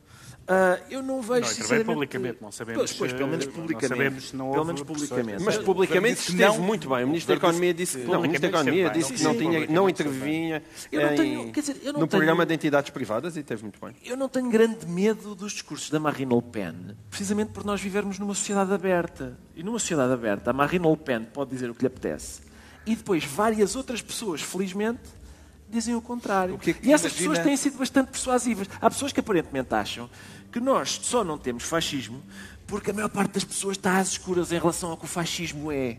Ah, 0.52 0.80
eu 0.90 1.04
não 1.04 1.22
vejo 1.22 1.30
Não, 1.30 1.38
intervém 1.38 1.54
sinceramente... 1.54 1.86
publicamente, 1.94 2.38
não 2.42 2.52
sabemos 2.52 2.80
Pois, 2.82 2.94
pois, 2.94 3.14
pelo 3.14 3.28
menos 3.30 3.46
se- 3.46 3.52
não 3.52 3.56
publicamente. 3.62 3.88
sabemos 3.98 4.34
não 4.34 4.52
pelo 4.52 4.66
menos 4.66 4.82
publicamente. 4.82 5.44
Mas 5.44 5.58
publicamente 5.60 6.20
esteve 6.22 6.58
não. 6.58 6.60
muito 6.60 6.90
bem. 6.90 7.04
O 7.04 7.08
Ministro 7.08 7.36
da 7.36 7.38
Economia 7.38 7.72
disse 7.74 8.00
que- 8.00 8.04
não, 8.06 8.20
o 8.20 8.22
Ministro 8.24 8.50
da 8.50 8.58
publicamente 8.58 8.80
Economia 8.82 8.88
esteve 8.88 9.00
disse 9.00 9.14
que 9.14 9.24
não, 9.24 9.36
tinha, 9.36 9.60
não 9.60 9.84
publicamente 9.86 10.02
intervinha 10.02 10.64
Eu 10.92 11.02
não 11.04 11.14
em- 11.14 11.16
tenho- 11.16 11.52
quer 11.52 11.60
dizer, 11.60 11.78
eu 11.84 11.94
não 11.94 12.00
no 12.00 12.08
tenho- 12.08 12.10
programa 12.10 12.46
de 12.48 12.54
entidades 12.56 12.90
privadas 12.90 13.38
e 13.38 13.44
teve 13.44 13.62
muito 13.62 13.80
bem. 13.80 13.96
Eu 14.04 14.18
não 14.18 14.28
tenho 14.28 14.50
grande 14.50 14.88
medo 14.88 15.36
dos 15.36 15.52
discursos 15.52 15.92
da 15.92 16.00
Marine 16.00 16.34
Le 16.34 16.42
Pen, 16.42 16.74
precisamente 17.12 17.52
por 17.52 17.64
nós 17.64 17.80
vivermos 17.80 18.18
numa 18.18 18.34
sociedade 18.34 18.74
aberta. 18.74 19.38
E 19.56 19.62
numa 19.62 19.78
sociedade 19.78 20.12
aberta, 20.12 20.50
a 20.50 20.54
Marine 20.54 20.88
Le 20.90 20.98
Pen 20.98 21.26
pode 21.32 21.52
dizer 21.52 21.70
o 21.70 21.76
que 21.76 21.82
lhe 21.82 21.88
apetece. 21.88 22.42
E 22.88 22.96
depois 22.96 23.24
várias 23.24 23.76
outras 23.76 24.02
pessoas, 24.02 24.42
felizmente, 24.42 25.02
dizem 25.72 25.94
o 25.94 26.02
contrário. 26.02 26.56
O 26.56 26.58
que 26.58 26.72
é 26.72 26.74
que 26.74 26.88
e 26.88 26.92
essas 26.92 27.12
imagina- 27.12 27.30
pessoas 27.36 27.46
têm 27.48 27.56
sido 27.56 27.78
bastante 27.78 28.08
persuasivas. 28.10 28.68
Há 28.82 28.90
pessoas 28.90 29.12
que 29.14 29.20
aparentemente 29.20 29.72
acham 29.76 30.10
que 30.52 30.60
nós 30.60 31.00
só 31.04 31.24
não 31.24 31.38
temos 31.38 31.64
fascismo 31.64 32.24
porque 32.66 32.92
a 32.92 32.94
maior 32.94 33.10
parte 33.10 33.34
das 33.34 33.44
pessoas 33.44 33.78
está 33.78 33.98
às 33.98 34.10
escuras 34.10 34.52
em 34.52 34.60
relação 34.60 34.92
ao 34.92 34.98
que 34.98 35.06
o 35.06 35.08
fascismo 35.08 35.72
é. 35.72 35.98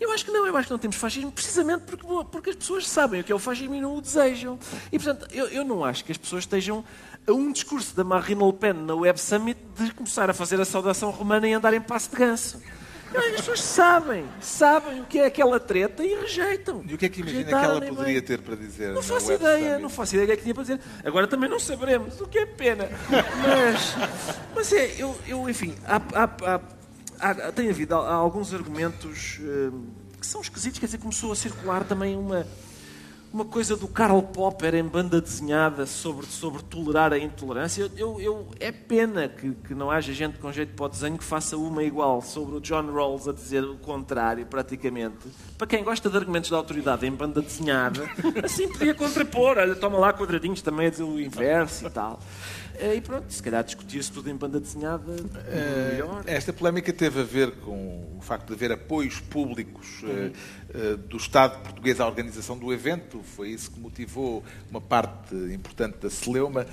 Eu 0.00 0.12
acho 0.12 0.24
que 0.24 0.30
não, 0.30 0.46
eu 0.46 0.56
acho 0.56 0.68
que 0.68 0.72
não 0.72 0.78
temos 0.78 0.96
fascismo 0.96 1.30
precisamente 1.30 1.82
porque, 1.82 2.06
porque 2.30 2.50
as 2.50 2.56
pessoas 2.56 2.88
sabem 2.88 3.20
o 3.20 3.24
que 3.24 3.32
é 3.32 3.34
o 3.34 3.38
fascismo 3.38 3.74
e 3.74 3.80
não 3.80 3.96
o 3.96 4.00
desejam. 4.00 4.58
E, 4.92 4.98
portanto, 4.98 5.28
eu, 5.32 5.46
eu 5.46 5.64
não 5.64 5.84
acho 5.84 6.04
que 6.04 6.12
as 6.12 6.18
pessoas 6.18 6.44
estejam 6.44 6.84
a 7.26 7.32
um 7.32 7.52
discurso 7.52 7.94
da 7.96 8.04
Marine 8.04 8.44
Le 8.44 8.52
Pen 8.52 8.72
na 8.72 8.94
Web 8.94 9.20
Summit 9.20 9.60
de 9.76 9.92
começar 9.92 10.30
a 10.30 10.34
fazer 10.34 10.60
a 10.60 10.64
saudação 10.64 11.10
romana 11.10 11.48
e 11.48 11.52
andar 11.52 11.74
em 11.74 11.80
passo 11.80 12.10
de 12.10 12.16
ganso. 12.16 12.60
As 13.14 13.36
pessoas 13.36 13.62
sabem, 13.62 14.24
sabem 14.40 15.00
o 15.00 15.04
que 15.06 15.18
é 15.18 15.26
aquela 15.26 15.58
treta 15.58 16.04
e 16.04 16.14
rejeitam. 16.14 16.84
E 16.86 16.94
o 16.94 16.98
que 16.98 17.06
é 17.06 17.08
que 17.08 17.20
imagina 17.20 17.44
que 17.44 17.54
ela 17.54 17.80
poderia 17.80 18.20
ter 18.22 18.40
para 18.40 18.54
dizer? 18.54 18.92
Não 18.92 19.02
faço 19.02 19.32
ideia, 19.32 19.66
Summit? 19.66 19.82
não 19.82 19.88
faço 19.88 20.14
ideia 20.14 20.24
o 20.24 20.26
que 20.26 20.32
é 20.32 20.36
que 20.36 20.42
tinha 20.42 20.54
para 20.54 20.62
dizer. 20.62 20.80
Agora 21.04 21.26
também 21.26 21.48
não 21.48 21.58
saberemos, 21.58 22.20
o 22.20 22.26
que 22.26 22.38
é 22.38 22.46
pena. 22.46 22.88
Mas, 23.08 23.94
mas 24.54 24.72
é, 24.72 24.94
eu, 24.98 25.18
eu 25.26 25.48
enfim, 25.48 25.74
há, 25.86 25.96
há, 25.96 26.60
há, 27.20 27.52
tem 27.52 27.70
havido 27.70 27.94
alguns 27.94 28.52
argumentos 28.52 29.38
uh, 29.40 29.82
que 30.20 30.26
são 30.26 30.40
esquisitos, 30.40 30.78
quer 30.78 30.86
dizer, 30.86 30.98
começou 30.98 31.32
a 31.32 31.36
circular 31.36 31.84
também 31.84 32.16
uma 32.16 32.46
uma 33.32 33.44
coisa 33.44 33.76
do 33.76 33.86
Karl 33.86 34.22
Popper 34.22 34.74
em 34.74 34.82
banda 34.82 35.20
desenhada 35.20 35.86
sobre, 35.86 36.26
sobre 36.26 36.62
tolerar 36.62 37.12
a 37.12 37.18
intolerância. 37.18 37.90
Eu, 37.96 38.20
eu, 38.20 38.48
é 38.58 38.72
pena 38.72 39.28
que, 39.28 39.50
que 39.52 39.74
não 39.74 39.90
haja 39.90 40.12
gente 40.12 40.38
com 40.38 40.50
jeito 40.50 40.74
para 40.74 40.86
o 40.86 40.88
desenho 40.88 41.18
que 41.18 41.24
faça 41.24 41.56
uma 41.56 41.82
igual 41.82 42.22
sobre 42.22 42.56
o 42.56 42.60
John 42.60 42.90
Rawls 42.92 43.28
a 43.28 43.32
dizer 43.32 43.64
o 43.64 43.76
contrário, 43.76 44.46
praticamente. 44.46 45.28
Para 45.56 45.66
quem 45.66 45.84
gosta 45.84 46.08
de 46.08 46.16
argumentos 46.16 46.48
de 46.48 46.54
autoridade 46.54 47.06
em 47.06 47.12
banda 47.12 47.42
desenhada, 47.42 48.08
assim 48.42 48.68
podia 48.68 48.94
contrapor. 48.94 49.58
Olha, 49.58 49.74
toma 49.74 49.98
lá 49.98 50.12
quadradinhos 50.12 50.62
também 50.62 50.86
a 50.86 50.90
dizer 50.90 51.02
o 51.02 51.20
inverso 51.20 51.86
e 51.86 51.90
tal. 51.90 52.20
Eh, 52.80 52.96
e 52.96 53.00
pronto, 53.00 53.30
se 53.32 53.42
calhar 53.42 53.64
discutir-se 53.64 54.10
tudo 54.12 54.30
em 54.30 54.36
banda 54.36 54.60
desenhada 54.60 55.10
uh, 55.10 55.92
melhor. 55.92 56.22
Esta 56.26 56.52
polémica 56.52 56.92
teve 56.92 57.20
a 57.20 57.24
ver 57.24 57.50
com 57.56 58.16
o 58.16 58.20
facto 58.20 58.46
de 58.46 58.54
haver 58.54 58.70
apoios 58.70 59.18
públicos 59.18 60.02
uhum. 60.02 60.08
uh, 60.08 60.94
uh, 60.94 60.96
do 60.96 61.16
Estado 61.16 61.60
português 61.60 61.98
à 61.98 62.06
organização 62.06 62.56
do 62.56 62.72
evento. 62.72 63.20
Foi 63.22 63.48
isso 63.48 63.72
que 63.72 63.80
motivou 63.80 64.44
uma 64.70 64.80
parte 64.80 65.34
importante 65.34 65.98
da 65.98 66.08
Celeuma. 66.08 66.66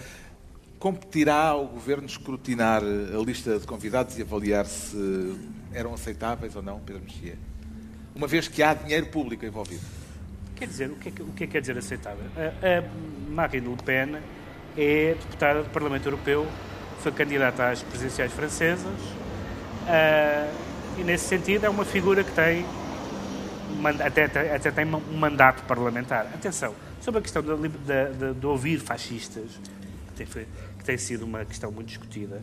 Competirá 0.78 1.48
ao 1.48 1.68
Governo 1.68 2.06
escrutinar 2.06 2.84
a 2.84 3.18
lista 3.26 3.58
de 3.58 3.66
convidados 3.66 4.20
e 4.20 4.22
avaliar 4.22 4.68
se 4.68 5.36
eram 5.74 5.94
aceitáveis 5.94 6.56
ou 6.56 6.62
não, 6.62 6.80
Pedro 6.80 7.02
Mexia? 7.02 7.38
Uma 8.14 8.28
vez 8.28 8.48
que 8.48 8.62
há 8.62 8.76
dinheiro 8.76 9.08
público 9.08 9.44
envolvido. 9.44 9.82
Quer 10.56 10.68
dizer, 10.68 10.92
o 10.92 10.96
que 10.96 11.10
é 11.10 11.12
que, 11.12 11.22
o 11.24 11.28
que, 11.28 11.44
é 11.44 11.48
que 11.48 11.54
quer 11.54 11.62
dizer 11.62 11.78
aceitável? 11.78 12.26
A, 12.38 12.78
a 12.80 13.32
Marine 13.32 13.68
Le 13.68 13.84
Pen 13.84 14.18
é 14.78 15.16
deputada 15.20 15.64
do 15.64 15.70
Parlamento 15.70 16.06
Europeu, 16.06 16.48
foi 17.00 17.12
candidata 17.12 17.70
às 17.70 17.84
presidenciais 17.84 18.32
francesas 18.32 19.00
uh, 19.84 20.54
e, 20.98 21.04
nesse 21.04 21.26
sentido, 21.26 21.66
é 21.66 21.70
uma 21.70 21.86
figura 21.86 22.24
que 22.24 22.32
tem 22.32 22.66
até, 24.04 24.56
até 24.56 24.72
tem 24.72 24.86
um 24.86 25.18
mandato 25.18 25.64
parlamentar. 25.64 26.26
Atenção, 26.34 26.74
sobre 27.02 27.20
a 27.20 27.22
questão 27.22 27.42
de, 27.42 27.68
de, 27.70 28.34
de 28.34 28.46
ouvir 28.46 28.80
fascistas, 28.80 29.60
que 30.16 30.26
tem, 30.26 30.46
que 30.78 30.84
tem, 30.84 30.98
sido 30.98 31.26
uma 31.26 31.46
questão 31.46 31.72
muito 31.72 31.88
discutida, 31.88 32.42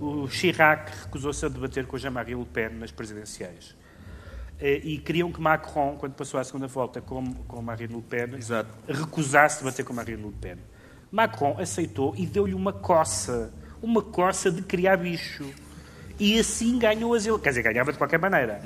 o 0.00 0.28
Chirac 0.28 0.90
recusou-se 1.04 1.44
a 1.44 1.48
debater 1.48 1.86
com 1.86 1.98
Jean-Marie 1.98 2.34
Le 2.34 2.44
Pen 2.44 2.70
nas 2.70 2.90
presidenciais. 2.90 3.74
Eh, 4.60 4.80
e 4.84 4.98
queriam 4.98 5.32
que 5.32 5.40
Macron, 5.40 5.96
quando 5.98 6.12
passou 6.12 6.38
à 6.38 6.44
segunda 6.44 6.66
volta 6.66 7.00
com, 7.00 7.32
com 7.48 7.62
Marine 7.62 7.94
Le 7.94 8.02
Pen, 8.02 8.36
Exato. 8.36 8.70
recusasse 8.86 9.58
debater 9.58 9.84
com 9.84 9.92
Marine 9.92 10.22
Le 10.22 10.32
Pen. 10.32 10.56
Macron 11.10 11.56
aceitou 11.58 12.14
e 12.16 12.26
deu-lhe 12.26 12.54
uma 12.54 12.72
coça. 12.72 13.52
Uma 13.82 14.02
coça 14.02 14.50
de 14.50 14.62
criar 14.62 14.96
bicho. 14.96 15.44
E 16.18 16.38
assim 16.38 16.78
ganhou 16.78 17.14
as 17.14 17.24
eleições. 17.24 17.42
Quer 17.42 17.48
dizer, 17.50 17.62
ganhava 17.62 17.92
de 17.92 17.98
qualquer 17.98 18.18
maneira. 18.18 18.60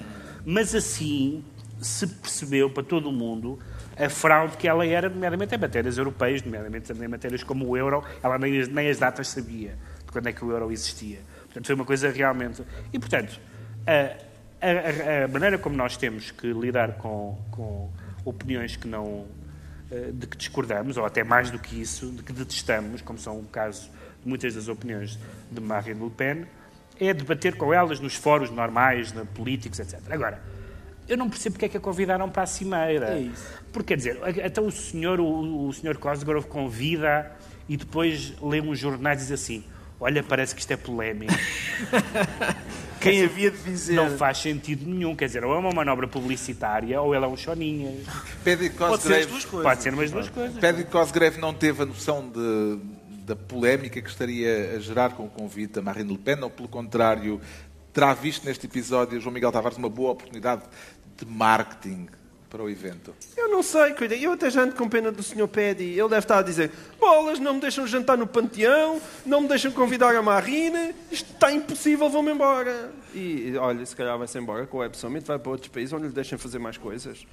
Mas 0.45 0.75
assim 0.75 1.45
se 1.81 2.07
percebeu 2.07 2.71
para 2.71 2.83
todo 2.83 3.09
o 3.09 3.13
mundo 3.13 3.59
a 3.97 4.09
fraude 4.09 4.57
que 4.57 4.67
ela 4.67 4.85
era, 4.85 5.09
nomeadamente 5.09 5.55
em 5.55 5.59
matérias 5.59 5.99
europeias, 5.99 6.43
nomeadamente 6.43 6.93
em 6.93 7.09
matérias 7.09 7.43
como 7.43 7.69
o 7.69 7.77
euro, 7.77 8.03
ela 8.23 8.39
nem, 8.39 8.67
nem 8.67 8.89
as 8.89 8.99
datas 8.99 9.29
sabia 9.29 9.77
de 10.05 10.11
quando 10.11 10.27
é 10.27 10.33
que 10.33 10.45
o 10.45 10.51
euro 10.51 10.73
existia. 10.73 11.21
Portanto, 11.45 11.67
foi 11.67 11.75
uma 11.75 11.85
coisa 11.85 12.11
realmente. 12.11 12.63
E, 12.93 12.99
portanto, 12.99 13.41
a, 13.87 14.17
a, 14.61 15.25
a 15.25 15.29
maneira 15.29 15.59
como 15.59 15.77
nós 15.77 15.97
temos 15.97 16.31
que 16.31 16.53
lidar 16.53 16.95
com, 16.95 17.39
com 17.51 17.91
opiniões 18.25 18.77
que 18.77 18.89
não 18.89 19.27
de 20.13 20.27
que 20.27 20.37
discordamos, 20.37 20.97
ou 20.97 21.05
até 21.05 21.25
mais 21.25 21.51
do 21.51 21.59
que 21.59 21.81
isso, 21.81 22.11
de 22.11 22.23
que 22.23 22.33
detestamos, 22.33 23.03
como 23.03 23.19
são 23.19 23.39
o 23.39 23.45
caso 23.45 23.91
de 24.23 24.29
muitas 24.29 24.55
das 24.55 24.69
opiniões 24.69 25.19
de 25.51 25.61
Marine 25.61 26.03
Le 26.03 26.11
Pen, 26.11 26.47
é 27.01 27.13
debater 27.13 27.57
com 27.57 27.73
elas 27.73 28.01
nos 28.01 28.15
fóruns 28.15 28.51
normais, 28.51 29.13
na 29.13 29.25
políticos, 29.25 29.79
etc. 29.81 30.01
Agora, 30.11 30.41
eu 31.09 31.17
não 31.17 31.29
percebo 31.29 31.55
porque 31.55 31.67
é 31.67 31.69
que 31.69 31.77
a 31.77 31.81
convidaram 31.81 32.31
para 32.31 32.45
a 32.45 32.47
cimeira. 32.47 33.15
É 33.15 33.21
isso. 33.21 33.47
Porque, 33.73 33.89
quer 33.89 33.97
dizer, 33.97 34.19
até 34.45 34.61
o 34.61 34.71
senhor, 34.71 35.21
o, 35.21 35.69
o 35.69 35.73
senhor 35.73 35.99
Cosgrove 35.99 36.47
convida 36.47 37.31
e 37.69 37.77
depois 37.77 38.35
lê 38.41 38.61
uns 38.61 38.79
jornais 38.79 39.19
e 39.19 39.23
diz 39.25 39.33
assim, 39.33 39.65
olha, 40.01 40.23
parece 40.23 40.55
que 40.55 40.61
isto 40.61 40.73
é 40.73 40.77
polémico. 40.77 41.33
Quem 43.01 43.23
havia 43.23 43.51
de 43.51 43.59
dizer? 43.59 43.95
Não 43.95 44.17
faz 44.17 44.39
sentido 44.39 44.87
nenhum. 44.87 45.15
Quer 45.15 45.27
dizer, 45.27 45.45
ou 45.45 45.55
é 45.55 45.59
uma 45.59 45.73
manobra 45.73 46.09
publicitária 46.09 47.01
ou 47.01 47.15
ele 47.15 47.25
é 47.25 47.29
um 47.29 47.37
choninhas. 47.37 48.07
Pode 48.79 49.03
ser 49.03 49.15
as 49.15 49.27
duas 49.27 49.45
coisas. 49.45 49.69
Pode 49.69 49.83
ser 49.83 49.93
umas 49.93 50.11
duas 50.11 50.29
coisas. 50.31 50.59
Paddy 50.59 50.85
Cosgrave 50.85 51.39
não 51.39 51.53
teve 51.53 51.83
a 51.83 51.87
noção 51.87 52.31
de, 52.31 52.79
da 53.25 53.37
polémica 53.37 54.01
que 54.01 54.09
estaria 54.09 54.77
a 54.77 54.79
gerar 54.79 55.11
com 55.11 55.27
o 55.27 55.29
convite 55.29 55.79
a 55.79 55.83
Marine 55.83 56.13
Le 56.13 56.19
Pen, 56.19 56.43
ou 56.43 56.51
pelo 56.51 56.69
contrário, 56.69 57.41
terá 57.93 58.15
visto 58.15 58.47
neste 58.47 58.67
episódio 58.67 59.21
João 59.21 59.35
Miguel 59.35 59.53
Tavares 59.53 59.77
uma 59.77 59.91
boa 59.91 60.13
oportunidade 60.13 60.63
de 61.17 61.27
marketing 61.27 62.09
para 62.55 62.63
o 62.63 62.71
evento? 62.71 63.13
Eu 63.37 63.49
não 63.49 63.65
sei, 63.65 63.95
cuida. 63.95 64.15
Eu 64.15 64.35
até 64.35 64.49
já 64.49 64.63
ando 64.63 64.77
com 64.77 64.89
pena 64.89 65.11
do 65.11 65.25
Sr. 65.25 65.49
Pedi. 65.49 65.99
Ele 65.99 66.09
deve 66.09 66.19
estar 66.21 66.39
a 66.39 66.43
dizer: 66.43 66.71
bolas, 67.01 67.41
não 67.41 67.55
me 67.55 67.61
deixam 67.61 67.85
jantar 67.85 68.17
no 68.17 68.29
panteão, 68.29 69.03
não 69.27 69.41
me 69.41 69.49
deixam 69.49 69.73
convidar 69.73 70.15
a 70.15 70.23
Marina, 70.23 70.95
isto 71.11 71.33
está 71.33 71.51
impossível, 71.51 72.09
vou-me 72.09 72.31
embora. 72.31 72.93
E 73.13 73.57
olha, 73.59 73.85
se 73.85 73.97
calhar 73.97 74.17
vai-se 74.17 74.39
embora 74.39 74.69
com 74.69 74.77
o 74.77 74.81
Web 74.81 74.97
Summit, 74.97 75.27
vai 75.27 75.37
para 75.37 75.51
outros 75.51 75.69
países 75.69 75.93
onde 75.93 76.07
lhe 76.07 76.13
deixem 76.13 76.39
fazer 76.39 76.61
mais 76.61 76.79
coisas. 76.79 77.27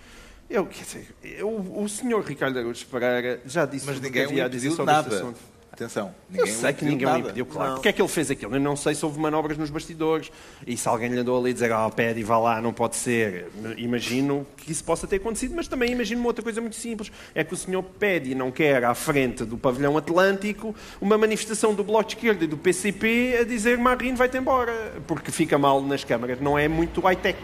Eu, 0.49 0.65
quer 0.65 0.84
dizer, 0.84 1.15
eu, 1.24 1.49
o 1.49 1.88
Sr. 1.88 2.19
Ricardo 2.26 2.57
Araújo 2.57 2.86
Pereira 2.88 3.39
já 3.45 3.67
disse 3.67 3.86
Mas 3.86 3.97
ninguém 4.01 4.26
que 4.26 4.32
havia 4.34 4.45
a 4.45 4.49
dizer 4.49 4.72
sobre 4.72 4.91
nada. 4.91 5.07
este 5.07 5.22
assunto. 5.22 5.39
Atenção, 5.72 6.13
ninguém 6.30 6.49
eu 6.49 6.53
sei 6.53 6.74
que 6.74 6.84
ninguém 6.84 7.05
nada. 7.05 7.17
o 7.17 7.22
impediu, 7.22 7.45
claro. 7.45 7.74
Porque 7.76 7.88
é 7.88 7.93
que 7.93 8.01
ele 8.01 8.09
fez 8.09 8.30
aquilo? 8.30 8.53
Eu 8.53 8.59
não 8.59 8.76
sei 8.76 8.93
se 8.93 9.05
houve 9.05 9.17
manobras 9.17 9.57
nos 9.57 9.69
bastidores 9.69 10.30
e 10.67 10.76
se 10.76 10.86
alguém 10.86 11.09
lhe 11.09 11.17
andou 11.17 11.39
ali 11.39 11.51
a 11.51 11.53
dizer, 11.53 11.72
ah, 11.72 11.89
pede 11.89 12.19
e 12.19 12.24
vá 12.24 12.38
lá, 12.38 12.61
não 12.61 12.74
pode 12.74 12.97
ser. 12.97 13.47
Imagino 13.78 14.45
que 14.57 14.69
isso 14.69 14.84
possa 14.84 15.07
ter 15.07 15.15
acontecido, 15.15 15.55
mas 15.55 15.69
também 15.69 15.93
imagino 15.93 16.19
uma 16.19 16.28
outra 16.28 16.43
coisa 16.43 16.59
muito 16.59 16.76
simples. 16.76 17.09
É 17.34 17.41
que 17.41 17.53
o 17.53 17.57
senhor 17.57 17.82
pede 17.84 18.32
e 18.32 18.36
não 18.36 18.51
quer 18.51 18.84
à 18.84 18.93
frente 18.93 19.45
do 19.45 19.57
pavilhão 19.57 19.97
atlântico 19.97 20.76
uma 20.99 21.17
manifestação 21.17 21.74
do 21.74 21.86
Bloco 21.86 22.09
de 22.09 22.15
Esquerda 22.15 22.43
e 22.43 22.47
do 22.47 22.57
PCP 22.57 23.38
a 23.39 23.43
dizer 23.45 23.78
Marino 23.78 24.17
vai-te 24.17 24.38
embora, 24.38 24.74
porque 25.07 25.32
fica 25.32 25.57
mal 25.57 25.82
nas 25.82 26.03
câmaras. 26.03 26.41
Não 26.41 26.59
é 26.59 26.67
muito 26.67 26.99
high-tech. 26.99 27.39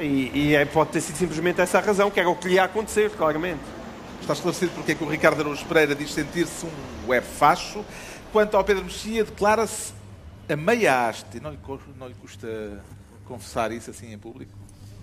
E, 0.00 0.30
e 0.34 0.54
é, 0.54 0.64
pode 0.64 0.90
ter 0.90 1.00
sido 1.00 1.16
simplesmente 1.16 1.60
essa 1.60 1.78
a 1.78 1.80
razão, 1.80 2.10
que 2.10 2.18
era 2.18 2.28
o 2.28 2.34
que 2.34 2.48
lhe 2.48 2.54
ia 2.54 2.64
acontecer, 2.64 3.10
claramente. 3.10 3.75
Está 4.26 4.32
esclarecido 4.32 4.72
porque 4.72 4.90
é 4.90 4.94
que 4.96 5.04
o 5.04 5.08
Ricardo 5.08 5.40
Araújo 5.40 5.64
Pereira 5.66 5.94
diz 5.94 6.12
sentir-se 6.12 6.66
um 6.66 7.06
web 7.06 7.24
facho. 7.24 7.84
Quanto 8.32 8.56
ao 8.56 8.64
Pedro 8.64 8.82
Mexia, 8.82 9.22
declara-se 9.22 9.92
a 10.48 10.56
meia 10.56 11.06
haste. 11.06 11.38
Não 11.38 11.52
lhe, 11.52 11.58
não 11.96 12.08
lhe 12.08 12.14
custa 12.14 12.82
confessar 13.24 13.70
isso 13.70 13.88
assim 13.88 14.12
em 14.12 14.18
público? 14.18 14.50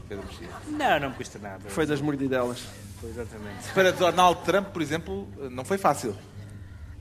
Pedro 0.09 0.25
Mexia? 0.25 0.49
Não, 0.67 0.99
não 0.99 1.09
me 1.11 1.15
custa 1.15 1.39
nada. 1.39 1.69
Foi 1.69 1.85
das 1.85 2.01
mordidelas. 2.01 2.67
Foi 2.99 3.11
exatamente. 3.11 3.71
Para 3.73 3.93
Donald 3.93 4.41
Trump, 4.43 4.67
por 4.67 4.81
exemplo, 4.81 5.25
não 5.49 5.63
foi 5.63 5.77
fácil. 5.77 6.13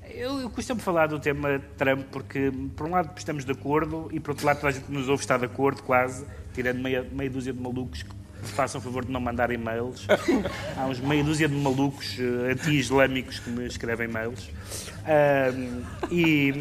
Eu, 0.05 0.43
eu 0.43 0.49
costumo 0.49 0.81
falar 0.81 1.09
do 1.09 1.19
tema 1.19 1.61
Trump 1.77 2.07
porque, 2.13 2.53
por 2.77 2.87
um 2.87 2.93
lado, 2.93 3.11
estamos 3.17 3.45
de 3.45 3.51
acordo 3.51 4.09
e, 4.13 4.21
por 4.21 4.31
outro 4.31 4.47
lado, 4.47 4.59
toda 4.61 4.69
a 4.69 4.71
gente 4.71 4.85
que 4.85 4.93
nos 4.93 5.09
ouve 5.09 5.25
está 5.25 5.37
de 5.37 5.47
acordo, 5.47 5.83
quase, 5.83 6.25
tirando 6.55 6.79
meia, 6.79 7.03
meia 7.03 7.29
dúzia 7.29 7.53
de 7.53 7.61
malucos 7.61 8.05
que 8.05 8.22
façam 8.43 8.81
o 8.81 8.85
favor 8.85 9.05
de 9.05 9.13
não 9.13 9.21
mandar 9.21 9.51
e-mails. 9.51 10.07
Há 10.77 10.87
uns 10.87 11.01
meia 11.01 11.23
dúzia 11.23 11.49
de 11.49 11.55
malucos 11.55 12.19
uh, 12.19 12.51
anti-islâmicos 12.51 13.39
que 13.39 13.51
me 13.51 13.67
escrevem 13.67 14.09
e-mails. 14.09 14.49
Uh, 15.03 15.85
e. 16.11 16.53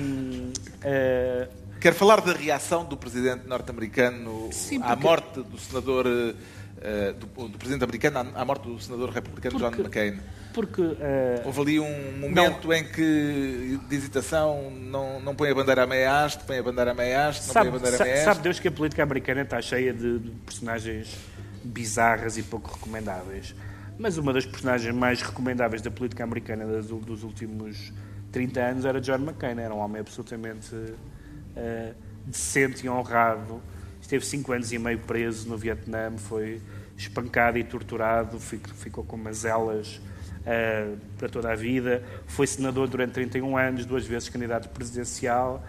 Uh, 0.83 1.61
Quero 1.79 1.95
falar 1.95 2.21
da 2.21 2.33
reação 2.33 2.85
do 2.85 2.95
presidente 2.95 3.47
norte-americano 3.47 4.51
à 4.83 4.95
morte 4.95 5.41
do 5.41 5.57
senador. 5.57 6.05
Uh, 6.05 7.13
do, 7.13 7.47
do, 7.47 7.57
presidente 7.59 7.83
americano 7.83 8.31
à, 8.33 8.43
morte 8.43 8.67
do 8.67 8.79
senador 8.79 9.11
republicano 9.11 9.59
porque, 9.59 9.77
John 9.77 9.83
McCain. 9.83 10.19
Porque 10.51 10.81
uh, 10.81 10.97
houve 11.45 11.61
ali 11.61 11.79
um 11.79 12.19
momento 12.19 12.67
não, 12.67 12.73
em 12.73 12.83
que 12.83 13.79
de 13.87 13.95
hesitação 13.95 14.71
não, 14.71 15.19
não 15.19 15.35
põe 15.35 15.51
a 15.51 15.53
bandeira 15.53 15.83
a 15.83 15.87
meia 15.87 16.23
haste, 16.23 16.43
põe 16.43 16.57
a 16.57 16.63
bandeira 16.63 16.89
a 16.89 16.93
meia 16.95 17.27
haste, 17.27 17.45
não 17.45 17.53
sabe, 17.53 17.69
põe 17.69 17.77
a 17.77 17.79
bandeira 17.79 18.03
a 18.03 18.05
meia 18.05 18.15
haste. 18.15 18.25
Sabe 18.25 18.41
Deus 18.41 18.59
que 18.59 18.67
a 18.67 18.71
política 18.71 19.03
americana 19.03 19.41
está 19.41 19.61
cheia 19.61 19.93
de, 19.93 20.19
de 20.19 20.31
personagens 20.43 21.15
bizarras 21.63 22.37
e 22.37 22.43
pouco 22.43 22.73
recomendáveis. 22.73 23.55
Mas 23.97 24.17
uma 24.17 24.33
das 24.33 24.45
personagens 24.45 24.93
mais 24.95 25.21
recomendáveis 25.21 25.81
da 25.81 25.91
política 25.91 26.23
americana 26.23 26.65
dos 26.81 27.23
últimos 27.23 27.93
30 28.31 28.59
anos 28.59 28.85
era 28.85 28.99
John 28.99 29.15
McCain. 29.15 29.59
Era 29.59 29.73
um 29.73 29.79
homem 29.79 29.99
absolutamente 29.99 30.73
uh, 30.73 31.95
decente 32.25 32.85
e 32.85 32.89
honrado. 32.89 33.61
Esteve 34.01 34.25
cinco 34.25 34.51
anos 34.51 34.71
e 34.71 34.79
meio 34.79 34.99
preso 34.99 35.47
no 35.47 35.57
Vietnã, 35.57 36.17
foi 36.17 36.61
espancado 36.97 37.57
e 37.57 37.63
torturado, 37.63 38.39
ficou 38.39 39.03
com 39.03 39.17
mazelas 39.17 40.01
uh, 40.41 40.97
para 41.17 41.29
toda 41.29 41.51
a 41.51 41.55
vida. 41.55 42.03
Foi 42.25 42.47
senador 42.47 42.87
durante 42.87 43.13
31 43.13 43.57
anos, 43.57 43.85
duas 43.85 44.05
vezes 44.05 44.29
candidato 44.29 44.69
presidencial. 44.69 45.63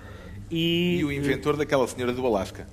E, 0.51 0.99
e 1.01 1.05
o 1.05 1.12
inventor 1.12 1.57
daquela 1.57 1.86
senhora 1.86 2.12
do 2.12 2.24
Alasca. 2.26 2.66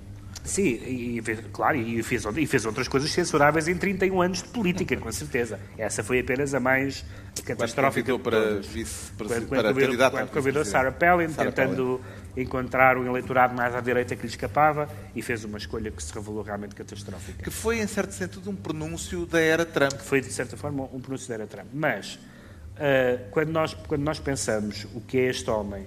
Sim, 0.49 0.63
e, 0.63 1.21
claro, 1.53 1.77
e 1.77 2.01
fez, 2.01 2.25
e 2.25 2.47
fez 2.47 2.65
outras 2.65 2.87
coisas 2.87 3.11
censuráveis 3.11 3.67
em 3.67 3.77
31 3.77 4.19
anos 4.19 4.41
de 4.41 4.49
política, 4.49 4.97
com 4.97 5.11
certeza. 5.11 5.59
Essa 5.77 6.03
foi 6.03 6.21
apenas 6.21 6.55
a 6.55 6.59
mais 6.59 7.05
catastrófica. 7.45 8.11
Quando 8.13 8.23
para 8.23 8.55
vice, 8.59 9.11
para, 9.11 9.27
quando, 9.27 9.47
para 9.47 9.73
quando 9.73 10.11
quando 10.11 10.29
convidou 10.31 10.65
Sarah 10.65 10.91
Palin, 10.91 11.29
Sarah 11.29 11.51
tentando 11.51 12.01
Palin. 12.01 12.41
encontrar 12.41 12.97
um 12.97 13.05
eleitorado 13.05 13.55
mais 13.55 13.75
à 13.75 13.79
direita 13.79 14.15
que 14.15 14.23
lhe 14.23 14.27
escapava, 14.27 14.89
e 15.15 15.21
fez 15.21 15.43
uma 15.43 15.59
escolha 15.59 15.91
que 15.91 16.01
se 16.01 16.11
revelou 16.11 16.41
realmente 16.41 16.73
catastrófica. 16.73 17.43
Que 17.43 17.51
foi, 17.51 17.79
em 17.79 17.85
certo 17.85 18.11
sentido, 18.11 18.49
um 18.49 18.55
pronúncio 18.55 19.27
da 19.27 19.39
era 19.39 19.63
Trump. 19.63 19.99
Foi, 19.99 20.19
de 20.19 20.33
certa 20.33 20.57
forma, 20.57 20.83
um 20.91 20.99
pronúncio 20.99 21.27
da 21.29 21.35
era 21.35 21.45
Trump. 21.45 21.67
Mas, 21.71 22.15
uh, 22.15 23.29
quando, 23.29 23.49
nós, 23.49 23.75
quando 23.75 24.01
nós 24.01 24.19
pensamos 24.19 24.87
o 24.95 25.01
que 25.01 25.19
é 25.19 25.29
este 25.29 25.47
homem, 25.47 25.85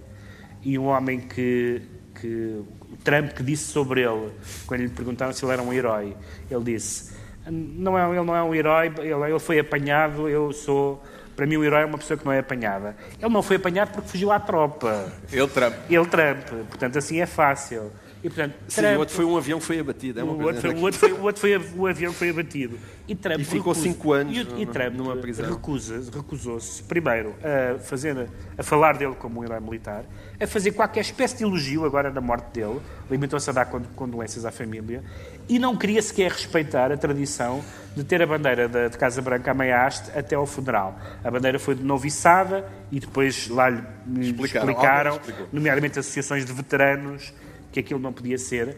e 0.63 0.79
um 0.79 0.85
homem 0.85 1.19
que, 1.19 1.83
que 2.15 2.63
Trump 3.05 3.33
que 3.33 3.43
disse 3.43 3.65
sobre 3.65 4.03
ele, 4.03 4.31
quando 4.67 4.81
lhe 4.81 4.89
perguntaram 4.89 5.33
se 5.33 5.45
ele 5.45 5.53
era 5.53 5.63
um 5.63 5.73
herói, 5.73 6.17
ele 6.51 6.65
disse: 6.65 7.13
não 7.51 7.99
é, 7.99 8.09
ele 8.09 8.25
não 8.25 8.37
é 8.37 8.43
um 8.43 8.55
herói, 8.55 8.93
ele, 8.99 9.13
ele 9.13 9.39
foi 9.39 9.59
apanhado, 9.59 10.29
eu 10.29 10.53
sou. 10.53 11.03
Para 11.35 11.47
mim, 11.47 11.57
o 11.57 11.65
herói 11.65 11.83
é 11.83 11.87
uma 11.87 11.97
pessoa 11.97 12.19
que 12.19 12.25
não 12.25 12.33
é 12.33 12.41
apanhada. 12.41 12.95
Ele 13.19 13.33
não 13.33 13.43
foi 13.43 13.57
apanhado 13.57 13.93
porque 13.93 14.09
fugiu 14.11 14.31
à 14.31 14.39
tropa. 14.39 15.11
Ele 15.33 15.49
Trump. 15.49 15.75
Ele 15.89 16.05
Trump. 16.05 16.69
Portanto, 16.69 16.99
assim 16.99 17.21
é 17.21 17.27
fácil. 17.27 17.91
E, 18.23 18.29
portanto, 18.29 18.55
Sim, 18.69 18.83
Trump, 18.83 18.97
o 18.97 18.99
outro 19.01 19.15
foi 19.15 19.25
um 19.25 19.37
avião 19.37 19.59
que 19.59 19.65
foi 19.65 19.81
abatido. 19.81 20.21
É 20.21 20.23
o, 20.23 20.41
outro 20.41 20.61
foi, 20.61 20.71
o, 20.71 20.81
outro 20.81 21.01
foi, 21.01 21.13
o 21.13 21.23
outro 21.23 21.41
foi 21.41 21.57
o 21.77 21.87
avião 21.89 22.13
foi 22.13 22.31
abatido. 22.31 22.79
E, 23.09 23.17
Trump 23.17 23.41
e 23.41 23.45
ficou 23.45 23.73
recusa, 23.73 23.81
cinco 23.81 24.13
anos 24.13 24.37
e, 24.37 24.63
e 24.63 24.67
Trump 24.67 24.95
numa 24.95 25.17
prisão. 25.17 25.51
Recusa, 25.51 26.01
recusou-se, 26.15 26.85
primeiro, 26.85 27.35
a, 27.43 27.79
fazer, 27.81 28.29
a 28.57 28.63
falar 28.63 28.97
dele 28.97 29.17
como 29.19 29.41
um 29.41 29.45
herói 29.45 29.59
militar, 29.59 30.05
a 30.41 30.47
fazer 30.47 30.71
qualquer 30.71 31.01
espécie 31.01 31.39
de 31.39 31.43
elogio 31.43 31.85
agora 31.85 32.11
na 32.11 32.21
morte 32.21 32.61
dele, 32.61 32.81
limitou-se 33.11 33.51
a 33.51 33.53
dar 33.53 33.67
condolências 33.67 34.45
à 34.45 34.53
família, 34.53 35.03
e 35.49 35.59
não 35.59 35.77
queria 35.77 36.01
sequer 36.01 36.31
respeitar 36.31 36.93
a 36.93 36.97
tradição 36.97 37.61
de 37.97 38.05
ter 38.05 38.23
a 38.23 38.27
bandeira 38.27 38.69
da, 38.69 38.87
de 38.87 38.97
Casa 38.97 39.21
Branca 39.21 39.51
a 39.51 39.55
meia 39.55 39.85
haste 39.85 40.17
até 40.17 40.37
ao 40.37 40.47
funeral. 40.47 40.97
A 41.25 41.31
bandeira 41.31 41.59
foi 41.59 41.75
de 41.75 41.83
novo 41.83 42.07
içada 42.07 42.65
e 42.91 43.01
depois 43.01 43.49
lá 43.49 43.69
lhe 43.69 43.83
explicaram, 44.21 44.71
explicaram 44.71 45.21
nomeadamente 45.53 45.99
associações 45.99 46.47
de 46.47 46.53
veteranos, 46.53 47.35
que 47.73 47.81
aquilo 47.81 47.99
não 47.99 48.13
podia 48.13 48.39
ser, 48.39 48.77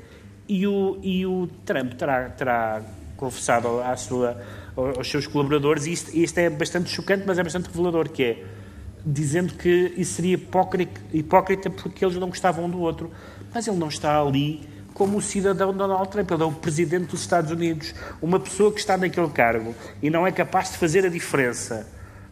e 0.49 0.67
o, 0.67 0.99
e 1.03 1.27
o 1.27 1.49
Trump 1.67 1.95
terá, 1.95 2.31
terá 2.31 2.83
confessado 3.17 3.81
à 3.81 3.97
sua, 3.97 4.41
aos 4.77 5.11
seus 5.11 5.27
colaboradores, 5.27 5.87
e 5.87 5.93
isto, 5.93 6.17
isto 6.17 6.39
é 6.39 6.49
bastante 6.49 6.91
chocante, 6.91 7.25
mas 7.27 7.39
é 7.39 7.43
bastante 7.43 7.67
revelador, 7.67 8.09
que 8.09 8.23
é 8.23 8.45
dizendo 9.05 9.55
que 9.55 9.93
isso 9.97 10.15
seria 10.15 10.35
hipócrita, 10.35 11.01
hipócrita 11.13 11.69
porque 11.69 12.05
eles 12.05 12.17
não 12.17 12.29
gostavam 12.29 12.65
um 12.65 12.71
do 12.71 12.81
outro. 12.81 13.11
Mas 13.53 13.67
ele 13.69 13.77
não 13.77 13.89
está 13.89 14.21
ali 14.21 14.67
como 14.95 15.19
o 15.19 15.23
cidadão 15.23 15.73
Donald 15.75 16.09
Trump. 16.09 16.31
Ele 16.31 16.43
é 16.43 16.47
o 16.47 16.53
presidente 16.53 17.07
dos 17.07 17.21
Estados 17.21 17.51
Unidos. 17.51 17.95
Uma 18.23 18.41
pessoa 18.41 18.73
que 18.73 18.81
está 18.81 18.97
naquele 18.97 19.29
cargo 19.29 19.75
e 20.03 20.09
não 20.09 20.27
é 20.27 20.33
capaz 20.33 20.73
de 20.73 20.79
fazer 20.79 21.05
a 21.05 21.09
diferença, 21.09 21.87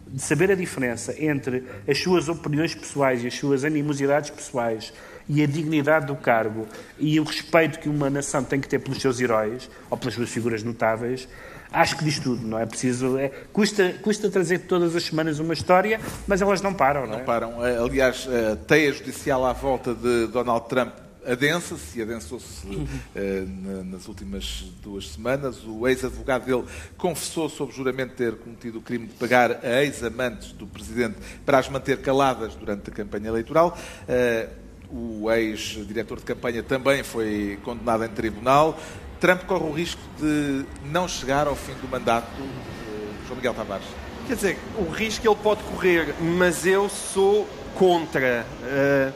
de 0.06 0.22
saber 0.22 0.50
a 0.50 0.54
diferença 0.54 1.14
entre 1.22 1.64
as 1.86 1.98
suas 1.98 2.28
opiniões 2.28 2.74
pessoais 2.74 3.22
e 3.22 3.26
as 3.26 3.34
suas 3.34 3.64
animosidades 3.64 4.30
pessoais 4.30 4.92
e 5.29 5.43
a 5.43 5.47
dignidade 5.47 6.07
do 6.07 6.16
cargo 6.16 6.66
e 6.99 7.18
o 7.18 7.25
respeito 7.25 7.79
que 7.79 7.89
uma 7.89 8.11
nação 8.11 8.43
tem 8.43 8.61
que 8.61 8.68
ter 8.68 8.79
pelos 8.79 9.01
seus 9.01 9.20
heróis 9.20 9.70
ou 9.91 9.97
pelas 9.97 10.14
suas 10.14 10.31
figuras 10.31 10.62
notáveis, 10.62 11.29
acho 11.73 11.97
que 11.97 12.05
diz 12.05 12.18
tudo, 12.18 12.47
não 12.47 12.59
é 12.59 12.66
preciso. 12.66 13.16
É, 13.18 13.31
custa, 13.53 13.95
custa 14.03 14.31
trazer 14.31 14.61
todas 14.61 14.95
as 14.95 15.05
semanas 15.05 15.39
uma 15.39 15.55
história, 15.55 16.01
mas 16.27 16.43
elas 16.43 16.61
não 16.61 16.75
param, 16.75 17.07
não 17.07 17.14
é? 17.14 17.18
Não 17.18 17.25
param. 17.25 17.66
Eh, 17.66 17.79
aliás, 17.79 18.29
a 18.29 18.57
teia 18.57 18.93
judicial 18.93 19.45
à 19.45 19.53
volta 19.53 19.95
de 19.95 20.27
Donald 20.27 20.68
Trump 20.68 20.93
adensa-se 21.25 21.99
e 21.99 22.03
adensou-se 22.03 22.66
uh, 22.66 23.85
nas 23.85 24.09
últimas 24.09 24.64
duas 24.83 25.11
semanas. 25.11 25.62
O 25.64 25.87
ex-advogado 25.87 26.45
dele 26.45 26.64
confessou 26.97 27.49
sob 27.49 27.73
juramento 27.73 28.14
ter 28.14 28.35
cometido 28.37 28.79
o 28.79 28.83
crime 28.83 29.07
de 29.07 29.14
pagar 29.14 29.64
a 29.64 29.83
ex-amantes 29.83 30.53
do 30.53 30.66
presidente 30.66 31.16
para 31.47 31.59
as 31.59 31.68
manter 31.68 32.01
caladas 32.01 32.55
durante 32.55 32.91
a 32.91 32.93
campanha 32.93 33.29
eleitoral. 33.29 33.79
Uh, 34.03 34.61
o 34.93 35.30
ex-diretor 35.32 36.18
de 36.18 36.24
campanha 36.24 36.62
também 36.62 37.03
foi 37.03 37.59
condenado 37.64 38.05
em 38.05 38.09
tribunal. 38.09 38.78
Trump 39.18 39.45
corre 39.45 39.64
o 39.64 39.72
risco 39.72 40.01
de 40.18 40.64
não 40.90 41.09
chegar 41.09 41.47
ao 41.47 41.57
fim 41.57 41.72
do 41.74 41.88
mandato, 41.88 42.28
uh, 42.40 43.26
João 43.26 43.36
Miguel 43.36 43.55
Tavares. 43.55 43.86
Quer 44.26 44.34
dizer, 44.34 44.59
o 44.76 44.90
risco 44.90 45.26
ele 45.26 45.36
pode 45.36 45.62
correr, 45.62 46.14
mas 46.20 46.66
eu 46.66 46.88
sou 46.88 47.49
contra. 47.74 48.45
Uh, 48.62 49.12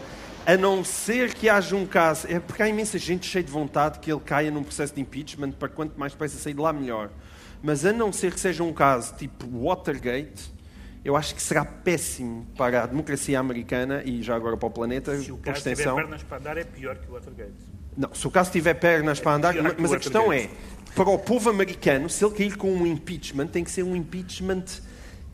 a 0.46 0.56
não 0.56 0.84
ser 0.84 1.34
que 1.34 1.48
haja 1.48 1.74
um 1.74 1.84
caso. 1.84 2.26
É 2.30 2.38
porque 2.38 2.62
há 2.62 2.68
imensa 2.68 2.98
gente 2.98 3.26
cheia 3.26 3.42
de 3.42 3.50
vontade 3.50 3.98
que 3.98 4.10
ele 4.10 4.20
caia 4.20 4.50
num 4.50 4.62
processo 4.62 4.94
de 4.94 5.00
impeachment 5.00 5.50
para 5.50 5.68
quanto 5.68 5.98
mais 5.98 6.12
depressa 6.12 6.38
sair 6.38 6.54
de 6.54 6.60
lá, 6.60 6.72
melhor. 6.72 7.10
Mas 7.62 7.84
a 7.84 7.92
não 7.92 8.12
ser 8.12 8.32
que 8.32 8.38
seja 8.38 8.62
um 8.62 8.72
caso 8.72 9.14
tipo 9.16 9.46
Watergate, 9.64 10.54
eu 11.06 11.14
acho 11.14 11.36
que 11.36 11.40
será 11.40 11.64
péssimo 11.64 12.44
para 12.56 12.82
a 12.82 12.86
democracia 12.86 13.38
americana 13.38 14.02
e 14.04 14.24
já 14.24 14.34
agora 14.34 14.56
para 14.56 14.66
o 14.66 14.70
planeta. 14.72 15.16
Se 15.16 15.30
o 15.30 15.36
caso 15.36 15.62
tiver 15.62 15.94
pernas 15.94 16.22
para 16.24 16.36
andar, 16.38 16.58
é 16.58 16.64
pior 16.64 16.96
que 16.96 17.08
o 17.08 17.12
Watergate. 17.12 17.52
Não, 17.96 18.12
se 18.12 18.26
o 18.26 18.30
caso 18.30 18.50
tiver 18.50 18.74
pernas 18.74 19.20
é 19.20 19.22
para 19.22 19.32
andar, 19.34 19.54
mas 19.78 19.92
a 19.92 19.98
questão 19.98 20.32
é, 20.32 20.50
para 20.96 21.08
o 21.08 21.16
povo 21.16 21.48
americano, 21.48 22.10
se 22.10 22.24
ele 22.24 22.34
cair 22.34 22.56
com 22.56 22.72
um 22.72 22.84
impeachment, 22.84 23.46
tem 23.46 23.62
que 23.62 23.70
ser 23.70 23.84
um 23.84 23.94
impeachment 23.94 24.64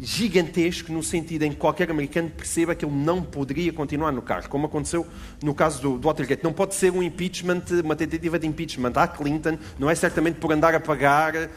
gigantesco 0.02 0.92
no 0.92 1.02
sentido 1.02 1.44
em 1.44 1.50
que 1.50 1.56
qualquer 1.56 1.88
americano 1.88 2.28
perceba 2.28 2.74
que 2.74 2.84
ele 2.84 2.94
não 2.94 3.22
poderia 3.22 3.72
continuar 3.72 4.10
no 4.10 4.20
cargo, 4.20 4.48
como 4.48 4.66
aconteceu 4.66 5.06
no 5.40 5.54
caso 5.54 5.80
do, 5.80 5.98
do 5.98 6.08
Watergate. 6.08 6.42
Não 6.42 6.52
pode 6.52 6.74
ser 6.74 6.90
um 6.90 7.02
impeachment, 7.02 7.62
uma 7.84 7.94
tentativa 7.94 8.36
de 8.36 8.46
impeachment 8.46 8.92
à 8.96 9.06
Clinton, 9.06 9.56
não 9.78 9.88
é 9.88 9.94
certamente 9.94 10.40
por 10.40 10.52
andar 10.52 10.74
a 10.74 10.80
pagar 10.80 11.36
uh, 11.36 11.48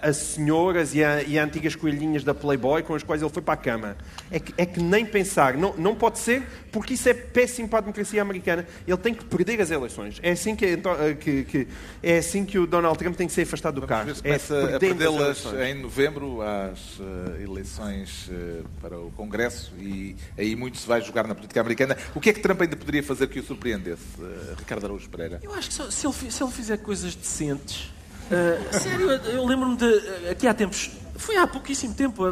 as 0.00 0.16
senhoras 0.16 0.94
e, 0.94 1.02
a, 1.02 1.22
e 1.22 1.36
as 1.36 1.44
antigas 1.44 1.74
coelhinhas 1.74 2.22
da 2.22 2.32
Playboy 2.32 2.84
com 2.84 2.94
as 2.94 3.02
quais 3.02 3.20
ele 3.20 3.32
foi 3.32 3.42
para 3.42 3.54
a 3.54 3.56
cama. 3.56 3.96
É 4.30 4.38
que, 4.38 4.54
é 4.56 4.64
que 4.64 4.80
nem 4.80 5.04
pensar, 5.04 5.54
não, 5.54 5.74
não 5.76 5.94
pode 5.94 6.20
ser, 6.20 6.44
porque 6.76 6.92
isso 6.92 7.08
é 7.08 7.14
péssimo 7.14 7.66
para 7.66 7.78
a 7.78 7.80
democracia 7.80 8.20
americana. 8.20 8.66
Ele 8.86 8.96
tem 8.98 9.14
que 9.14 9.24
perder 9.24 9.58
as 9.62 9.70
eleições. 9.70 10.20
É 10.22 10.32
assim 10.32 10.54
que, 10.54 10.66
então, 10.66 10.94
que, 11.18 11.44
que 11.44 11.68
é 12.02 12.18
assim 12.18 12.44
que 12.44 12.58
o 12.58 12.66
Donald 12.66 12.98
Trump 12.98 13.16
tem 13.16 13.26
que 13.26 13.32
ser 13.32 13.42
afastado 13.42 13.80
do 13.80 13.86
cargo. 13.86 14.12
É 14.22 14.34
a 14.74 14.78
perdê-las 14.78 15.46
em 15.66 15.74
novembro 15.80 16.42
às 16.42 16.98
uh, 16.98 17.42
eleições 17.42 18.28
uh, 18.28 18.62
para 18.78 18.98
o 18.98 19.10
Congresso 19.12 19.72
e 19.78 20.14
aí 20.36 20.54
muito 20.54 20.76
se 20.76 20.86
vai 20.86 21.00
jogar 21.00 21.26
na 21.26 21.34
política 21.34 21.62
americana. 21.62 21.96
O 22.14 22.20
que 22.20 22.28
é 22.28 22.32
que 22.34 22.40
Trump 22.40 22.60
ainda 22.60 22.76
poderia 22.76 23.02
fazer 23.02 23.26
que 23.28 23.40
o 23.40 23.42
surpreendesse, 23.42 24.02
uh, 24.18 24.54
Ricardo 24.58 24.84
Araújo 24.84 25.08
Pereira? 25.08 25.40
Eu 25.42 25.54
acho 25.54 25.68
que 25.68 25.74
só, 25.74 25.90
se, 25.90 26.06
ele, 26.06 26.30
se, 26.30 26.42
ele, 26.42 26.52
fizer 26.52 26.76
coisas 26.76 27.14
decentes. 27.14 27.90
Uh, 28.30 28.78
sério, 28.78 29.10
eu 29.10 29.46
lembro-me 29.46 29.78
de. 29.78 30.28
Aqui 30.30 30.46
há 30.46 30.52
tempos. 30.52 30.90
Foi 31.16 31.38
há 31.38 31.46
pouquíssimo 31.46 31.94
tempo. 31.94 32.22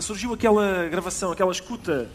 surgiu 0.00 0.32
aquela 0.32 0.86
gravação, 0.88 1.32
aquela 1.32 1.50
escuta. 1.50 2.08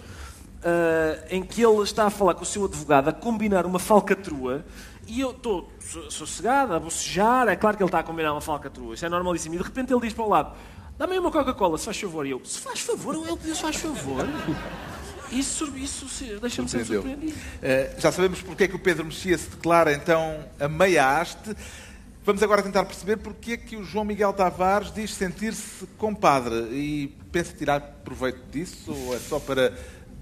Em 1.30 1.43
que 1.43 1.61
ele 1.63 1.82
está 1.84 2.05
a 2.05 2.09
falar 2.09 2.34
com 2.34 2.43
o 2.43 2.45
seu 2.45 2.66
advogado, 2.66 3.09
a 3.09 3.13
combinar 3.13 3.66
uma 3.66 3.80
falcatrua 3.80 4.66
e 5.07 5.20
eu 5.20 5.32
estou 5.32 5.72
sossegado, 6.09 6.74
a 6.74 6.80
bocejar. 6.80 7.47
É 7.47 7.55
claro 7.55 7.78
que 7.78 7.84
ele 7.84 7.88
está 7.88 7.99
a 7.99 8.03
combinar 8.03 8.32
uma 8.32 8.41
falcatrua, 8.41 8.95
isso 8.95 9.05
é 9.05 9.09
normalíssimo. 9.09 9.55
E 9.55 9.57
de 9.57 9.63
repente 9.63 9.93
ele 9.93 10.01
diz 10.01 10.13
para 10.13 10.24
o 10.24 10.30
lado: 10.30 10.55
Dá-me 10.97 11.18
uma 11.20 11.32
Coca-Cola, 11.32 11.78
se 11.78 11.86
faz 11.86 11.99
favor. 11.99 12.26
E 12.26 12.32
eu, 12.32 12.41
se 12.45 12.59
faz 12.59 12.80
favor, 12.80 13.16
ele 13.16 13.38
diz, 13.43 13.59
faz 13.59 13.76
favor. 13.76 14.26
Isso, 15.32 15.76
isso 15.76 16.05
deixa-me 16.39 16.70
ser 16.70 16.86
surpreendido. 16.86 17.34
Uh, 17.34 17.99
já 17.99 18.11
sabemos 18.11 18.41
porque 18.41 18.66
é 18.66 18.68
que 18.68 18.76
o 18.76 18.80
Pedro 18.80 19.05
Mexia 19.05 19.38
se 19.38 19.49
declara 19.49 19.91
então 19.93 20.39
a 20.59 20.68
meia 20.68 21.20
haste. 21.20 21.55
Vamos 22.24 22.41
agora 22.41 22.63
tentar 22.63 22.86
perceber 22.86 23.18
porque 23.18 23.53
é 23.53 23.57
que 23.57 23.76
o 23.76 23.84
João 23.84 24.05
Miguel 24.05 24.34
Tavares 24.34 24.91
diz 24.91 25.13
sentir-se 25.13 25.86
compadre 25.97 26.55
e 26.72 27.16
pensa 27.32 27.53
tirar 27.53 27.82
proveito 28.03 28.39
disso 28.51 28.91
ou 28.91 29.16
é 29.16 29.20
só 29.20 29.39
para 29.39 29.74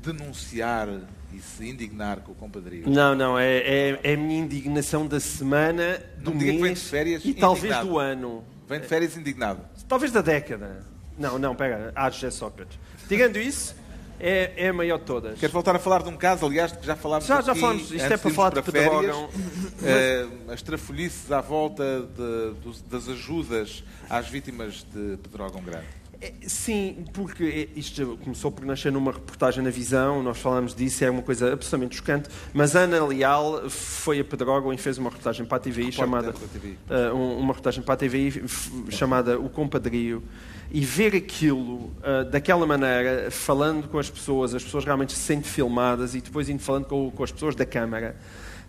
denunciar 0.04 0.90
e 1.34 1.40
se 1.40 1.70
indignar 1.70 2.20
com 2.20 2.34
o 2.34 2.36
compadrio? 2.36 2.90
Não, 2.90 3.16
não, 3.16 3.40
é, 3.40 3.58
é, 3.58 4.00
é 4.04 4.14
a 4.14 4.18
minha 4.18 4.40
indignação 4.40 5.08
da 5.08 5.20
semana, 5.20 6.04
do 6.18 6.32
não 6.32 6.38
mês 6.38 6.62
vem 6.62 6.74
de 6.74 6.80
férias 6.80 7.26
e 7.26 7.30
indignado. 7.30 7.56
talvez 7.56 7.78
do 7.80 7.98
ano. 7.98 8.44
Vem 8.68 8.80
de 8.80 8.88
férias 8.88 9.18
indignado. 9.18 9.62
Talvez 9.88 10.12
da 10.12 10.22
década. 10.22 10.86
Não, 11.18 11.38
não, 11.38 11.56
pega. 11.56 11.92
Ah, 11.96 12.10
José 12.10 12.32
Sócrates. 12.32 12.78
Tirando 13.08 13.38
isso, 13.38 13.76
é, 14.20 14.54
é 14.56 14.70
a 14.70 14.74
maior 14.74 15.00
de 15.00 15.06
todas. 15.06 15.40
Queres 15.40 15.54
voltar 15.54 15.76
a 15.76 15.80
falar 15.80 16.02
de 16.02 16.10
um 16.10 16.18
caso, 16.18 16.46
aliás, 16.46 16.72
que 16.72 16.86
já 16.86 16.96
falámos 16.96 17.26
Já, 17.26 17.42
já 17.42 17.56
falamos. 17.56 17.92
Isto 17.92 18.14
é 18.14 18.18
para 18.18 18.32
falar 18.32 18.54
de 18.54 18.62
Pedrógão. 18.62 19.26
Uh, 19.26 20.52
as 20.52 20.62
trafolhices 20.62 21.32
à 21.32 21.42
volta 21.42 22.08
de, 22.16 22.72
de, 22.72 22.84
das 22.84 23.08
ajudas 23.10 23.84
às 24.10 24.28
vítimas 24.28 24.86
de 24.94 25.18
Pedrógão 25.18 25.62
Grande. 25.62 26.03
É, 26.24 26.32
sim, 26.48 27.04
porque 27.12 27.68
isto 27.76 28.18
começou 28.24 28.50
por 28.50 28.64
nascer 28.66 28.90
numa 28.94 29.12
reportagem 29.12 29.62
na 29.62 29.70
Visão, 29.70 30.24
nós 30.24 30.38
falamos 30.38 30.74
disso, 30.74 31.04
é 31.04 31.10
uma 31.10 31.22
coisa 31.22 31.52
absolutamente 31.52 31.98
chocante, 31.98 32.30
mas 32.54 32.78
Ana 32.78 33.06
Leal 33.06 33.70
foi 33.70 34.22
a 34.22 34.24
Pedrógão 34.24 34.72
e 34.72 34.78
fez 34.78 34.98
uma 34.98 35.10
reportagem 35.10 35.46
para 35.46 35.58
a 35.58 35.60
TVI 35.60 35.92
chamada 35.92 36.30
uh, 36.32 37.14
uma 37.14 37.48
reportagem 37.48 37.84
para 37.84 37.96
a 37.96 37.98
TVI 37.98 38.42
chamada 38.90 39.38
O 39.38 39.50
Compadrio 39.50 40.24
e 40.72 40.80
ver 40.80 41.14
aquilo 41.14 41.92
uh, 41.98 42.24
daquela 42.32 42.66
maneira, 42.66 43.30
falando 43.30 43.90
com 43.90 44.00
as 44.00 44.10
pessoas, 44.10 44.56
as 44.56 44.64
pessoas 44.64 44.86
realmente 44.86 45.12
se 45.12 45.20
sentem 45.20 45.52
filmadas 45.52 46.16
e 46.16 46.22
depois 46.22 46.48
indo 46.48 46.62
falando 46.62 46.86
com, 46.86 47.12
com 47.12 47.24
as 47.26 47.34
pessoas 47.34 47.54
da 47.54 47.66
Câmara, 47.66 48.16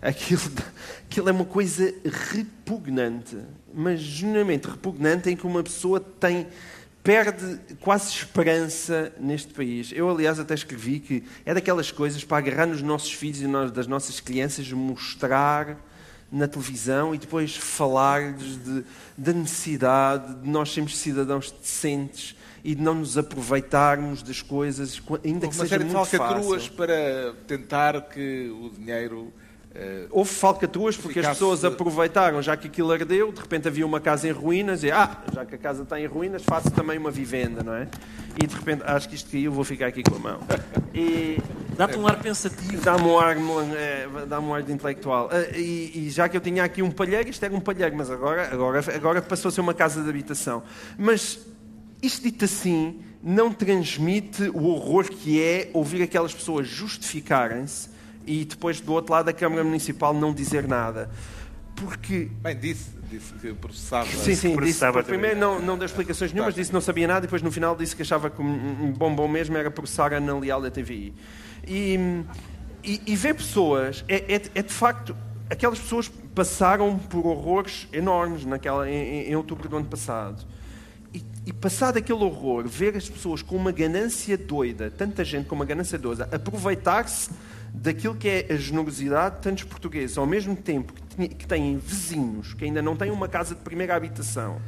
aquilo, 0.01 0.41
aquilo 1.09 1.29
é 1.29 1.31
uma 1.31 1.45
coisa 1.45 1.93
repugnante, 2.33 3.37
mas 3.73 4.01
genuinamente 4.01 4.67
repugnante 4.67 5.29
em 5.29 5.37
que 5.37 5.47
uma 5.47 5.63
pessoa 5.63 6.01
tem 6.01 6.47
perde 7.05 7.59
quase 7.81 8.09
esperança 8.09 9.13
neste 9.19 9.53
país. 9.53 9.91
Eu, 9.93 10.09
aliás, 10.09 10.39
até 10.39 10.55
escrevi 10.55 10.99
que 10.99 11.23
é 11.45 11.53
daquelas 11.53 11.91
coisas 11.91 12.23
para 12.23 12.37
agarrar 12.37 12.65
nos 12.65 12.81
nossos 12.81 13.13
filhos 13.13 13.41
e 13.41 13.47
nas 13.47 13.71
das 13.71 13.85
nossas 13.85 14.19
crianças, 14.19 14.69
mostrar 14.71 15.77
na 16.31 16.47
televisão 16.47 17.13
e 17.13 17.19
depois 17.19 17.55
falar-lhes 17.55 18.57
de, 18.57 18.83
da 19.15 19.31
necessidade 19.31 20.33
de 20.41 20.49
nós 20.49 20.73
sermos 20.73 20.97
cidadãos 20.97 21.51
decentes 21.51 22.35
e 22.63 22.73
de 22.73 22.81
não 22.81 22.95
nos 22.95 23.19
aproveitarmos 23.19 24.23
das 24.23 24.41
coisas, 24.41 24.99
ainda 25.23 25.47
que 25.47 25.53
seja 25.53 25.67
série 25.67 25.83
muito 25.83 26.03
de 26.03 26.17
falcatruas 26.17 26.67
para 26.67 27.35
tentar 27.45 28.01
que 28.09 28.49
o 28.49 28.71
dinheiro 28.71 29.31
Uh, 29.75 30.07
Houve 30.09 30.31
falcatruas 30.31 30.95
porque 30.95 31.19
as 31.19 31.27
pessoas 31.27 31.65
aproveitaram, 31.65 32.41
já 32.41 32.55
que 32.55 32.67
aquilo 32.67 32.93
ardeu, 32.93 33.29
de 33.33 33.41
repente 33.41 33.67
havia 33.67 33.85
uma 33.85 33.99
casa 33.99 34.25
em 34.25 34.31
ruínas 34.31 34.83
e, 34.85 34.91
ah, 34.91 35.21
já 35.33 35.45
que 35.45 35.55
a 35.55 35.57
casa 35.57 35.83
está 35.83 35.99
em 35.99 36.05
ruínas, 36.05 36.43
faço 36.43 36.71
também 36.71 36.97
uma 36.97 37.11
vivenda, 37.11 37.61
não 37.61 37.73
é? 37.73 37.85
E 38.41 38.47
de 38.47 38.55
repente, 38.55 38.83
acho 38.85 39.09
que 39.09 39.15
isto 39.15 39.29
caiu, 39.29 39.51
vou 39.51 39.65
ficar 39.65 39.87
aqui 39.87 40.01
com 40.01 40.15
a 40.15 40.19
mão. 40.19 40.39
E 40.97 41.37
dá-te 41.75 41.97
um 41.97 42.07
ar 42.07 42.17
pensativo. 42.21 42.81
Dá-me 42.81 43.03
um 43.03 43.19
ar, 43.19 43.35
é, 43.75 44.07
dá 44.25 44.39
um 44.39 44.53
ar 44.53 44.63
de 44.63 44.71
intelectual. 44.71 45.25
Uh, 45.25 45.53
e, 45.53 46.05
e, 46.05 46.09
já 46.09 46.29
que 46.29 46.37
eu 46.37 46.39
tinha 46.39 46.63
aqui 46.63 46.81
um 46.81 46.89
palheiro, 46.89 47.29
isto 47.29 47.43
era 47.43 47.53
um 47.53 47.59
palheiro, 47.59 47.93
mas 47.97 48.09
agora, 48.09 48.47
agora, 48.49 48.81
agora 48.95 49.21
passou 49.21 49.49
a 49.49 49.51
ser 49.51 49.59
uma 49.59 49.73
casa 49.73 50.01
de 50.01 50.09
habitação. 50.09 50.63
Mas 50.97 51.37
isto 52.01 52.23
dito 52.23 52.45
assim, 52.45 53.01
não 53.21 53.51
transmite 53.51 54.43
o 54.53 54.67
horror 54.67 55.03
que 55.03 55.41
é 55.43 55.69
ouvir 55.73 56.01
aquelas 56.01 56.33
pessoas 56.33 56.65
justificarem-se 56.65 57.89
e 58.25 58.45
depois 58.45 58.79
do 58.81 58.93
outro 58.93 59.13
lado 59.13 59.29
a 59.29 59.33
Câmara 59.33 59.63
Municipal 59.63 60.13
não 60.13 60.33
dizer 60.33 60.67
nada. 60.67 61.09
Porque. 61.75 62.29
Bem, 62.41 62.57
disse, 62.57 62.89
disse 63.09 63.33
que 63.33 63.53
processava. 63.53 64.09
Sim, 64.09 64.35
sim, 64.35 64.55
processava 64.55 64.99
disse. 64.99 65.09
Primeiro 65.09 65.39
não, 65.39 65.59
não 65.59 65.77
deu 65.77 65.85
explicações 65.85 66.31
nenhumas, 66.31 66.55
disse 66.55 66.69
que 66.69 66.73
não 66.73 66.81
sabia 66.81 67.07
nada 67.07 67.19
e 67.19 67.27
depois 67.27 67.41
no 67.41 67.51
final 67.51 67.75
disse 67.75 67.95
que 67.95 68.01
achava 68.01 68.29
que 68.29 68.41
um 68.41 68.91
bom 68.93 69.13
bom 69.13 69.27
mesmo 69.27 69.57
era 69.57 69.69
processar 69.69 70.13
a 70.13 70.17
Ana 70.17 70.39
Leal 70.39 70.61
da 70.61 70.71
TVI. 70.71 71.13
E, 71.67 72.23
e, 72.83 73.01
e 73.05 73.15
ver 73.15 73.35
pessoas, 73.35 74.05
é, 74.07 74.35
é, 74.35 74.41
é, 74.55 74.61
de 74.61 74.73
facto. 74.73 75.15
Aquelas 75.49 75.77
pessoas 75.77 76.09
passaram 76.33 76.97
por 76.97 77.25
horrores 77.27 77.87
enormes 77.93 78.45
naquela, 78.45 78.89
em, 78.89 79.29
em 79.29 79.35
outubro 79.35 79.69
do 79.69 79.77
ano 79.77 79.85
passado. 79.85 80.43
E, 81.13 81.23
e 81.45 81.53
passado 81.53 81.97
aquele 81.97 82.23
horror, 82.23 82.67
ver 82.67 82.95
as 82.97 83.07
pessoas 83.07 83.41
com 83.41 83.55
uma 83.55 83.71
ganância 83.71 84.37
doida, 84.37 84.89
tanta 84.89 85.23
gente 85.23 85.45
com 85.47 85.55
uma 85.55 85.65
ganância 85.65 85.99
doida, 85.99 86.27
aproveitar-se 86.31 87.29
daquilo 87.81 88.15
que 88.15 88.27
é 88.27 88.53
a 88.53 88.55
generosidade 88.57 89.35
de 89.35 89.41
tantos 89.41 89.63
portugueses, 89.63 90.17
ao 90.17 90.25
mesmo 90.25 90.55
tempo 90.55 90.93
que 90.93 91.47
têm 91.47 91.77
vizinhos 91.77 92.53
que 92.53 92.65
ainda 92.65 92.81
não 92.81 92.95
têm 92.95 93.11
uma 93.11 93.27
casa 93.27 93.55
de 93.55 93.61
primeira 93.61 93.95
habitação 93.95 94.59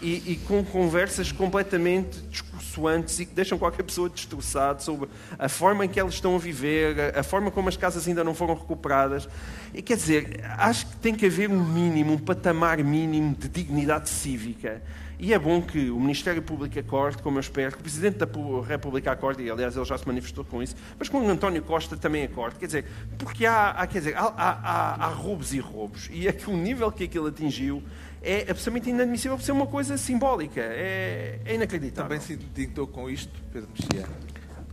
e, 0.00 0.32
e 0.32 0.36
com 0.46 0.64
conversas 0.64 1.32
completamente 1.32 2.20
discursoantes 2.30 3.18
e 3.18 3.26
que 3.26 3.34
deixam 3.34 3.58
qualquer 3.58 3.82
pessoa 3.82 4.08
destroçada 4.08 4.80
sobre 4.80 5.08
a 5.38 5.48
forma 5.48 5.84
em 5.84 5.88
que 5.88 5.98
elas 5.98 6.14
estão 6.14 6.36
a 6.36 6.38
viver, 6.38 7.14
a, 7.16 7.20
a 7.20 7.22
forma 7.22 7.50
como 7.50 7.68
as 7.68 7.76
casas 7.76 8.06
ainda 8.06 8.22
não 8.22 8.34
foram 8.34 8.54
recuperadas. 8.54 9.28
E 9.74 9.82
quer 9.82 9.96
dizer, 9.96 10.40
acho 10.56 10.86
que 10.86 10.96
tem 10.96 11.14
que 11.14 11.26
haver 11.26 11.50
um 11.50 11.64
mínimo, 11.64 12.12
um 12.12 12.18
patamar 12.18 12.78
mínimo 12.78 13.34
de 13.34 13.48
dignidade 13.48 14.08
cívica 14.08 14.82
e 15.18 15.34
é 15.34 15.38
bom 15.38 15.60
que 15.60 15.90
o 15.90 15.98
Ministério 15.98 16.40
Público 16.40 16.78
acorde, 16.78 17.20
como 17.20 17.38
eu 17.38 17.40
espero, 17.40 17.72
que 17.72 17.78
o 17.78 17.82
Presidente 17.82 18.18
da 18.18 18.28
República 18.64 19.10
acorde, 19.10 19.42
e 19.42 19.50
aliás 19.50 19.76
ele 19.76 19.84
já 19.84 19.98
se 19.98 20.06
manifestou 20.06 20.44
com 20.44 20.62
isso, 20.62 20.76
mas 20.96 21.08
que 21.08 21.16
o 21.16 21.28
António 21.28 21.60
Costa 21.62 21.96
também 21.96 22.22
acorde. 22.22 22.56
Quer 22.56 22.66
dizer, 22.66 22.84
porque 23.18 23.44
há, 23.44 23.70
há 23.70 23.86
quer 23.88 23.98
dizer, 23.98 24.16
há, 24.16 24.32
há, 24.36 25.06
há, 25.06 25.08
roubos 25.08 25.52
e 25.52 25.58
roubos. 25.58 26.08
E 26.12 26.28
é 26.28 26.32
que 26.32 26.48
o 26.48 26.56
nível 26.56 26.92
que 26.92 27.02
aquilo 27.02 27.26
atingiu 27.26 27.82
é 28.22 28.42
absolutamente 28.42 28.90
inadmissível 28.90 29.36
por 29.36 29.42
ser 29.42 29.50
uma 29.50 29.66
coisa 29.66 29.96
simbólica. 29.96 30.60
É, 30.60 31.40
é 31.44 31.54
inacreditável. 31.56 32.10
Também 32.10 32.20
se 32.20 32.34
indigntou 32.34 32.86
com 32.86 33.10
isto, 33.10 33.32
Pedro 33.52 33.68
Mexia? 33.70 34.06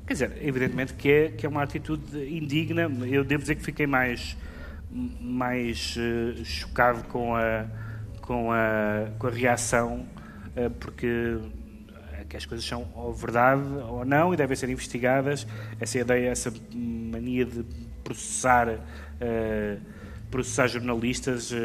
Quer 0.06 0.14
dizer, 0.14 0.38
evidentemente 0.42 0.94
que 0.94 1.10
é, 1.10 1.30
que 1.30 1.48
é 1.48 1.50
uma 1.50 1.64
atitude 1.64 2.18
indigna. 2.18 2.84
Eu 3.08 3.24
devo 3.24 3.42
dizer 3.42 3.56
que 3.56 3.64
fiquei 3.64 3.88
mais, 3.88 4.38
mais 4.92 5.98
uh, 5.98 6.46
chocado 6.46 7.04
com 7.06 7.36
a, 7.36 7.66
com 8.22 8.52
a, 8.52 9.10
com 9.18 9.26
a 9.26 9.32
reação 9.32 10.06
porque 10.80 11.38
eh, 12.14 12.26
que 12.28 12.38
as 12.38 12.46
coisas 12.46 12.66
são 12.66 12.88
ou 12.96 13.14
verdade 13.14 13.62
ou 13.90 14.06
não 14.06 14.34
e 14.34 14.38
devem 14.38 14.56
ser 14.56 14.70
investigadas. 14.70 15.46
Essa 15.80 16.00
ideia, 16.00 16.30
essa 16.30 16.54
mania 16.74 17.46
de 17.46 17.64
processar, 18.04 18.70
uh, 18.70 19.82
processar 20.30 20.68
jornalistas 20.68 21.52
uh, 21.52 21.56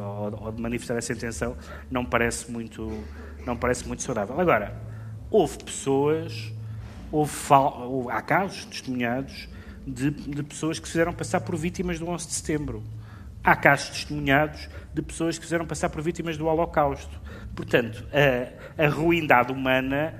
ou, 0.00 0.44
ou, 0.44 0.52
de 0.52 0.62
manifestar 0.62 0.96
essa 0.96 1.12
intenção 1.12 1.56
não 1.90 2.04
parece 2.04 2.50
muito, 2.50 3.04
não 3.44 3.56
parece 3.56 3.86
muito 3.86 4.02
saudável. 4.02 4.38
Agora, 4.40 4.74
houve 5.30 5.58
pessoas, 5.58 6.52
houve, 7.10 7.32
houve 7.50 8.10
há 8.10 8.22
casos 8.22 8.64
testemunhados 8.66 9.48
de, 9.86 10.10
de 10.10 10.42
pessoas 10.42 10.78
que 10.78 10.86
se 10.86 10.92
fizeram 10.92 11.12
passar 11.12 11.40
por 11.40 11.56
vítimas 11.56 11.98
do 11.98 12.08
11 12.08 12.26
de 12.26 12.34
setembro. 12.34 12.82
Há 13.42 13.56
casos 13.56 13.90
testemunhados 13.90 14.68
de 14.92 15.02
pessoas 15.02 15.38
que 15.38 15.44
fizeram 15.44 15.66
passar 15.66 15.88
por 15.88 16.02
vítimas 16.02 16.36
do 16.36 16.46
Holocausto. 16.46 17.20
Portanto, 17.58 18.04
a, 18.12 18.84
a 18.84 18.88
ruindade 18.88 19.52
humana 19.52 20.14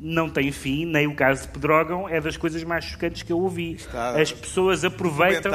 não 0.00 0.28
tem 0.28 0.50
fim, 0.50 0.84
nem 0.84 1.06
o 1.06 1.14
caso 1.14 1.42
de 1.42 1.48
Pedrógão 1.48 2.08
é 2.08 2.20
das 2.20 2.36
coisas 2.36 2.64
mais 2.64 2.84
chocantes 2.84 3.22
que 3.22 3.32
eu 3.32 3.38
ouvi. 3.38 3.74
Está 3.74 4.20
as 4.20 4.32
pessoas 4.32 4.84
aproveitam, 4.84 5.52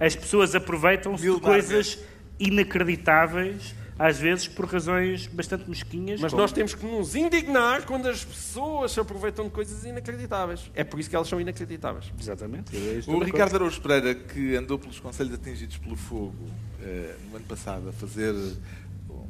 as 0.00 0.16
pessoas 0.16 0.56
aproveitam-se 0.56 1.22
de 1.22 1.40
coisas 1.40 2.00
inacreditáveis, 2.36 3.76
às 3.96 4.18
vezes 4.18 4.48
por 4.48 4.66
razões 4.66 5.28
bastante 5.28 5.70
mesquinhas. 5.70 6.20
Mas 6.20 6.32
como... 6.32 6.42
nós 6.42 6.50
temos 6.50 6.74
que 6.74 6.84
nos 6.84 7.14
indignar 7.14 7.84
quando 7.84 8.08
as 8.08 8.24
pessoas 8.24 8.90
se 8.90 8.98
aproveitam 8.98 9.44
de 9.44 9.52
coisas 9.52 9.84
inacreditáveis. 9.84 10.68
É 10.74 10.82
por 10.82 10.98
isso 10.98 11.08
que 11.08 11.14
elas 11.14 11.28
são 11.28 11.40
inacreditáveis. 11.40 12.12
Exatamente. 12.18 12.76
O 13.06 13.20
Ricardo 13.20 13.54
Araújo 13.54 13.80
Pereira, 13.80 14.16
que 14.16 14.56
andou 14.56 14.80
pelos 14.80 14.98
conselhos 14.98 15.32
atingidos 15.32 15.78
pelo 15.78 15.94
fogo 15.94 16.34
eh, 16.82 17.14
no 17.30 17.36
ano 17.36 17.46
passado 17.46 17.88
a 17.88 17.92
fazer 17.92 18.34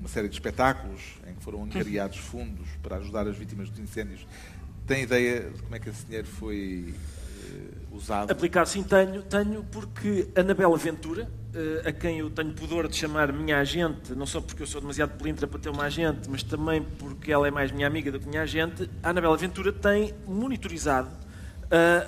uma 0.06 0.08
série 0.08 0.28
de 0.28 0.34
espetáculos 0.34 1.00
em 1.28 1.34
que 1.34 1.42
foram 1.42 1.64
angariados 1.64 2.18
fundos 2.18 2.68
para 2.80 2.96
ajudar 2.96 3.26
as 3.26 3.36
vítimas 3.36 3.68
dos 3.68 3.80
incêndios. 3.80 4.24
Tem 4.86 5.02
ideia 5.02 5.50
de 5.50 5.62
como 5.62 5.74
é 5.74 5.80
que 5.80 5.88
esse 5.88 6.04
dinheiro 6.06 6.28
foi 6.28 6.94
uh, 7.90 7.96
usado? 7.96 8.30
Aplicado, 8.30 8.68
sim, 8.68 8.84
tenho, 8.84 9.22
tenho, 9.24 9.64
porque 9.64 10.28
Anabela 10.36 10.76
Ventura, 10.78 11.24
uh, 11.24 11.88
a 11.88 11.92
quem 11.92 12.20
eu 12.20 12.30
tenho 12.30 12.52
pudor 12.52 12.86
de 12.86 12.94
chamar 12.94 13.32
minha 13.32 13.58
agente, 13.58 14.14
não 14.14 14.26
só 14.26 14.40
porque 14.40 14.62
eu 14.62 14.66
sou 14.66 14.80
demasiado 14.80 15.18
pelintra 15.18 15.48
para 15.48 15.58
ter 15.58 15.70
uma 15.70 15.82
agente, 15.82 16.30
mas 16.30 16.44
também 16.44 16.84
porque 17.00 17.32
ela 17.32 17.48
é 17.48 17.50
mais 17.50 17.72
minha 17.72 17.88
amiga 17.88 18.12
do 18.12 18.20
que 18.20 18.28
minha 18.28 18.42
agente, 18.42 18.88
a 19.02 19.10
Anabela 19.10 19.36
Ventura 19.36 19.72
tem 19.72 20.14
monitorizado 20.24 21.10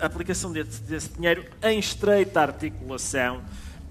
a 0.01 0.07
aplicação 0.07 0.53
desse, 0.53 0.81
desse 0.83 1.09
dinheiro 1.15 1.45
em 1.65 1.81
estreita 1.81 2.43
articulação 2.43 3.43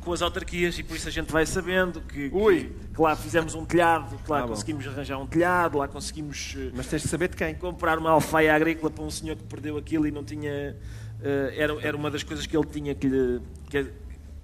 com 0.08 0.14
as 0.14 0.22
autarquias 0.22 0.80
e 0.80 0.84
por 0.84 0.95
isso 0.95 1.10
a 1.10 1.12
gente 1.12 1.30
vai 1.34 1.45
sabendo 1.45 1.99
que, 1.99 2.30
Ui. 2.34 2.72
que 2.95 3.01
lá 3.01 3.14
fizemos 3.14 3.53
um 3.55 3.66
telhado, 3.66 4.18
que 4.24 4.32
lá 4.32 4.45
ah, 4.45 4.47
conseguimos 4.47 4.86
bom. 4.86 4.91
arranjar 4.91 5.18
um 5.18 5.28
telhado, 5.28 5.80
lá 5.80 5.88
conseguimos 5.89 6.55
eh, 6.58 6.72
Mas 6.74 6.88
tens 6.88 7.01
de 7.01 7.10
saber 7.10 7.28
de 7.28 7.36
quem? 7.36 7.53
comprar 7.53 7.99
uma 7.99 8.12
alfaia 8.12 8.55
agrícola 8.55 8.89
para 8.89 9.03
um 9.03 9.12
senhor 9.12 9.36
que 9.36 9.43
perdeu 9.43 9.78
aquilo 9.78 10.08
e 10.08 10.12
não 10.12 10.24
tinha. 10.24 10.78
Uh, 11.20 11.51
era, 11.58 11.74
era 11.82 11.97
uma 11.97 12.10
das 12.10 12.24
coisas 12.24 12.45
que 12.45 12.55
ele 12.55 12.66
tinha 12.68 12.95
que 12.95 13.05
lhe. 13.10 13.41
Que, 13.70 13.91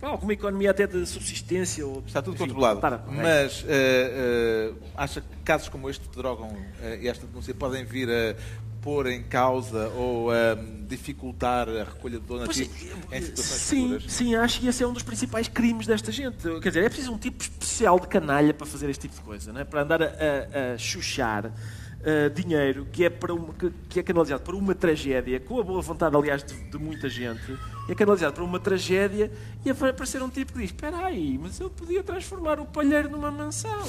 alguma 0.01 0.33
economia 0.33 0.71
até 0.71 0.85
de 0.85 1.05
subsistência. 1.05 1.87
Ou, 1.87 2.03
Está 2.05 2.21
tudo 2.21 2.33
enfim, 2.33 2.47
controlado. 2.47 2.81
Para, 2.81 2.97
Mas 3.07 3.61
uh, 3.61 3.65
uh, 3.65 4.77
acha 4.97 5.21
que 5.21 5.27
casos 5.45 5.69
como 5.69 5.89
este 5.89 6.03
de 6.09 6.13
drogam 6.13 6.57
e 6.99 7.07
esta 7.07 7.25
denúncia 7.25 7.53
podem 7.53 7.85
vir 7.85 8.09
a 8.09 8.35
pôr 8.83 9.07
em 9.07 9.23
causa 9.23 9.87
ou 9.89 10.29
um, 10.31 10.85
dificultar 10.85 11.69
a 11.69 11.85
recolha 11.85 12.19
de 12.19 12.25
donativos 12.25 12.69
pois, 13.07 13.23
em 13.23 13.25
situações 13.25 13.61
sim, 13.61 13.81
futuras? 13.83 14.11
Sim, 14.11 14.35
acho 14.35 14.59
que 14.59 14.67
esse 14.67 14.83
é 14.83 14.87
um 14.87 14.93
dos 14.93 15.03
principais 15.03 15.47
crimes 15.47 15.87
desta 15.87 16.11
gente. 16.11 16.37
Quer 16.59 16.69
dizer, 16.69 16.83
é 16.83 16.89
preciso 16.89 17.13
um 17.13 17.17
tipo 17.17 17.41
especial 17.41 17.99
de 17.99 18.07
canalha 18.07 18.53
para 18.53 18.67
fazer 18.67 18.89
este 18.89 19.07
tipo 19.07 19.15
de 19.15 19.21
coisa, 19.21 19.53
não 19.53 19.61
é? 19.61 19.63
para 19.63 19.81
andar 19.81 20.03
a, 20.03 20.05
a, 20.05 20.73
a 20.73 20.77
chuchar 20.77 21.45
uh, 21.45 22.29
dinheiro 22.29 22.85
que 22.91 23.05
é, 23.05 23.09
para 23.09 23.33
uma, 23.33 23.53
que, 23.53 23.71
que, 23.89 23.99
é 23.99 24.03
canalizado 24.03 24.43
para 24.43 24.55
uma 24.55 24.75
tragédia, 24.75 25.39
com 25.39 25.59
a 25.59 25.63
boa 25.63 25.81
vontade, 25.81 26.15
aliás, 26.15 26.43
de, 26.43 26.53
de 26.53 26.77
muita 26.77 27.07
gente, 27.07 27.57
é 27.87 27.95
canalizado 27.95 28.33
para 28.33 28.43
uma 28.43 28.59
tragédia 28.59 29.31
e 29.65 29.69
aparecer 29.69 30.21
um 30.21 30.29
tipo 30.29 30.53
que 30.53 30.59
diz: 30.59 30.71
Espera 30.71 31.05
aí, 31.05 31.39
mas 31.41 31.59
eu 31.59 31.69
podia 31.69 32.03
transformar 32.03 32.59
o 32.59 32.65
palheiro 32.65 33.09
numa 33.09 33.31
mansão. 33.31 33.81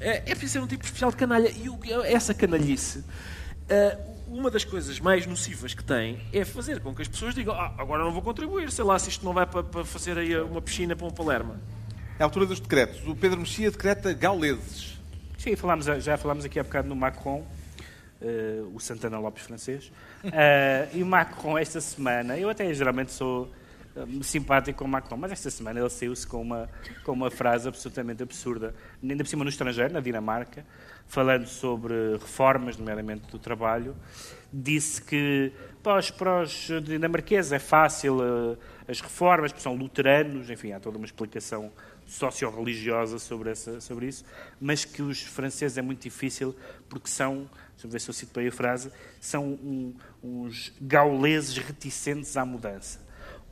É, 0.00 0.16
é 0.16 0.34
preciso 0.34 0.52
ser 0.54 0.60
um 0.60 0.66
tipo 0.66 0.84
especial 0.84 1.10
de 1.10 1.16
canalha. 1.16 1.50
E 1.50 1.68
o, 1.68 1.78
essa 2.04 2.32
canalhice. 2.32 2.98
Uh, 2.98 4.13
uma 4.34 4.50
das 4.50 4.64
coisas 4.64 4.98
mais 4.98 5.26
nocivas 5.26 5.74
que 5.74 5.84
tem 5.84 6.18
é 6.32 6.44
fazer 6.44 6.80
com 6.80 6.92
que 6.92 7.00
as 7.00 7.06
pessoas 7.06 7.36
digam 7.36 7.54
ah, 7.54 7.72
agora 7.78 8.02
não 8.02 8.12
vou 8.12 8.20
contribuir, 8.20 8.70
sei 8.72 8.84
lá 8.84 8.98
se 8.98 9.08
isto 9.08 9.24
não 9.24 9.32
vai 9.32 9.46
para, 9.46 9.62
para 9.62 9.84
fazer 9.84 10.18
aí 10.18 10.36
uma 10.40 10.60
piscina 10.60 10.96
para 10.96 11.06
um 11.06 11.10
Palerma. 11.10 11.60
É 12.18 12.22
a 12.22 12.26
altura 12.26 12.44
dos 12.44 12.58
decretos. 12.58 13.06
O 13.06 13.14
Pedro 13.14 13.38
Mexia 13.38 13.70
decreta 13.70 14.12
gauleses. 14.12 14.98
Sim, 15.38 15.54
falámos, 15.54 15.86
já 15.86 16.16
falámos 16.16 16.44
aqui 16.44 16.58
há 16.58 16.64
bocado 16.64 16.88
no 16.88 16.96
Macron, 16.96 17.46
uh, 18.20 18.72
o 18.74 18.80
Santana 18.80 19.18
Lopes 19.20 19.44
francês. 19.44 19.92
Uh, 20.24 20.30
e 20.98 21.02
o 21.02 21.06
Macron, 21.06 21.56
esta 21.56 21.80
semana, 21.80 22.36
eu 22.36 22.48
até 22.48 22.72
geralmente 22.74 23.12
sou 23.12 23.48
simpático 24.22 24.80
com 24.80 24.88
Macron, 24.88 25.16
mas 25.16 25.32
esta 25.32 25.50
semana 25.50 25.80
ele 25.80 25.90
saiu-se 25.90 26.26
com 26.26 26.42
uma, 26.42 26.68
com 27.04 27.12
uma 27.12 27.30
frase 27.30 27.68
absolutamente 27.68 28.22
absurda, 28.22 28.74
ainda 29.02 29.22
por 29.22 29.28
cima 29.28 29.44
no 29.44 29.50
estrangeiro, 29.50 29.92
na 29.92 30.00
Dinamarca, 30.00 30.64
falando 31.06 31.46
sobre 31.46 31.94
reformas, 32.14 32.76
nomeadamente 32.76 33.26
do 33.30 33.38
trabalho, 33.38 33.94
disse 34.52 35.02
que 35.02 35.52
para 35.82 35.98
os, 35.98 36.10
para 36.10 36.42
os 36.42 36.68
dinamarqueses 36.82 37.52
é 37.52 37.58
fácil 37.58 38.16
uh, 38.16 38.58
as 38.88 39.00
reformas, 39.00 39.52
porque 39.52 39.62
são 39.62 39.74
luteranos, 39.74 40.48
enfim, 40.48 40.72
há 40.72 40.80
toda 40.80 40.96
uma 40.96 41.06
explicação 41.06 41.70
socio-religiosa 42.06 43.18
sobre, 43.18 43.54
sobre 43.54 44.06
isso, 44.06 44.24
mas 44.60 44.84
que 44.84 45.02
os 45.02 45.22
franceses 45.22 45.78
é 45.78 45.82
muito 45.82 46.02
difícil 46.02 46.54
porque 46.88 47.08
são, 47.08 47.48
deixa 47.72 47.86
eu 47.86 47.90
ver 47.90 48.00
se 48.00 48.08
eu 48.10 48.14
cito 48.14 48.38
bem 48.38 48.48
a 48.48 48.52
frase, 48.52 48.90
são 49.20 49.44
um, 49.44 49.94
uns 50.22 50.72
gauleses 50.80 51.56
reticentes 51.56 52.36
à 52.36 52.44
mudança. 52.44 53.03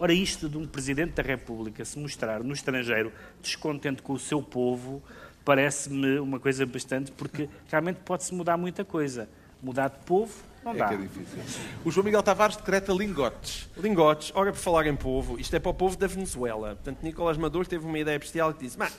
Ora, 0.03 0.13
isto 0.13 0.49
de 0.49 0.59
um 0.59 0.67
Presidente 0.67 1.13
da 1.13 1.23
República 1.23 1.85
se 1.85 1.97
mostrar 1.97 2.43
no 2.43 2.53
estrangeiro 2.53 3.13
descontente 3.41 4.03
com 4.03 4.15
o 4.15 4.19
seu 4.19 4.43
povo, 4.43 5.01
parece-me 5.45 6.19
uma 6.19 6.41
coisa 6.41 6.67
bastante, 6.67 7.13
porque 7.13 7.49
realmente 7.69 8.01
pode-se 8.05 8.35
mudar 8.35 8.57
muita 8.57 8.85
coisa. 8.85 9.29
Mudar 9.63 9.91
de 9.91 9.99
povo, 10.05 10.35
não 10.65 10.73
é 10.73 10.77
dá. 10.77 10.89
que 10.89 10.95
é 10.95 10.97
difícil. 10.97 11.39
O 11.85 11.91
João 11.93 12.05
Miguel 12.05 12.21
Tavares 12.21 12.57
decreta 12.57 12.93
lingotes. 12.93 13.71
Lingotes, 13.77 14.33
ora 14.35 14.51
por 14.51 14.59
falar 14.59 14.89
em 14.89 14.97
povo, 14.97 15.39
isto 15.39 15.55
é 15.55 15.61
para 15.61 15.71
o 15.71 15.75
povo 15.75 15.97
da 15.97 16.09
Venezuela. 16.09 16.75
Portanto, 16.75 16.99
Nicolás 17.01 17.39
Maduro 17.39 17.69
teve 17.69 17.87
uma 17.87 17.97
ideia 17.97 18.19
bestial 18.19 18.53
que 18.53 18.65
disse: 18.65 18.77
"Mas 18.77 18.93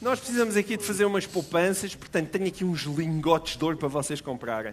nós 0.00 0.18
precisamos 0.20 0.56
aqui 0.56 0.78
de 0.78 0.84
fazer 0.84 1.04
umas 1.04 1.26
poupanças, 1.26 1.94
portanto, 1.94 2.30
tenho 2.30 2.46
aqui 2.46 2.64
uns 2.64 2.84
lingotes 2.84 3.58
de 3.58 3.62
ouro 3.62 3.76
para 3.76 3.88
vocês 3.88 4.22
comprarem. 4.22 4.72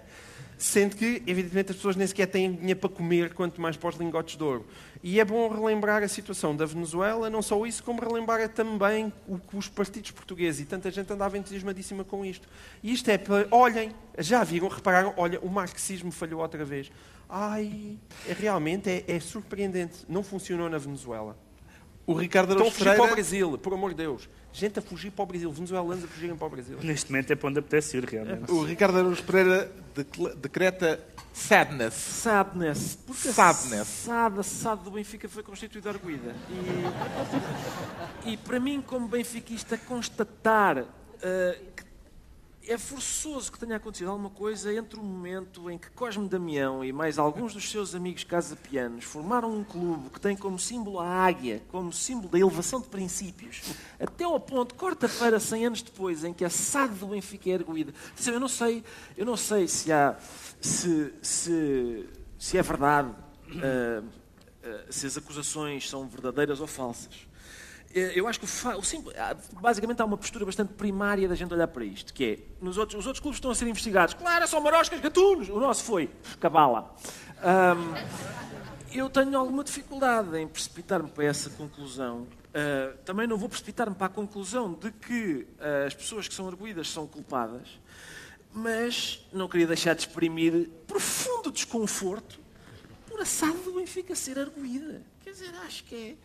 Sendo 0.63 0.95
que, 0.95 1.21
evidentemente, 1.27 1.71
as 1.71 1.75
pessoas 1.75 1.97
nem 1.97 2.07
sequer 2.07 2.25
têm 2.25 2.53
dinheiro 2.53 2.79
para 2.79 2.89
comer, 2.89 3.33
quanto 3.33 3.59
mais 3.59 3.75
para 3.75 3.89
os 3.89 3.97
lingotes 3.97 4.37
de 4.37 4.43
ouro. 4.45 4.65
E 5.03 5.19
é 5.19 5.25
bom 5.25 5.49
relembrar 5.49 6.01
a 6.01 6.07
situação 6.07 6.55
da 6.55 6.65
Venezuela, 6.65 7.29
não 7.29 7.41
só 7.41 7.65
isso, 7.65 7.83
como 7.83 7.99
relembrar 7.99 8.47
também 8.47 9.11
o 9.27 9.37
que 9.37 9.57
os 9.57 9.67
partidos 9.67 10.11
portugueses 10.11 10.61
e 10.61 10.65
tanta 10.65 10.89
gente 10.89 11.11
andava 11.11 11.37
entusiasmadíssima 11.37 12.05
com 12.05 12.23
isto. 12.23 12.47
E 12.81 12.93
isto 12.93 13.11
é 13.11 13.17
para. 13.17 13.45
Olhem, 13.51 13.91
já 14.17 14.41
viram, 14.45 14.69
repararam, 14.69 15.13
olha, 15.17 15.37
o 15.41 15.49
marxismo 15.49 16.13
falhou 16.13 16.39
outra 16.39 16.63
vez. 16.63 16.89
Ai, 17.27 17.97
é, 18.25 18.31
realmente 18.31 18.89
é, 18.89 19.03
é 19.05 19.19
surpreendente. 19.19 20.05
Não 20.07 20.23
funcionou 20.23 20.69
na 20.69 20.77
Venezuela. 20.77 21.37
O 22.05 22.13
Ricardo 22.13 22.51
Estão 22.51 22.65
a 22.65 22.69
Araújo 22.69 22.77
fugir 22.77 22.97
para 22.97 23.11
o. 23.11 23.15
Brasil, 23.15 23.57
por 23.57 23.73
amor 23.73 23.91
de 23.91 23.95
Deus. 23.97 24.29
Gente 24.51 24.77
a 24.77 24.81
fugir 24.81 25.11
para 25.11 25.23
o 25.23 25.25
Brasil, 25.25 25.51
venezuelanos 25.51 26.03
a 26.03 26.07
fugirem 26.07 26.35
para 26.35 26.47
o 26.47 26.49
Brasil. 26.49 26.77
Neste 26.83 27.11
momento 27.11 27.31
é 27.31 27.35
para 27.35 27.49
onde 27.49 27.59
apetece 27.59 27.97
ir, 27.97 28.03
realmente. 28.03 28.51
O 28.51 28.63
Ricardo 28.63 28.97
Araújo 28.97 29.23
Pereira 29.23 29.71
decreta 30.37 30.99
sadness. 31.33 31.93
Sadness. 31.93 32.99
Porque 33.07 33.31
Sadness. 33.31 33.87
SAD, 33.87 34.39
a 34.39 34.43
SAD 34.43 34.83
do 34.83 34.91
Benfica 34.91 35.29
foi 35.29 35.43
constituída 35.43 35.89
arguída. 35.89 36.35
E, 38.25 38.33
e 38.33 38.37
para 38.37 38.59
mim, 38.59 38.81
como 38.85 39.07
benfiquista, 39.07 39.77
constatar 39.77 40.85
que 41.72 41.72
é 42.67 42.77
forçoso 42.77 43.51
que 43.51 43.59
tenha 43.59 43.75
acontecido 43.75 44.09
alguma 44.09 44.29
coisa 44.29 44.73
entre 44.73 44.99
o 44.99 45.03
momento 45.03 45.69
em 45.69 45.77
que 45.77 45.89
Cosme 45.89 46.27
Damião 46.27 46.83
e 46.83 46.93
mais 46.93 47.19
alguns 47.19 47.53
dos 47.53 47.69
seus 47.69 47.93
amigos 47.93 48.23
casa-pianos 48.23 49.03
formaram 49.03 49.53
um 49.53 49.63
clube 49.63 50.09
que 50.09 50.19
tem 50.19 50.35
como 50.35 50.57
símbolo 50.57 50.99
a 50.99 51.07
águia, 51.07 51.61
como 51.69 51.91
símbolo 51.91 52.29
da 52.29 52.39
elevação 52.39 52.79
de 52.79 52.87
princípios, 52.87 53.61
até 53.99 54.23
ao 54.23 54.39
ponto, 54.39 54.75
quarta-feira, 54.75 55.39
100 55.39 55.65
anos 55.65 55.81
depois, 55.81 56.23
em 56.23 56.33
que 56.33 56.45
a 56.45 56.49
SAD 56.49 56.95
do 56.95 57.07
Benfica 57.07 57.49
é 57.49 57.53
erguida. 57.53 57.93
Eu 58.25 58.39
não 58.39 58.47
sei, 58.47 58.83
eu 59.17 59.25
não 59.25 59.35
sei 59.37 59.67
se 59.67 59.91
há, 59.91 60.17
se, 60.61 61.13
se, 61.21 62.09
se 62.39 62.57
é 62.57 62.61
verdade, 62.61 63.13
ah, 63.57 64.03
ah, 64.63 64.85
se 64.89 65.05
as 65.05 65.17
acusações 65.17 65.89
são 65.89 66.07
verdadeiras 66.07 66.61
ou 66.61 66.67
falsas. 66.67 67.27
Eh, 67.93 68.13
Eu 68.15 68.27
acho 68.27 68.39
que 68.39 68.45
há- 69.17 69.35
basicamente 69.61 70.01
há 70.01 70.05
uma 70.05 70.17
postura 70.17 70.45
bastante 70.45 70.73
primária 70.73 71.27
da 71.27 71.35
gente 71.35 71.53
olhar 71.53 71.67
para 71.67 71.85
isto, 71.85 72.13
que 72.13 72.23
é, 72.25 72.39
nos 72.63 72.77
outros, 72.77 72.99
os 72.99 73.05
outros 73.05 73.21
clubes 73.21 73.37
estão 73.37 73.51
a 73.51 73.55
ser 73.55 73.67
investigados. 73.67 74.13
Claro, 74.15 74.47
são 74.47 74.59
maroscas, 74.61 74.99
gatunos. 74.99 75.49
O 75.49 75.59
nosso 75.59 75.83
foi 75.83 76.09
cabala. 76.39 76.95
Ahm, 77.41 77.93
eu 78.91 79.09
tenho 79.09 79.37
alguma 79.37 79.63
dificuldade 79.63 80.37
em 80.37 80.47
precipitar-me 80.47 81.09
para 81.09 81.25
essa 81.25 81.49
conclusão. 81.51 82.27
Ah, 82.53 82.95
também 83.05 83.27
não 83.27 83.37
vou 83.37 83.49
precipitar-me 83.49 83.95
para 83.95 84.07
a 84.07 84.09
conclusão 84.09 84.73
de 84.73 84.91
que 84.91 85.47
ah, 85.59 85.85
as 85.87 85.93
pessoas 85.93 86.27
que 86.27 86.33
são 86.33 86.47
arguídas 86.47 86.89
são 86.89 87.05
culpadas, 87.07 87.67
mas 88.51 89.25
não 89.33 89.47
queria 89.47 89.67
deixar 89.67 89.93
de 89.95 90.01
exprimir 90.01 90.69
profundo 90.87 91.51
desconforto 91.51 92.39
por 93.07 93.19
a 93.21 93.25
SAD 93.25 93.57
do 93.63 93.73
Benfica 93.73 94.15
ser 94.15 94.37
arguída. 94.39 95.01
Quer 95.23 95.31
dizer, 95.31 95.51
acho 95.65 95.83
que 95.83 95.95
é. 95.95 96.15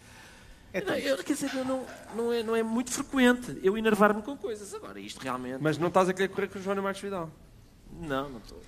Não, 0.87 0.95
eu, 0.95 1.17
quer 1.19 1.33
dizer, 1.33 1.55
não, 1.55 1.85
não, 2.15 2.33
é, 2.33 2.43
não 2.43 2.55
é 2.55 2.63
muito 2.63 2.91
frequente 2.91 3.59
eu 3.63 3.77
enervar-me 3.77 4.23
com 4.23 4.37
coisas. 4.37 4.75
Agora, 4.75 5.01
isto 5.01 5.21
realmente. 5.21 5.59
Mas 5.61 5.79
não 5.79 5.89
estás 5.89 6.09
a 6.09 6.13
querer 6.13 6.29
correr 6.29 6.49
com 6.49 6.59
o 6.59 6.63
Joana 6.63 6.83
Marcos 6.83 7.01
Vidal. 7.01 7.31
Não, 8.01 8.29
não 8.29 8.39
estou. 8.39 8.61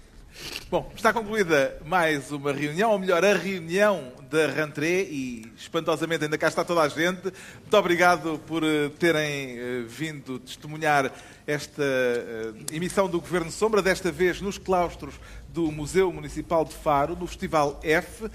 Bom, 0.71 0.91
está 0.95 1.13
concluída 1.13 1.77
mais 1.85 2.31
uma 2.31 2.53
reunião, 2.53 2.93
ou 2.93 2.99
melhor, 2.99 3.25
a 3.25 3.35
reunião 3.35 4.13
da 4.31 4.47
Rantré 4.47 5.03
e 5.03 5.53
espantosamente 5.57 6.25
ainda 6.25 6.39
cá 6.39 6.47
está 6.47 6.65
toda 6.65 6.83
a 6.83 6.89
gente. 6.89 7.33
Muito 7.61 7.77
obrigado 7.77 8.41
por 8.47 8.63
eh, 8.63 8.89
terem 8.99 9.59
eh, 9.59 9.85
vindo 9.89 10.39
testemunhar 10.39 11.13
esta 11.47 11.83
eh, 11.83 12.53
emissão 12.73 13.09
do 13.09 13.21
Governo 13.21 13.51
Sombra, 13.51 13.83
desta 13.83 14.13
vez 14.13 14.41
nos 14.41 14.57
claustros 14.57 15.15
do 15.49 15.71
Museu 15.73 16.13
Municipal 16.13 16.65
de 16.65 16.75
Faro, 16.75 17.17
no 17.17 17.27
Festival 17.27 17.81
F. 17.83 18.31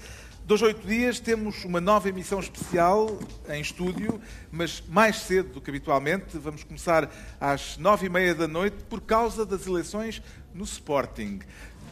Dois 0.46 0.62
oito 0.62 0.86
dias 0.86 1.18
temos 1.18 1.64
uma 1.64 1.80
nova 1.80 2.08
emissão 2.08 2.38
especial 2.38 3.18
em 3.48 3.60
estúdio, 3.60 4.20
mas 4.48 4.80
mais 4.88 5.16
cedo 5.16 5.54
do 5.54 5.60
que 5.60 5.68
habitualmente. 5.70 6.38
Vamos 6.38 6.62
começar 6.62 7.10
às 7.40 7.76
nove 7.78 8.06
e 8.06 8.08
meia 8.08 8.32
da 8.32 8.46
noite 8.46 8.76
por 8.88 9.00
causa 9.00 9.44
das 9.44 9.66
eleições 9.66 10.22
no 10.54 10.62
Sporting. 10.62 11.40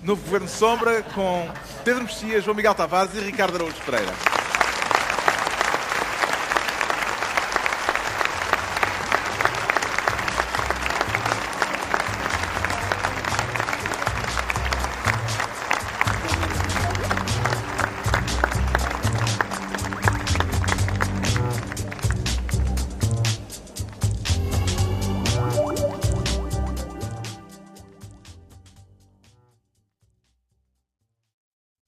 Novo 0.04 0.22
Governo 0.22 0.48
Sombra 0.48 1.02
com 1.02 1.50
Pedro 1.84 2.04
Mexia, 2.04 2.40
João 2.40 2.54
Miguel 2.54 2.76
Tavares 2.76 3.12
e 3.16 3.18
Ricardo 3.18 3.56
Araújo 3.56 3.82
Pereira. 3.84 4.12